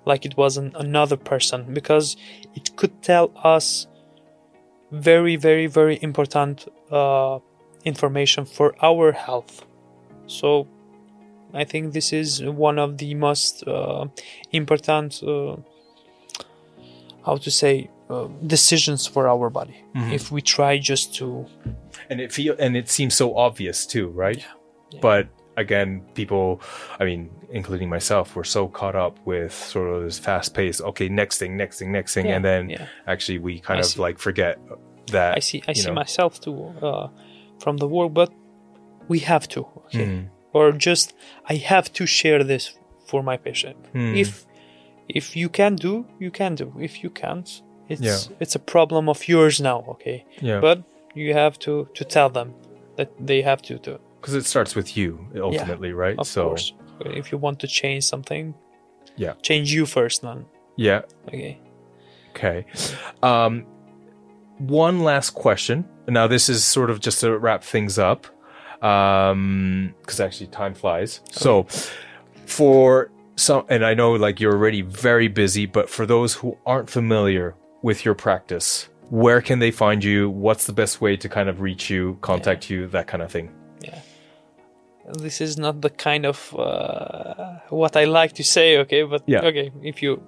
like 0.05 0.21
it 0.29 0.35
was 0.35 0.57
an, 0.57 0.67
another 0.75 1.17
person 1.31 1.59
because 1.73 2.17
it 2.57 2.65
could 2.75 2.93
tell 3.01 3.25
us 3.55 3.87
very, 4.91 5.35
very, 5.35 5.67
very 5.67 5.97
important 6.01 6.67
uh, 6.91 7.39
information 7.85 8.45
for 8.45 8.75
our 8.81 9.11
health. 9.11 9.65
So 10.27 10.67
I 11.53 11.63
think 11.63 11.93
this 11.93 12.13
is 12.13 12.43
one 12.43 12.79
of 12.79 12.97
the 12.97 13.13
most 13.15 13.67
uh, 13.67 14.07
important, 14.51 15.21
uh, 15.23 15.57
how 17.25 17.37
to 17.37 17.51
say, 17.51 17.89
uh, 18.09 18.27
decisions 18.45 19.07
for 19.07 19.27
our 19.27 19.49
body. 19.49 19.83
Mm-hmm. 19.95 20.11
If 20.11 20.31
we 20.31 20.41
try 20.41 20.77
just 20.77 21.15
to, 21.15 21.45
and 22.09 22.19
it 22.19 22.31
feel 22.31 22.55
and 22.59 22.75
it 22.75 22.89
seems 22.89 23.15
so 23.15 23.35
obvious 23.35 23.85
too, 23.85 24.09
right? 24.09 24.43
Yeah. 24.91 24.99
But 25.01 25.27
again, 25.65 25.89
people, 26.19 26.45
I 26.99 27.03
mean, 27.09 27.29
including 27.59 27.89
myself, 27.97 28.35
we're 28.35 28.43
so 28.57 28.67
caught 28.79 28.95
up 29.05 29.15
with 29.25 29.53
sort 29.53 29.87
of 29.93 30.03
this 30.03 30.19
fast 30.27 30.49
pace. 30.53 30.77
Okay, 30.89 31.07
next 31.21 31.35
thing, 31.39 31.51
next 31.63 31.75
thing, 31.79 31.91
next 31.99 32.13
thing, 32.15 32.25
Yeah, 32.27 32.35
and 32.35 32.43
then 32.49 32.69
yeah. 32.69 32.85
actually 33.13 33.39
we 33.47 33.53
kind 33.67 33.77
I 33.77 33.81
of 33.81 33.85
see. 33.93 34.01
like 34.05 34.17
forget 34.19 34.53
that. 35.15 35.31
I 35.37 35.41
see, 35.49 35.59
I 35.71 35.73
see 35.73 35.87
know. 35.87 35.95
myself 36.03 36.31
too 36.45 36.57
uh, 36.87 37.07
from 37.63 37.77
the 37.77 37.87
work, 37.87 38.11
but 38.13 38.29
we 39.07 39.19
have 39.31 39.45
to, 39.55 39.61
okay? 39.85 40.05
Mhm. 40.05 40.23
or 40.53 40.65
just 40.89 41.07
I 41.53 41.55
have 41.73 41.87
to 41.97 42.05
share 42.05 42.43
this 42.43 42.63
for 43.09 43.21
my 43.23 43.37
patient. 43.47 43.77
Hmm. 43.93 44.15
If 44.23 44.29
if 45.19 45.25
you 45.41 45.49
can 45.49 45.75
do, 45.75 45.93
you 46.19 46.31
can 46.31 46.55
do. 46.55 46.67
If 46.79 46.93
you 47.03 47.09
can't, 47.23 47.49
it's 47.89 48.01
Yeah. 48.01 48.37
it's 48.41 48.55
a 48.55 48.63
problem 48.73 49.03
of 49.09 49.19
yours 49.27 49.59
now, 49.59 49.79
okay? 49.93 50.25
Yeah, 50.41 50.61
But 50.61 50.77
you 51.15 51.33
have 51.33 51.57
to 51.65 51.71
to 51.97 52.03
tell 52.15 52.29
them 52.29 52.49
that 52.97 53.09
they 53.27 53.41
have 53.43 53.61
to 53.69 53.73
do. 53.87 53.99
Because 54.21 54.35
it 54.35 54.45
starts 54.45 54.75
with 54.75 54.95
you 54.95 55.27
ultimately, 55.35 55.93
right? 55.93 56.15
Of 56.19 56.27
so 56.27 56.49
course, 56.49 56.73
if 57.01 57.31
you 57.31 57.39
want 57.39 57.59
to 57.61 57.67
change 57.67 58.03
something, 58.03 58.53
Yeah. 59.17 59.33
change 59.41 59.73
you 59.73 59.85
first, 59.87 60.21
then 60.21 60.45
yeah, 60.77 61.01
okay. 61.27 61.59
Okay. 62.29 62.65
Um, 63.23 63.65
one 64.59 65.03
last 65.03 65.31
question. 65.31 65.85
Now, 66.07 66.27
this 66.27 66.47
is 66.49 66.63
sort 66.63 66.89
of 66.89 66.99
just 66.99 67.19
to 67.21 67.37
wrap 67.37 67.63
things 67.63 67.97
up, 67.99 68.27
because 68.79 70.19
actually 70.19 70.47
time 70.47 70.73
flies. 70.73 71.21
So, 71.31 71.63
for 72.45 73.11
some, 73.35 73.65
and 73.69 73.85
I 73.85 73.93
know 73.93 74.13
like 74.13 74.39
you're 74.39 74.53
already 74.53 74.81
very 74.81 75.27
busy, 75.27 75.65
but 75.65 75.89
for 75.89 76.05
those 76.05 76.33
who 76.35 76.57
aren't 76.65 76.89
familiar 76.89 77.55
with 77.81 78.05
your 78.05 78.15
practice, 78.15 78.87
where 79.09 79.41
can 79.41 79.59
they 79.59 79.71
find 79.71 80.03
you? 80.03 80.29
What's 80.29 80.65
the 80.67 80.73
best 80.73 81.01
way 81.01 81.17
to 81.17 81.27
kind 81.27 81.49
of 81.49 81.59
reach 81.59 81.89
you, 81.89 82.17
contact 82.21 82.69
you, 82.69 82.87
that 82.87 83.07
kind 83.07 83.23
of 83.23 83.31
thing? 83.31 83.51
This 85.19 85.41
is 85.41 85.57
not 85.57 85.81
the 85.81 85.89
kind 85.89 86.25
of 86.25 86.53
uh, 86.57 87.59
what 87.69 87.95
I 87.97 88.05
like 88.05 88.33
to 88.33 88.43
say, 88.43 88.77
okay? 88.79 89.03
But 89.03 89.23
Yeah. 89.27 89.41
okay, 89.41 89.71
if 89.83 90.01
you, 90.03 90.21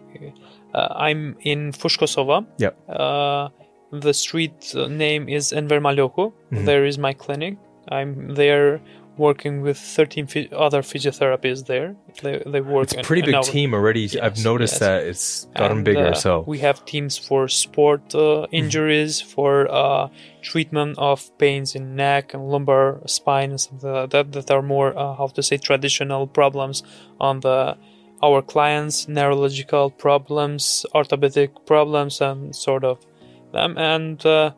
uh, 0.73 0.87
I'm 0.95 1.35
in 1.41 1.71
Fushë 1.71 1.99
Kosova. 1.99 2.45
Yep. 2.57 2.75
Uh, 2.89 3.49
the 3.91 4.13
street 4.13 4.73
name 4.89 5.29
is 5.29 5.53
Enver 5.53 5.79
Maloku. 5.79 6.33
Mhm. 6.51 6.65
There 6.65 6.85
is 6.85 6.97
my 6.97 7.13
clinic. 7.13 7.57
I'm 7.89 8.33
there 8.35 8.81
working 9.17 9.61
with 9.61 9.77
13 9.77 10.27
phy- 10.27 10.49
other 10.51 10.81
physiotherapists 10.81 11.65
there. 11.67 11.95
They, 12.21 12.41
they 12.45 12.61
work. 12.61 12.83
It's 12.83 12.93
a 12.93 13.01
pretty 13.01 13.21
an 13.21 13.25
big 13.27 13.35
hour. 13.35 13.43
team 13.43 13.73
already. 13.73 14.19
I've 14.19 14.43
noticed 14.43 14.73
yes. 14.73 14.79
that 14.79 15.03
it's 15.03 15.45
gotten 15.55 15.77
And, 15.77 15.85
bigger. 15.85 16.07
uh, 16.07 16.13
so 16.13 16.43
we 16.47 16.59
have 16.59 16.83
teams 16.85 17.17
for 17.17 17.47
sport 17.47 18.15
uh, 18.15 18.47
injuries, 18.51 19.21
for 19.21 19.71
uh, 19.71 20.09
treatment 20.41 20.97
of 20.97 21.35
pains 21.37 21.75
in 21.75 21.95
neck 21.95 22.33
and 22.33 22.47
lumbar, 22.49 23.01
spine, 23.05 23.51
and 23.51 23.61
something 23.61 23.89
like 23.91 24.09
that. 24.11 24.31
That 24.31 24.49
are 24.51 24.61
more 24.61 24.97
uh, 24.97 25.15
how 25.15 25.27
to 25.27 25.43
say 25.43 25.57
traditional 25.57 26.27
problems 26.27 26.83
on 27.19 27.41
the 27.41 27.77
our 28.23 28.41
clients, 28.41 29.07
neurological 29.07 29.91
problems, 29.91 30.85
orthopedic 30.95 31.65
problems, 31.65 32.21
and 32.21 32.55
sort 32.55 32.83
of 32.85 33.05
them. 33.51 33.77
And 33.77 34.25
uh, 34.25 34.53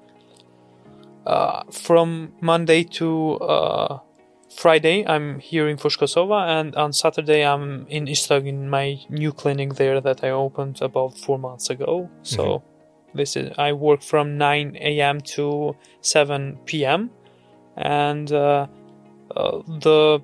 uh, 1.25 1.63
from 1.71 2.31
Monday 2.41 2.83
to 2.83 3.33
uh, 3.39 3.99
Friday, 4.55 5.05
I'm 5.05 5.39
here 5.39 5.67
in 5.67 5.75
Fushë 5.75 5.99
Kosova, 5.99 6.47
and 6.47 6.75
on 6.75 6.93
Saturday, 6.93 7.45
I'm 7.45 7.85
in 7.87 8.05
Istog 8.05 8.47
in 8.47 8.69
my 8.69 8.99
new 9.09 9.33
clinic 9.33 9.75
there 9.75 9.99
that 9.99 10.23
I 10.23 10.29
opened 10.29 10.81
about 10.81 11.17
four 11.17 11.37
months 11.37 11.69
ago. 11.69 12.09
So 12.23 12.63
this 13.13 13.35
is 13.35 13.51
I 13.57 13.73
work 13.73 14.01
from 14.01 14.37
9 14.37 14.77
a.m. 14.79 15.19
to 15.35 15.75
7 16.01 16.59
p.m. 16.65 17.11
and 17.75 18.31
uh, 18.31 18.67
uh, 19.35 19.61
the 19.67 20.21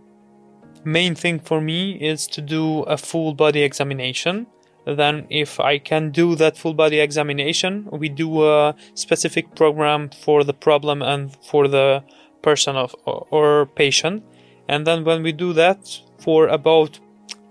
main 0.86 1.14
thing 1.16 1.40
for 1.40 1.60
me 1.60 1.94
is 1.94 2.26
to 2.28 2.42
do 2.42 2.84
a 2.84 2.98
full 2.98 3.34
body 3.34 3.64
examination. 3.64 4.48
Then, 4.86 5.28
if 5.30 5.60
I 5.60 5.78
can 5.78 6.10
do 6.10 6.36
that 6.36 6.58
full 6.58 6.74
body 6.74 7.00
examination, 7.00 7.88
we 7.92 8.10
do 8.10 8.48
a 8.48 8.76
specific 8.96 9.56
program 9.56 10.10
for 10.10 10.44
the 10.44 10.54
problem 10.54 11.02
and 11.02 11.38
for 11.44 11.68
the 11.68 12.04
person 12.42 12.76
of 12.76 12.96
or, 13.06 13.66
patient. 13.66 14.24
And 14.68 14.86
then, 14.88 15.04
when 15.04 15.24
we 15.24 15.32
do 15.32 15.54
that 15.54 15.80
for 16.20 16.48
about, 16.48 17.00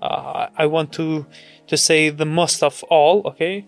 uh, 0.02 0.46
I 0.56 0.66
want 0.66 0.92
to 0.94 1.26
to 1.66 1.76
say 1.76 2.10
the 2.10 2.24
most 2.24 2.62
of 2.62 2.82
all, 2.90 3.22
okay, 3.26 3.66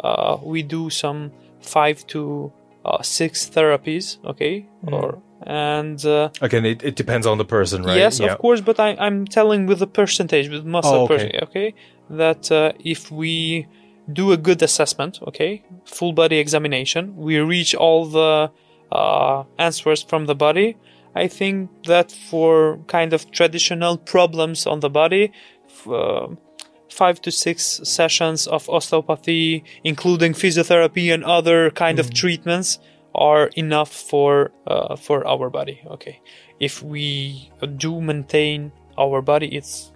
uh, 0.00 0.38
we 0.42 0.62
do 0.62 0.90
some 0.90 1.30
five 1.60 2.06
to 2.08 2.52
uh, 2.84 3.02
six 3.02 3.48
therapies, 3.48 4.18
okay, 4.24 4.66
or 4.90 5.22
and 5.46 6.04
uh, 6.06 6.30
again, 6.40 6.64
it, 6.64 6.82
it 6.82 6.96
depends 6.96 7.26
on 7.26 7.38
the 7.38 7.44
person, 7.44 7.82
right? 7.82 7.96
Yes, 7.96 8.20
Yeah. 8.20 8.32
of 8.32 8.38
course, 8.38 8.60
but 8.60 8.80
I, 8.80 8.96
I'm 8.98 9.26
telling 9.26 9.66
with 9.66 9.78
the 9.78 9.86
percentage, 9.86 10.48
with 10.48 10.64
most 10.64 10.86
Oh, 10.86 11.04
of 11.04 11.10
okay. 11.10 11.14
percent, 11.14 11.42
okay, 11.42 11.74
that 12.10 12.50
uh, 12.50 12.72
if 12.80 13.10
we 13.10 13.66
do 14.12 14.32
a 14.32 14.36
good 14.36 14.62
assessment, 14.62 15.18
okay, 15.28 15.62
full 15.84 16.12
body 16.12 16.38
examination, 16.38 17.14
we 17.16 17.38
reach 17.38 17.74
all 17.74 18.06
the 18.06 18.50
uh, 18.92 19.44
answers 19.58 20.02
from 20.02 20.26
the 20.26 20.34
body. 20.34 20.76
I 21.14 21.28
think 21.28 21.70
that 21.84 22.10
for 22.10 22.78
kind 22.88 23.12
of 23.12 23.30
traditional 23.30 23.96
problems 23.98 24.66
on 24.66 24.80
the 24.80 24.90
body, 24.90 25.32
uh, 25.86 26.26
five 26.90 27.20
to 27.22 27.30
six 27.30 27.80
sessions 27.84 28.46
of 28.46 28.68
osteopathy, 28.68 29.64
including 29.84 30.32
physiotherapy 30.32 31.12
and 31.14 31.24
other 31.24 31.70
kind 31.70 31.98
of 31.98 32.12
treatments, 32.12 32.78
are 33.14 33.46
enough 33.54 33.92
for 33.92 34.50
uh, 34.66 34.96
for 34.96 35.24
our 35.26 35.50
body. 35.50 35.80
Okay, 35.86 36.20
if 36.58 36.82
we 36.82 37.50
do 37.76 38.00
maintain 38.00 38.72
our 38.98 39.22
body, 39.22 39.46
it's 39.56 39.92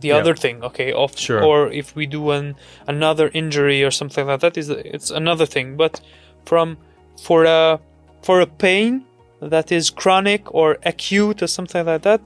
the 0.00 0.08
Yeah. 0.08 0.18
other 0.18 0.34
thing. 0.34 0.62
Okay, 0.62 0.92
of 0.92 1.18
Sure. 1.18 1.42
or 1.42 1.72
if 1.72 1.94
we 1.96 2.06
do 2.06 2.30
an 2.30 2.56
another 2.86 3.30
injury 3.32 3.82
or 3.82 3.90
something 3.90 4.26
like 4.26 4.40
that, 4.40 4.56
is 4.58 4.68
it's 4.68 5.10
another 5.10 5.46
thing. 5.46 5.76
But 5.76 6.00
from 6.44 6.76
for 7.22 7.44
a 7.44 7.80
for 8.22 8.40
a 8.40 8.46
pain 8.46 9.04
that 9.40 9.72
is 9.72 9.90
chronic 9.90 10.54
or 10.54 10.76
acute 10.84 11.42
or 11.42 11.46
something 11.46 11.84
like 11.86 12.02
that, 12.02 12.20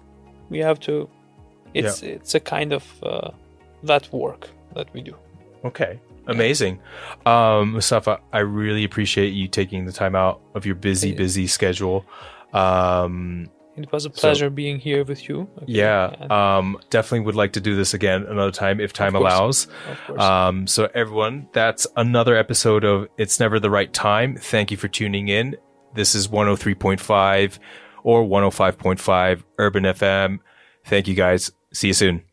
we 0.51 0.59
have 0.59 0.78
to. 0.80 1.09
It's 1.72 2.03
it's 2.03 2.34
a 2.34 2.40
kind 2.40 2.72
of 2.72 2.84
uh, 3.03 3.30
that 3.82 4.12
work 4.12 4.49
that 4.74 4.92
we 4.95 5.01
do. 5.03 5.14
Okay. 5.64 5.99
Amazing. 6.26 6.78
Um, 7.26 7.74
Mustafë, 7.74 8.18
I 8.32 8.38
really 8.38 8.82
appreciate 8.84 9.34
you 9.34 9.47
taking 9.47 9.84
the 9.84 9.92
time 9.92 10.14
out 10.16 10.40
of 10.55 10.64
your 10.64 10.74
busy, 10.74 11.11
Yeah. 11.11 11.16
busy 11.16 11.47
schedule. 11.47 12.05
Um, 12.55 13.51
It 13.76 13.90
was 13.92 14.05
a 14.07 14.11
pleasure 14.11 14.49
being 14.51 14.78
here 14.78 15.05
with 15.05 15.28
you. 15.28 15.49
Okay, 15.59 15.64
yeah, 15.66 16.14
um, 16.30 16.78
definitely 16.90 17.26
would 17.26 17.34
like 17.34 17.53
to 17.55 17.61
do 17.61 17.74
this 17.76 17.92
again 17.92 18.24
another 18.28 18.53
time 18.53 18.80
if 18.80 18.92
time 18.92 19.16
allows. 19.16 19.66
Um, 20.16 20.66
so, 20.68 20.88
everyone, 20.95 21.49
that's 21.53 21.86
another 21.97 22.36
episode 22.36 22.84
of 22.84 23.09
It's 23.18 23.40
Never 23.40 23.59
the 23.61 23.70
Right 23.70 23.92
Time. 23.92 24.36
Thank 24.36 24.70
you 24.70 24.76
for 24.76 24.86
tuning 24.88 25.26
in. 25.28 25.57
This 25.95 26.14
is 26.14 26.28
103.5 26.28 27.59
or 28.03 28.24
105.5 28.24 29.42
Urban 29.59 29.84
FM. 29.84 30.40
Thank 30.84 31.09
you 31.09 31.14
guys. 31.14 31.53
See 31.72 31.88
you 31.88 31.95
soon. 31.95 32.24